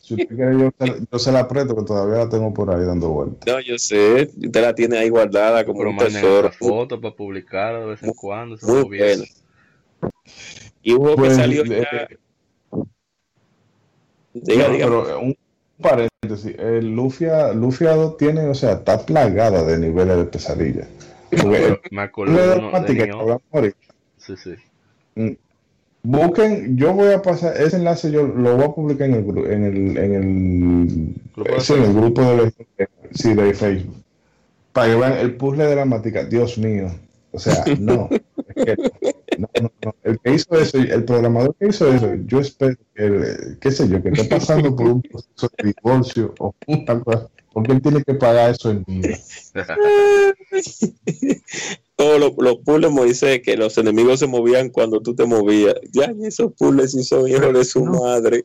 [0.09, 0.70] yo,
[1.10, 3.47] yo, se la aprieto, que todavía la tengo por ahí dando vueltas.
[3.47, 4.31] No, yo sé.
[4.36, 6.51] Usted la tiene ahí guardada como un tesoro.
[6.52, 8.56] foto para publicar de vez en cuando.
[8.62, 9.24] Muy bueno.
[10.82, 12.19] Y hubo que pues, salió eh,
[14.32, 14.86] Diga, diga.
[14.86, 15.36] Pero un.
[16.23, 20.89] El Lufia, Lufia 2 tiene, o sea, está plagada de niveles de pesadilla.
[21.93, 23.74] me acuerdo de
[24.16, 24.55] Sí, sí.
[25.15, 25.36] Mm.
[26.03, 29.65] Busquen, yo voy a pasar ese enlace, yo lo voy a publicar en el, en
[29.65, 30.24] el, en el,
[31.47, 32.53] en el grupo de,
[33.12, 34.03] sí, de Facebook.
[34.73, 36.24] Para que vean el puzzle de la mática.
[36.24, 36.89] Dios mío.
[37.31, 38.09] O sea, no.
[38.09, 38.09] no,
[39.39, 39.48] no,
[39.85, 39.94] no.
[40.02, 44.02] El que hizo eso, el programador que hizo eso, yo espero que, qué sé yo,
[44.02, 47.28] que esté pasando por un proceso de divorcio o una cosa
[47.59, 49.19] porque él tiene que pagar eso en vida.
[51.97, 55.74] Todos los, los puzzles, Moisés, que los enemigos se movían cuando tú te movías.
[55.93, 58.44] Ya, esos puzzles sí son hijos de su madre.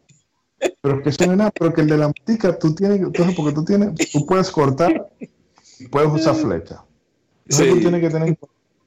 [0.82, 3.36] Pero que eso no es nada, pero que el de la matica, tú tienes, entonces
[3.36, 6.84] porque tú tienes, tú puedes cortar y puedes usar flecha.
[7.46, 8.38] Entonces tú tienes que tener,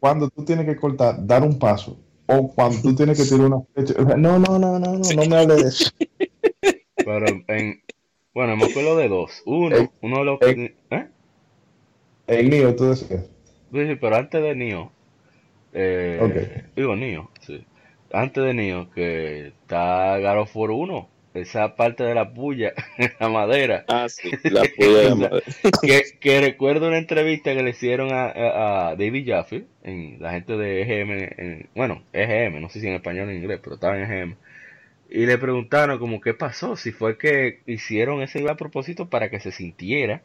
[0.01, 3.62] cuando tú tienes que cortar, dar un paso, o cuando tú tienes que tirar una
[3.74, 3.94] flecha.
[4.16, 5.90] No, no, no, no, no, no me hables de eso.
[6.97, 7.82] Pero en,
[8.36, 9.43] bueno, me acuerdo de dos.
[9.47, 10.39] Uno, uno de los.
[10.43, 11.09] ¿eh?
[12.27, 13.24] El Nio, tú decías.
[13.73, 14.93] Sí, pero antes de Nio.
[15.73, 17.64] Eh, Digo Nio, sí.
[18.12, 21.09] Antes de Nio, que está Garo for 1.
[21.36, 22.72] Esa parte de la puya,
[23.20, 23.84] la madera.
[23.88, 25.42] Ah, sí, la puya de la madera.
[25.82, 30.56] que, que, recuerdo una entrevista que le hicieron a, a, David Jaffe, en la gente
[30.56, 33.96] de EGM, en, bueno, EGM, no sé si en español o en inglés, pero estaba
[33.96, 34.36] en EGM
[35.08, 39.40] y le preguntaron como qué pasó, si fue que hicieron ese a propósito para que
[39.40, 40.22] se sintiera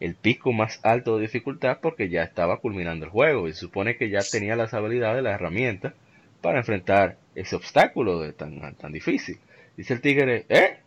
[0.00, 3.96] el pico más alto de dificultad porque ya estaba culminando el juego y se supone
[3.96, 5.94] que ya tenía las habilidades, la herramienta
[6.40, 9.38] para enfrentar ese obstáculo de tan, tan difícil.
[9.76, 10.78] Dice el tigre, ¿eh?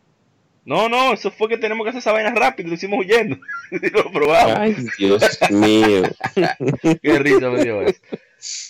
[0.65, 3.37] No, no, eso fue que tenemos que hacer esa vaina rápido, lo hicimos huyendo.
[3.71, 4.57] y lo probamos.
[4.57, 6.03] Ay, Dios mío.
[7.01, 7.99] Qué risa me dio eso.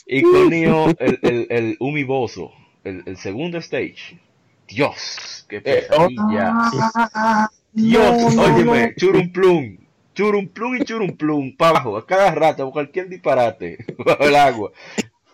[0.05, 2.51] Y con el, el, el humiboso,
[2.83, 4.19] el, el segundo stage,
[4.67, 6.53] Dios, qué eh, pesadilla.
[7.13, 9.77] Ah, Dios, no, óyeme, churumplum,
[10.13, 14.71] churumplum y churumplum, para abajo, a cada rato, cualquier disparate, bajo el agua.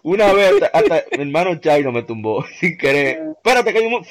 [0.03, 3.19] Una vez hasta, mi hermano Chaino me tumbó sin querer.
[3.37, 4.03] Espérate que hay un...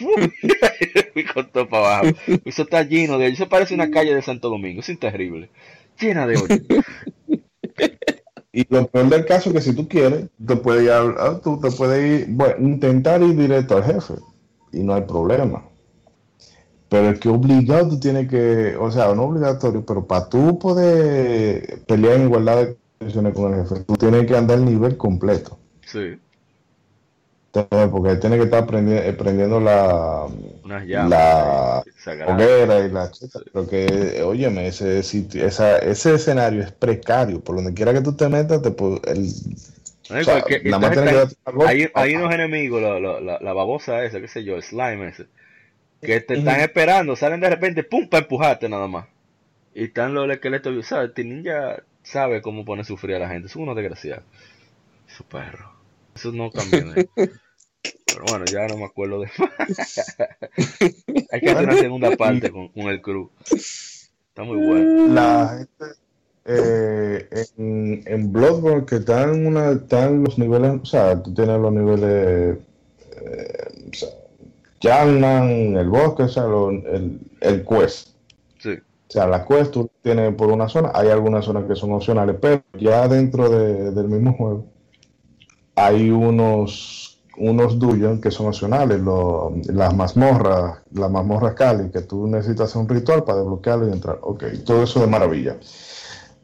[1.14, 2.16] y todo para abajo.
[2.44, 3.28] Eso está lleno de...
[3.28, 4.80] Eso parece una calle de Santo Domingo.
[4.80, 5.50] Es terrible.
[6.00, 6.60] Llena de hoyos.
[8.54, 10.86] Y lo peor del caso es que si tú quieres, te puedes
[11.42, 14.14] tú te puedes ir, bueno, intentar ir directo al jefe
[14.72, 15.64] y no hay problema.
[16.90, 21.82] Pero es que obligado tú tienes que, o sea, no obligatorio, pero para tú poder
[21.86, 25.58] pelear en igualdad de condiciones con el jefe, tú tienes que andar el nivel completo.
[25.92, 26.18] Sí.
[27.52, 30.26] Porque tienes que estar prendiendo, la,
[30.64, 31.84] la
[32.26, 33.40] hoguera y la cheta.
[33.52, 37.40] Pero que, óyeme, ese, sitio, esa, ese escenario es precario.
[37.40, 38.68] Por donde quiera que tú te metas, te,
[39.10, 39.28] el,
[41.94, 45.26] hay, unos enemigos, la, babosa esa, qué sé yo, el slime ese,
[46.00, 49.06] que te están esperando, salen de repente, pum, para empujarte nada más.
[49.74, 51.10] Y están los esqueletos, ¿sabes?
[51.10, 54.22] Este ninja sabe cómo pone sufrir a la gente, es uno desgraciado.
[55.06, 55.71] Su perro.
[56.14, 57.06] Eso no cambia.
[57.14, 59.28] Pero bueno, ya no me acuerdo de
[61.32, 63.30] Hay que hacer una segunda parte con, con el crew.
[63.50, 65.08] Está muy bueno.
[65.14, 65.96] La gente
[66.44, 71.72] eh, en, en, Bloodborne que están, una, están los niveles, o sea, tú tienes los
[71.72, 72.58] niveles,
[73.16, 73.96] eh, o
[74.80, 78.08] sea, el bosque, o sea, el, el quest.
[78.58, 78.70] Sí.
[78.72, 82.36] O sea, la quest tú tienes por una zona, hay algunas zonas que son opcionales,
[82.40, 84.66] pero ya dentro de, del mismo juego
[85.84, 87.02] hay unos
[87.38, 87.78] unos
[88.20, 89.00] que son opcionales,
[89.66, 94.18] las mazmorras, las mazmorras Cali, que tú necesitas hacer un ritual para desbloquearlo y entrar.
[94.20, 95.56] Ok, todo eso de maravilla.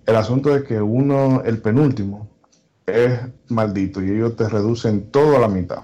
[0.06, 2.28] El asunto es que uno, el penúltimo,
[2.86, 5.82] es maldito y ellos te reducen todo a la mitad.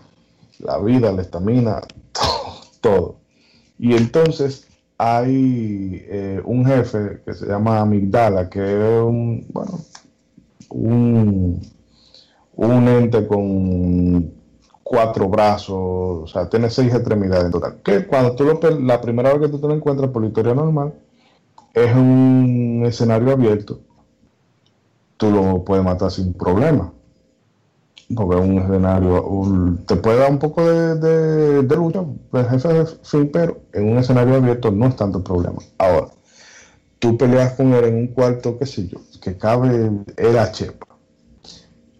[0.58, 1.82] La vida, la estamina,
[2.12, 3.16] todo, todo.
[3.78, 4.66] Y entonces
[4.96, 9.80] hay eh, un jefe que se llama Amigdala, que es un, bueno,
[10.70, 11.60] un,
[12.56, 14.32] un ente con
[14.82, 17.80] cuatro brazos, o sea, tiene seis extremidades en total.
[17.82, 20.54] Que cuando tú lo, la primera vez que tú te lo encuentras por la historia
[20.54, 20.94] normal,
[21.72, 23.80] es un escenario abierto,
[25.16, 26.92] tú lo puedes matar sin problema.
[28.14, 32.04] Porque es un escenario, te puede dar un poco de, de, lucha,
[32.34, 35.58] el jefe de fin, pero en un escenario abierto no es tanto problema.
[35.78, 36.08] Ahora,
[36.98, 40.93] tú peleas con él en un cuarto, qué sé yo, que cabe, era chepa.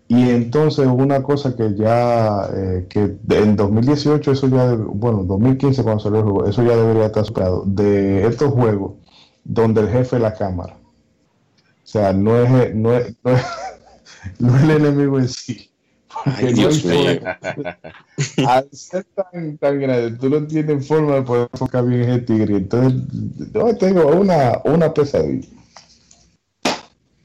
[0.06, 6.02] Y entonces una cosa que ya, eh, que en 2018 eso ya, bueno, 2015 cuando
[6.02, 8.93] salió el juego, eso ya debería estar superado, de estos juegos
[9.44, 10.76] donde el jefe es la cámara.
[10.76, 13.44] O sea, no es, no es, no es,
[14.39, 15.70] no es el enemigo en sí.
[16.24, 17.20] Ay, Dios mío.
[18.47, 22.56] Al ser tan, tan grande, tú no tienes forma de poder enfocar bien ese tigre.
[22.56, 23.02] Entonces,
[23.52, 25.48] yo tengo una, una pesadilla.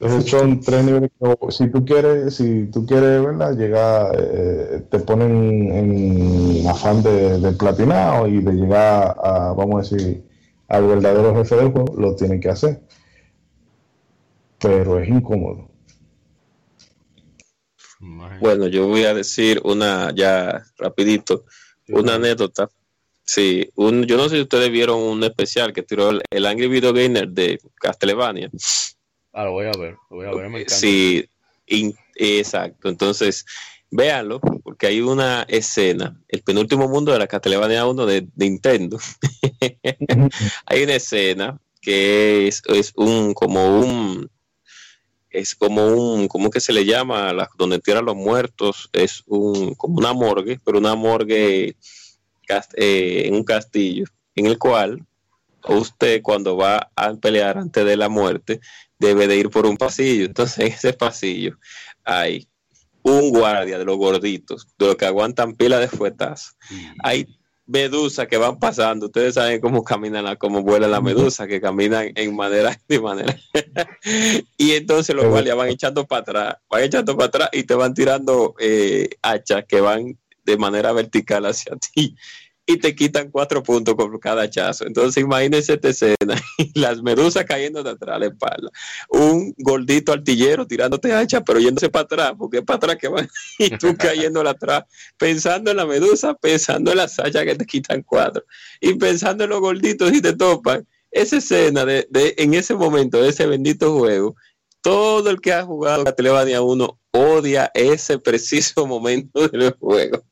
[0.00, 3.54] Entonces son tres niveles que si tú quieres, si tú quieres, ¿verdad?
[3.54, 9.96] Llegar, eh, te ponen en afán de, de, platinado y de llegar a, vamos a
[9.96, 10.24] decir,
[10.68, 12.80] al verdadero jefe del juego, lo tienen que hacer.
[14.58, 15.68] Pero es incómodo.
[18.40, 21.44] Bueno, yo voy a decir una ya rapidito,
[21.88, 22.70] una anécdota.
[23.22, 26.94] Sí, un, yo no sé si ustedes vieron un especial que tiró el, Angry Video
[26.94, 28.50] Gamer de Castlevania.
[29.32, 31.28] Ah, lo voy a ver, lo voy a ver, Sí,
[32.16, 32.88] exacto.
[32.88, 33.46] Entonces,
[33.90, 38.98] véanlo, porque hay una escena, el penúltimo mundo de la Castlevania 1 de, Nintendo.
[40.66, 44.30] hay una escena que es, es un como un
[45.30, 47.32] es como un, ¿cómo que se le llama?
[47.56, 51.76] donde entierran los muertos, es un, como una morgue, pero una morgue
[52.74, 55.06] eh, en un castillo, en el cual
[55.68, 58.60] usted cuando va a pelear antes de la muerte
[59.00, 60.26] debe de ir por un pasillo.
[60.26, 61.58] Entonces en ese pasillo
[62.04, 62.46] hay
[63.02, 66.56] un guardia de los gorditos, de los que aguantan pila de fuetas.
[67.02, 67.26] Hay
[67.66, 69.06] medusas que van pasando.
[69.06, 73.36] Ustedes saben cómo caminan, cómo vuela la medusa, que caminan en manera de manera.
[74.58, 77.94] y entonces los guardias van echando para atrás, van echando para atrás y te van
[77.94, 82.16] tirando eh, hachas que van de manera vertical hacia ti
[82.72, 84.86] y te quitan cuatro puntos por cada hachazo.
[84.86, 86.16] Entonces imagínense esta escena,
[86.74, 88.70] las medusas cayendo de atrás a la espalda,
[89.08, 93.28] un gordito artillero tirándote hacha, pero yéndose para atrás, porque es para atrás que van,
[93.58, 94.84] y tú cayendo atrás,
[95.18, 98.44] pensando en la medusa, pensando en las hachas que te quitan cuatro,
[98.80, 100.86] y pensando en los gorditos y te topan.
[101.10, 104.36] Esa escena de, de en ese momento, de ese bendito juego,
[104.80, 110.22] todo el que ha jugado Castlevania 1 odia ese preciso momento del juego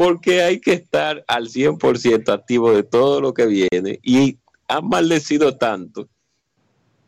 [0.00, 5.58] porque hay que estar al 100% activo de todo lo que viene y han maldecido
[5.58, 6.08] tanto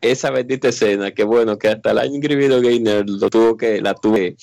[0.02, 3.94] esa bendita escena que bueno, que hasta el año Video Gainer lo tuvo que, la
[3.94, 4.36] tuve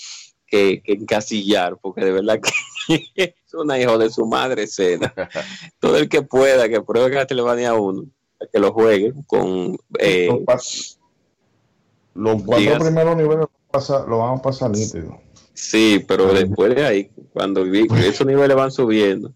[0.48, 2.40] que, encasillar, porque de verdad
[2.88, 5.14] que es una hijo de su madre escena.
[5.80, 8.04] Todo el que pueda, que pruebe Castlevania 1,
[8.52, 9.78] que lo juegue con...
[10.00, 10.28] Eh,
[12.16, 13.46] los cuatro primeros niveles
[14.08, 15.22] lo van a pasar nítido.
[15.60, 19.34] Sí, pero después de ahí, cuando esos niveles van subiendo,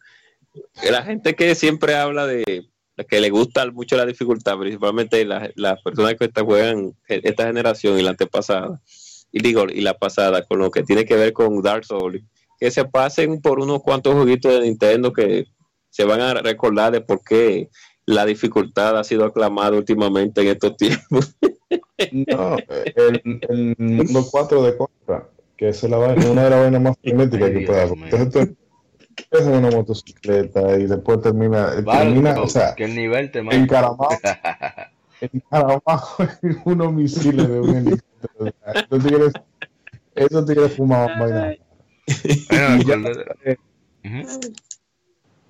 [0.90, 2.66] la gente que siempre habla de
[3.10, 8.12] que le gusta mucho la dificultad, principalmente las personas que juegan esta generación y la
[8.12, 8.82] antepasada,
[9.32, 12.24] y digo, y la pasada, con lo que tiene que ver con Dark Souls,
[12.58, 15.48] que se pasen por unos cuantos jueguitos de Nintendo que
[15.90, 17.70] se van a recordar de por qué
[18.06, 21.36] la dificultad ha sido aclamada últimamente en estos tiempos.
[22.12, 26.98] No, el, el mundo 4 de Contra que es la una de las vainas más
[27.02, 27.98] frenéticas que pueda haber.
[28.14, 28.56] Entonces
[29.32, 33.58] es una motocicleta y después termina, termina o sea, que el nivel te mata.
[33.58, 34.10] Encaramado,
[35.22, 36.04] encaramado
[36.42, 38.54] en unos misiles de un helicóptero.
[38.74, 39.34] Esos tigres,
[40.16, 41.56] esos tigres fumaban vaina.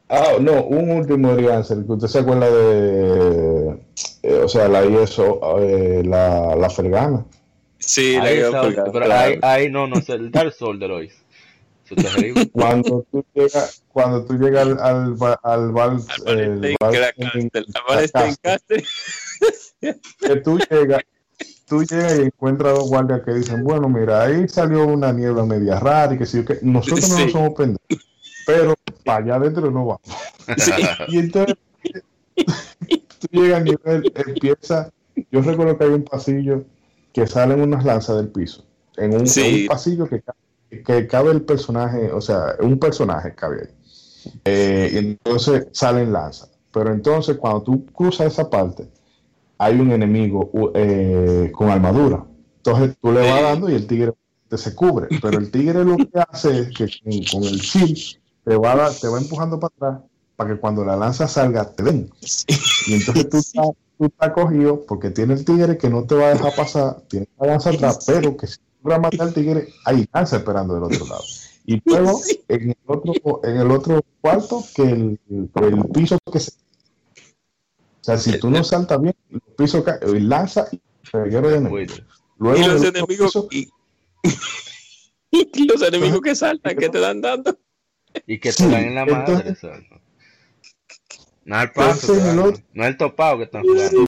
[0.10, 3.80] Ah, no, un último de que usted se acuerda de,
[4.22, 7.26] eh, o sea, la ISO, eh, la, la Fergana.
[7.86, 11.24] Sí, ahí, está, pero ahí, ahí, no, no, es el Dark Souls de Lois.
[12.54, 16.76] cuando tú llegas cuando tú llegas al al al bar el
[20.20, 21.02] que tú llegas
[21.68, 25.80] tú llegas y encuentras dos guardias que dicen bueno mira ahí salió una niebla media
[25.80, 28.08] rara y que sí que nosotros no nos somos pendejos
[28.46, 30.02] pero para allá adentro no vamos.
[30.58, 30.72] Sí.
[31.10, 31.56] y entonces
[33.20, 34.92] tú llegas a nivel empieza
[35.32, 36.66] yo recuerdo que hay un pasillo
[37.14, 38.66] que salen unas lanzas del piso
[38.98, 39.26] en un,
[39.68, 40.24] pasillo que,
[40.84, 44.32] que, cabe el personaje, o sea, un personaje cabe ahí.
[44.46, 46.52] Eh, y entonces salen lanzas.
[46.72, 48.88] Pero entonces cuando tú cruzas esa parte,
[49.58, 52.26] hay un enemigo eh, con armadura.
[52.58, 54.14] Entonces tú le vas dando y el tigre
[54.48, 56.88] te se cubre, pero el tigre lo que hace es que
[57.32, 61.28] con, el shield te va, te va empujando para atrás para que cuando la lanza
[61.28, 62.10] salga te den.
[62.88, 63.68] Y entonces tú estás,
[63.98, 67.28] tú estás cogido porque tiene el tigre que no te va a dejar pasar, tiene
[67.40, 71.06] la lanza atrás, pero que si logra matar al tigre, hay lanza esperando del otro
[71.06, 71.24] lado.
[71.66, 76.52] Y luego en el otro, en el otro cuarto, que el, el piso que se.
[76.52, 81.58] O sea, si tú no saltas bien, el piso cae, y lanza y reguero de
[81.58, 82.04] enemigos.
[82.38, 83.48] Luego y los enemigos.
[85.32, 87.58] y, los enemigos que saltan, que te dan dando.
[88.28, 89.56] Y que te dan en la madre.
[91.46, 92.14] No es el paso,
[92.74, 94.06] no, el topado que están jugando.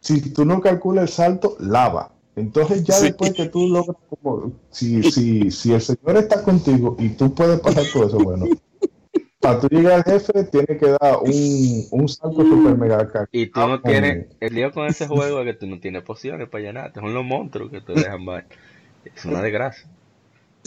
[0.00, 2.12] Si tú no calculas el salto, lava.
[2.36, 7.10] Entonces ya después que tú logras como, si, si, si el Señor está contigo y
[7.10, 8.46] tú puedes pasar todo eso, bueno,
[9.40, 13.28] para tú llegar al jefe tiene que dar un, un salto super mega acá.
[13.32, 16.48] Y tú no tienes, el lío con ese juego es que tú no tienes pociones
[16.48, 18.46] para llenarte, son los monstruos que te dejan mal.
[19.04, 19.88] Es una desgracia.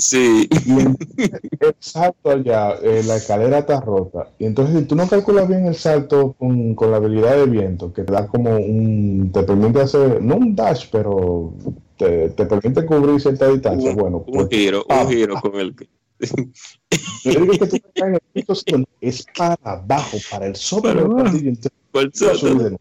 [0.01, 0.49] Sí.
[0.65, 0.95] Y el,
[1.79, 4.31] salto allá, eh, la escalera está rota.
[4.39, 7.93] Y entonces, si tú no calculas bien el salto con, con, la habilidad de viento,
[7.93, 9.31] que te da como un.
[9.31, 11.53] te permite hacer, no un dash, pero
[11.97, 13.93] te, te permite cubrir cierta distancia.
[13.93, 15.75] bueno, un pues, giro, un giro con el.
[17.23, 18.53] Yo digo que tú en el piso,
[19.01, 21.53] es para abajo, para el sótano del castillo.
[22.13, 22.79] Sótano.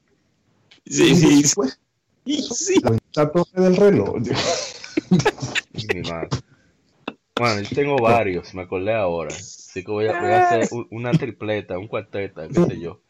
[0.86, 1.42] Sí, sí.
[1.42, 1.78] Después,
[2.24, 2.80] sí.
[3.14, 4.16] La torre del reloj.
[7.40, 9.34] Bueno, yo tengo varios, me acordé ahora.
[9.34, 13.00] Así que voy a, hacer una tripleta, un cuarteta, qué sé yo.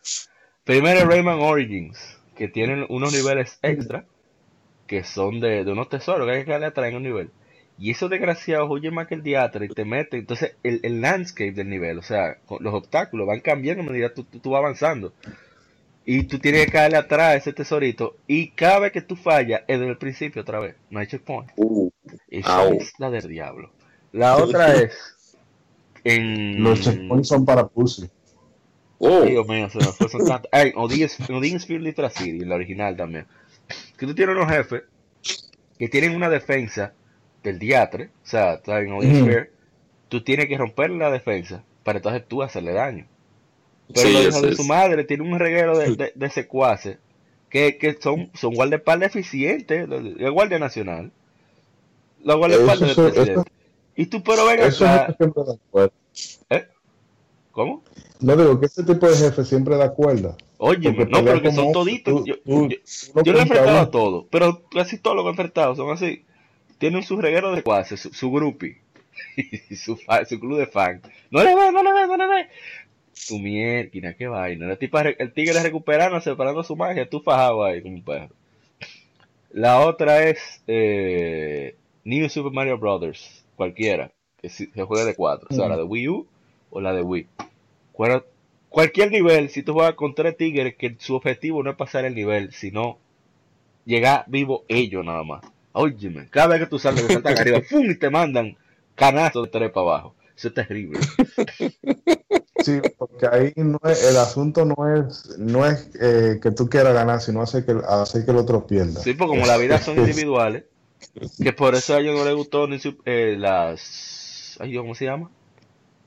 [0.63, 1.99] Primero Rayman Origins,
[2.37, 4.05] que tienen unos niveles extra,
[4.87, 7.31] que son de, unos tesoros que hay que darle atrás en un nivel.
[7.77, 10.21] Y esos desgraciados huyen más que el teatro y te meten.
[10.21, 14.51] Entonces, el, landscape del nivel, o sea, los obstáculos van cambiando a medida que tú,
[14.51, 15.13] vas avanzando.
[16.05, 18.15] Y tú tienes que caerle atrás a ese tesorito.
[18.29, 20.77] Y cada vez que tú fallas, es desde el principio otra vez.
[20.89, 21.51] No hay checkpoint.
[21.57, 21.91] Uh,
[22.29, 23.73] Eso es la del diablo.
[24.13, 25.37] La otra es.
[26.05, 26.63] En...
[26.63, 28.09] Los checkpoints son para pussy.
[28.99, 29.23] Oh.
[29.23, 30.49] Dios mío, se nos fue son tantos.
[30.53, 33.27] Ay, Odin's Field Litra City, la original también.
[33.97, 34.83] Que tú tienes unos jefes
[35.79, 36.93] que tienen una defensa
[37.43, 38.11] del diatre.
[38.23, 39.49] O sea, tú en Odin's mm.
[40.09, 43.07] tú tienes que romper la defensa para entonces tú hacerle daño.
[43.95, 46.99] Pero sí, los de su madre tiene un reguero de, de, secuaces
[47.49, 51.11] que, que son, son guardaespaldas eficientes, el Guardia Nacional.
[52.23, 53.51] La guardaespaldas del presidente.
[53.97, 55.15] Y tú, pero venga Eso acá.
[55.17, 55.93] siempre da cuerda.
[56.51, 56.67] ¿Eh?
[57.53, 57.83] ¿Cómo?
[58.21, 60.37] No digo que este tipo de jefe siempre da cuerda.
[60.59, 62.25] Oye, no, pero que son toditos.
[62.27, 65.91] yo, yo, lo he enfrentado a todos, pero casi todos los que he enfrentado son
[65.91, 66.25] así.
[66.79, 68.79] Tienen su reguero de cuases, su, su groupie
[69.37, 69.99] y su,
[70.29, 71.03] su club de fans.
[71.31, 72.49] No le ve, no le ve, no le ve.
[73.27, 74.71] Tu mierda, qué vaina.
[74.71, 78.35] El, tigre recuperando, separando su magia, tú fajado ahí como un perro.
[79.51, 84.11] La otra es eh, New Super Mario Brothers cualquiera,
[84.41, 86.27] que se juegue de cuatro, o sea, la de Wii U
[86.71, 87.27] o la de Wii.
[88.71, 92.15] cualquier nivel, si tú juegas con tres tigres, que su objetivo no es pasar el
[92.15, 92.97] nivel, sino
[93.85, 95.43] llegar vivo ellos nada más.
[95.73, 97.91] Óyeme, cada vez que tú sales, de saltan arriba, ¡fum!
[97.91, 98.57] y te mandan
[98.95, 100.15] canastos de tres para abajo.
[100.35, 100.99] Eso es terrible.
[102.63, 107.23] Sí, porque ahí no el asunto no es no es eh, que tú quieras ganar,
[107.23, 109.01] sino hacer que, hacer que el otro pierda.
[109.01, 110.65] Sí, porque como la vida son individuales,
[111.43, 114.57] que por eso a ellos no les gustó ni eh, las.
[114.61, 115.31] Ay, ¿cómo se llama?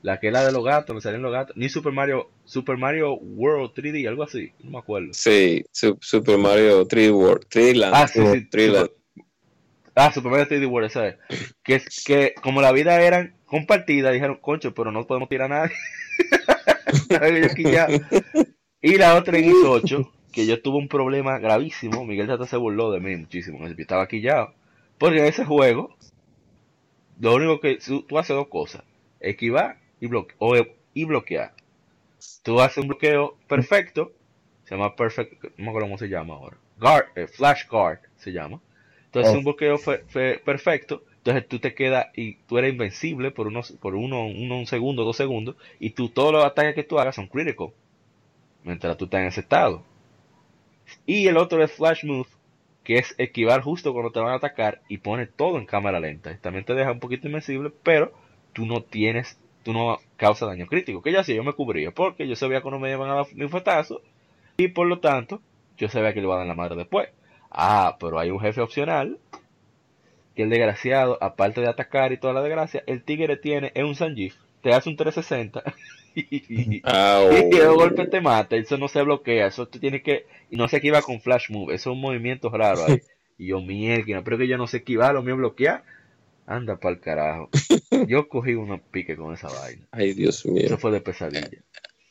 [0.02, 1.56] La que es la de los gatos, me salen los gatos.
[1.56, 5.08] Ni Super Mario, Super Mario World 3D, algo así, no me acuerdo.
[5.12, 7.94] Sí, Super Mario 3D World, 3D Land.
[7.96, 8.90] Ah, sí, sí, 3D
[9.94, 11.16] Ah, Super Mario 3D World, esa es.
[11.62, 15.74] Que, que como la vida eran compartidas, dijeron, concho, pero no podemos tirar a nadie.
[18.82, 22.04] y la otra en hizo 8, que yo tuve un problema gravísimo.
[22.04, 23.66] Miguel Tata se burló de mí muchísimo.
[23.66, 24.48] Yo estaba aquí ya
[24.98, 25.96] porque en ese juego,
[27.20, 28.82] lo único que tú, haces dos cosas:
[29.20, 30.56] esquivar y, bloque o,
[30.94, 31.54] y bloquear.
[32.42, 34.12] Tú haces un bloqueo perfecto,
[34.64, 36.56] se llama perfect, no me acuerdo cómo se llama ahora.
[36.78, 38.60] Guard, eh, flash guard se llama.
[39.06, 39.38] Entonces, oh.
[39.38, 39.78] un bloqueo
[40.44, 41.04] perfecto.
[41.18, 45.04] Entonces tú te quedas y tú eres invencible por unos, por uno, uno, un segundo,
[45.04, 45.56] dos segundos.
[45.80, 47.68] Y tú, todos los ataques que tú hagas son critical.
[48.62, 49.82] Mientras tú estás en ese estado.
[51.06, 52.28] Y el otro es Flash Move,
[52.84, 56.36] que es esquivar justo cuando te van a atacar y pone todo en cámara lenta.
[56.38, 58.12] También te deja un poquito invencible, pero
[58.52, 61.02] tú no tienes, tú no causas daño crítico.
[61.02, 63.26] Que ya sí, yo me cubría, porque yo sabía que no me iban a dar
[63.34, 64.02] mi fetazo,
[64.58, 65.40] y por lo tanto,
[65.78, 67.08] yo sabía que le iba a dar la madre después.
[67.50, 69.18] Ah, pero hay un jefe opcional,
[70.36, 73.94] que el desgraciado, aparte de atacar y toda la desgracia, el tigre tiene, es un
[73.94, 75.62] Sanjif, te hace un 360
[76.30, 80.68] y, el golpe te mata, eso no se bloquea, eso tú tienes que, y no
[80.68, 83.00] se esquiva con flash move, eso es un movimiento raro ahí.
[83.36, 85.82] Y yo, mierda, pero que yo no sé esquivar, lo mío bloquear.
[86.46, 87.50] Anda pa'l carajo.
[88.06, 89.88] Yo cogí una pique con esa vaina.
[89.90, 90.62] Ay, Dios mío.
[90.64, 91.48] Eso fue de pesadilla.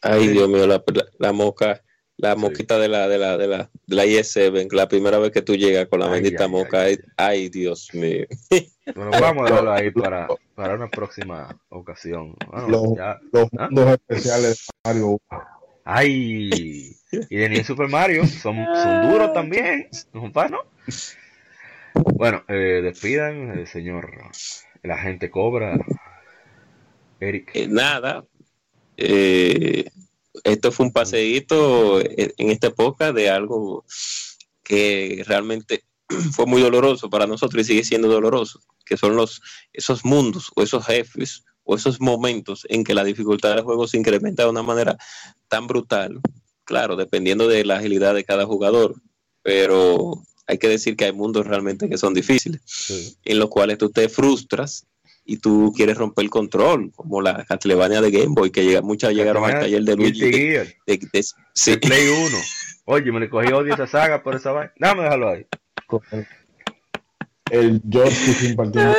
[0.02, 1.82] Ay, Dios mío, la, la, la moca,
[2.18, 5.42] la moquita de la de la de la de la IS7, la primera vez que
[5.42, 6.82] tú llegas con la Ay, bendita ay, moca.
[6.82, 8.26] ay, Ay, ay, Dios mío.
[8.96, 12.36] Bueno, vamos a dejarlo ahí para, para una próxima ocasión.
[12.52, 13.20] Bueno, Los, ya.
[13.32, 13.94] los ¿Ah?
[13.94, 15.22] especiales de Mario.
[15.86, 16.96] Ay,
[17.30, 20.32] y de New Super Mario son, son duros también, ¿no?
[22.16, 24.12] Bueno, eh, despidan el señor,
[24.82, 25.78] el agente Cobra,
[27.20, 27.52] Eric.
[27.54, 28.26] Eh, nada,
[28.98, 29.86] eh,
[30.44, 33.86] esto fue un paseíto en esta época de algo
[34.64, 35.84] que realmente
[36.32, 39.42] fue muy doloroso para nosotros y sigue siendo doloroso, que son los
[39.74, 43.98] esos mundos o esos jefes o esos momentos en que la dificultad del juego se
[43.98, 44.98] incrementa de una manera
[45.48, 46.20] tan brutal,
[46.66, 48.96] claro, dependiendo de la agilidad de cada jugador,
[49.42, 53.16] pero hay que decir que hay mundos realmente que son difíciles, Sí.
[53.24, 54.86] en los cuales tú te frustras
[55.26, 59.14] y tú quieres romper el control, como la Castlevania de Game Boy, que llega, muchas
[59.14, 60.20] llegaron al taller de Luigi.
[60.32, 61.24] De- de- de-
[61.54, 61.72] sí.
[61.72, 62.38] de Play 1.
[62.86, 64.74] Oye, me le cogí odio esa saga por esa vaina.
[64.78, 65.46] Dame déjalo ahí.
[66.12, 66.28] el,
[67.52, 68.94] el George impartiendo.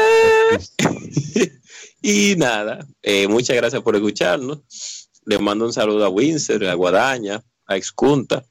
[2.03, 4.61] y nada, eh, muchas gracias por escucharnos.
[5.27, 8.45] Les mando un saludo a Windsor, a Guadaña, a Excunta,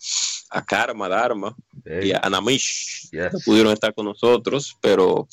[0.50, 1.56] a Karma, Dharma
[2.02, 3.10] y a Anamish.
[3.12, 3.34] yes.
[3.34, 5.28] No pudieron estar con nosotros, pero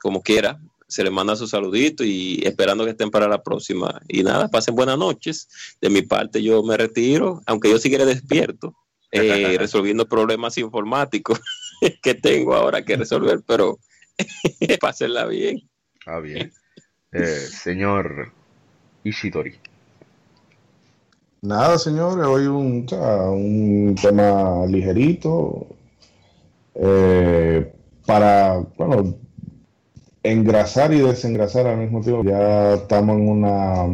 [0.00, 0.58] como quiera,
[0.92, 3.98] se les manda su saludito y esperando que estén para la próxima.
[4.08, 5.48] Y nada, pasen buenas noches.
[5.80, 8.76] De mi parte, yo me retiro, aunque yo siguiera despierto,
[9.10, 11.40] eh, resolviendo problemas informáticos
[12.02, 13.78] que tengo ahora que resolver, pero
[14.80, 15.62] pásenla bien.
[16.04, 16.52] Ah, bien.
[17.12, 18.32] Eh, señor
[19.02, 19.54] Ishidori.
[21.40, 25.66] Nada, señores, hoy un, un tema ligerito
[26.74, 27.72] eh,
[28.06, 29.16] para, bueno,
[30.22, 32.24] engrasar y desengrasar al mismo tiempo.
[32.24, 33.84] Ya estamos en una,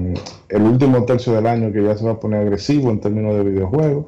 [0.49, 3.45] el último tercio del año que ya se va a poner agresivo en términos de
[3.45, 4.07] videojuegos.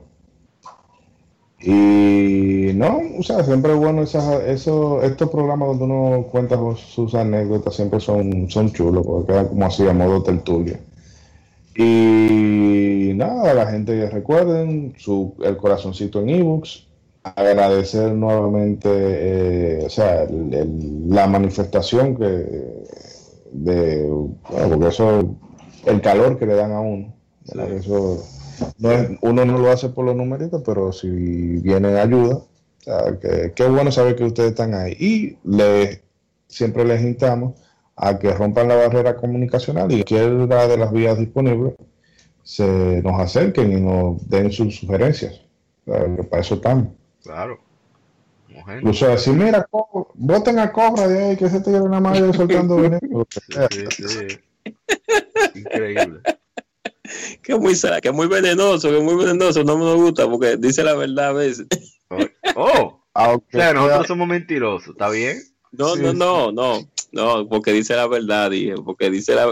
[1.62, 7.14] Y no, o sea, siempre es bueno esas, eso, estos programas donde uno cuenta sus
[7.14, 10.80] anécdotas, siempre son, son chulos, porque quedan como así a modo tertulia.
[11.76, 16.86] Y nada, la gente que recuerden su, el corazoncito en ebooks,
[17.22, 22.84] agradecer nuevamente, eh, o sea, el- el- la manifestación que
[23.52, 25.36] de, bueno, porque eso,
[25.86, 27.14] el calor que le dan a uno,
[27.76, 28.22] eso
[28.78, 32.46] no es, uno no lo hace por los numeritos, pero si viene ayuda, o
[32.78, 34.96] sea, que, qué bueno saber que ustedes están ahí.
[34.98, 36.02] Y le,
[36.48, 37.54] siempre les invitamos
[37.96, 41.74] a que rompan la barrera comunicacional y cualquiera de las vías disponibles
[42.42, 45.40] se nos acerquen y nos den sus sugerencias.
[45.84, 46.88] Para eso estamos.
[47.22, 47.60] Claro.
[48.48, 48.78] Mujer.
[48.78, 49.66] Incluso decir, mira,
[50.14, 51.70] voten a Cobra de ahí, que se te
[52.00, 52.98] más ahí soltando sea.
[53.70, 54.38] Sí, sí, sí.
[55.54, 56.20] Increíble.
[57.42, 60.56] Que es muy, que es muy venenoso, que es muy venenoso, no me gusta porque
[60.56, 61.66] dice la verdad a veces.
[62.56, 65.40] Oh, o Aunque sea, nosotros sea- somos mentirosos, ¿está bien?
[65.72, 66.16] No, Sí, no, sí.
[66.18, 66.78] no, no,
[67.12, 69.46] no, porque dice la verdad, dije, porque dice la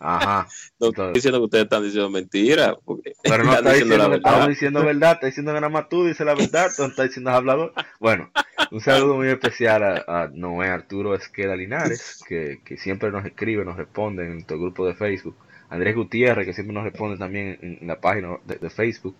[0.00, 0.48] Ajá.
[0.80, 4.08] No estoy diciendo que ustedes están diciendo mentira, porque pero no está diciendo diciendo la
[4.08, 4.16] verdad.
[4.30, 7.06] estamos diciendo verdad, está diciendo que nada más tú dices la verdad, tú no estás
[7.06, 7.72] diciendo hablador.
[7.98, 8.30] Bueno,
[8.70, 13.64] un saludo muy especial a, a Noé Arturo Esqueda Linares, que, que siempre nos escribe,
[13.64, 15.36] nos responde en nuestro grupo de Facebook.
[15.70, 19.16] Andrés Gutiérrez, que siempre nos responde también en, en la página de, de Facebook.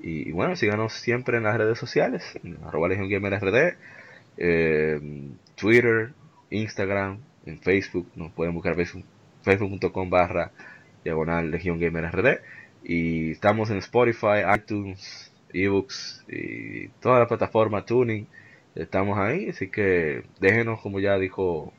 [0.00, 3.76] Y, y bueno, síganos siempre en las redes sociales, en arroba Legion Gamer RD,
[4.38, 5.00] eh,
[5.56, 6.12] Twitter,
[6.50, 9.04] Instagram, en Facebook, nos pueden buscar Facebook,
[9.42, 10.50] facebook.com barra
[11.04, 12.40] diagonal Legion Gamer RD.
[12.84, 18.26] Y estamos en Spotify, iTunes, ebooks y toda la plataforma Tuning.
[18.74, 21.72] Estamos ahí, así que déjenos, como ya dijo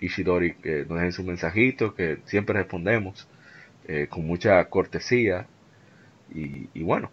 [0.00, 3.28] Ishidori, que nos dejen su mensajito, que siempre respondemos
[3.86, 5.46] eh, con mucha cortesía.
[6.32, 7.10] Y, bueno,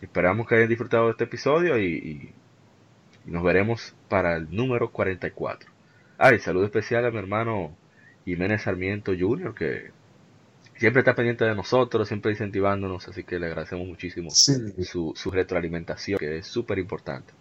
[0.00, 2.32] esperamos que hayan disfrutado de este episodio y,
[3.26, 5.70] nos veremos para el número 44.
[6.16, 7.76] Ay, saludo especial a mi hermano
[8.24, 9.90] Jiménez Sarmiento Jr., que
[10.80, 14.54] siempre está pendiente de nosotros, siempre incentivándonos, así que le agradecemos muchísimo Sí.
[14.82, 17.32] su, su retroalimentación, que es súper importante.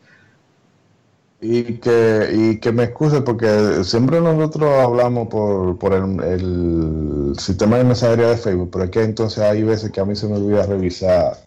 [1.42, 7.78] Y que, y que me excuse porque siempre nosotros hablamos por, por el, el sistema
[7.78, 10.36] de mensajería de Facebook, pero es que entonces hay veces que a mí se me
[10.36, 11.38] olvida revisar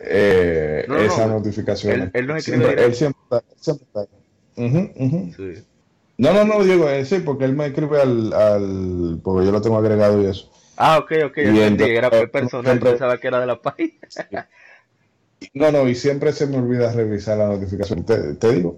[0.00, 1.34] eh, No, no, esas no.
[1.38, 2.00] notificaciones.
[2.04, 4.06] Él- él nos escribe siempre, él siempre está, siempre está.
[5.36, 5.64] Sí.
[6.18, 9.62] No, no, no, digo, eh, sí, porque él me escribe al, al, porque yo lo
[9.62, 10.50] tengo agregado y eso.
[10.82, 13.46] Ah, ok, ok, ya Y entendí, entonces, era eh, personal, siempre- pensaba que era de
[13.46, 13.98] la página.
[15.54, 18.04] No, no, y siempre se me olvida revisar la notificación.
[18.04, 18.76] Te, te digo.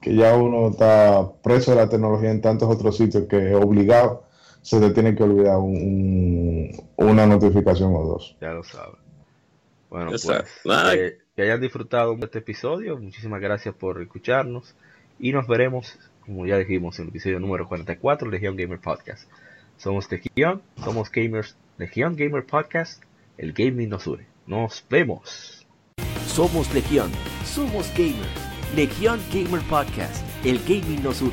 [0.00, 4.24] que ya uno está preso de la tecnología en tantos otros sitios que obligado
[4.62, 5.58] se te tiene que olvidar
[6.96, 8.36] una notificación o dos.
[8.40, 8.98] Ya lo sabes.
[9.90, 10.26] Bueno, pues
[10.92, 12.96] que, que hayan disfrutado de este episodio.
[12.98, 14.74] Muchísimas gracias por escucharnos
[15.18, 19.28] y nos veremos, como ya dijimos, en el episodio número 44 de Legion Gamer Podcast.
[19.80, 23.02] Somos Legion, somos gamers, Legion Gamer Podcast,
[23.38, 24.26] el gaming nos une.
[24.46, 25.66] Nos vemos.
[26.26, 27.10] Somos Legion,
[27.46, 28.28] somos gamers.
[28.76, 31.32] Legion Gamer Podcast, el gaming nos une.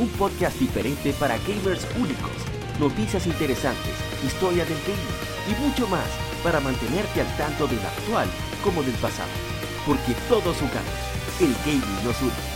[0.00, 2.32] Un podcast diferente para gamers únicos,
[2.80, 3.94] noticias interesantes,
[4.24, 6.08] historia del gaming y mucho más
[6.42, 8.26] para mantenerte al tanto del actual
[8.64, 9.30] como del pasado.
[9.86, 12.55] Porque todos jugamos, el gaming nos une.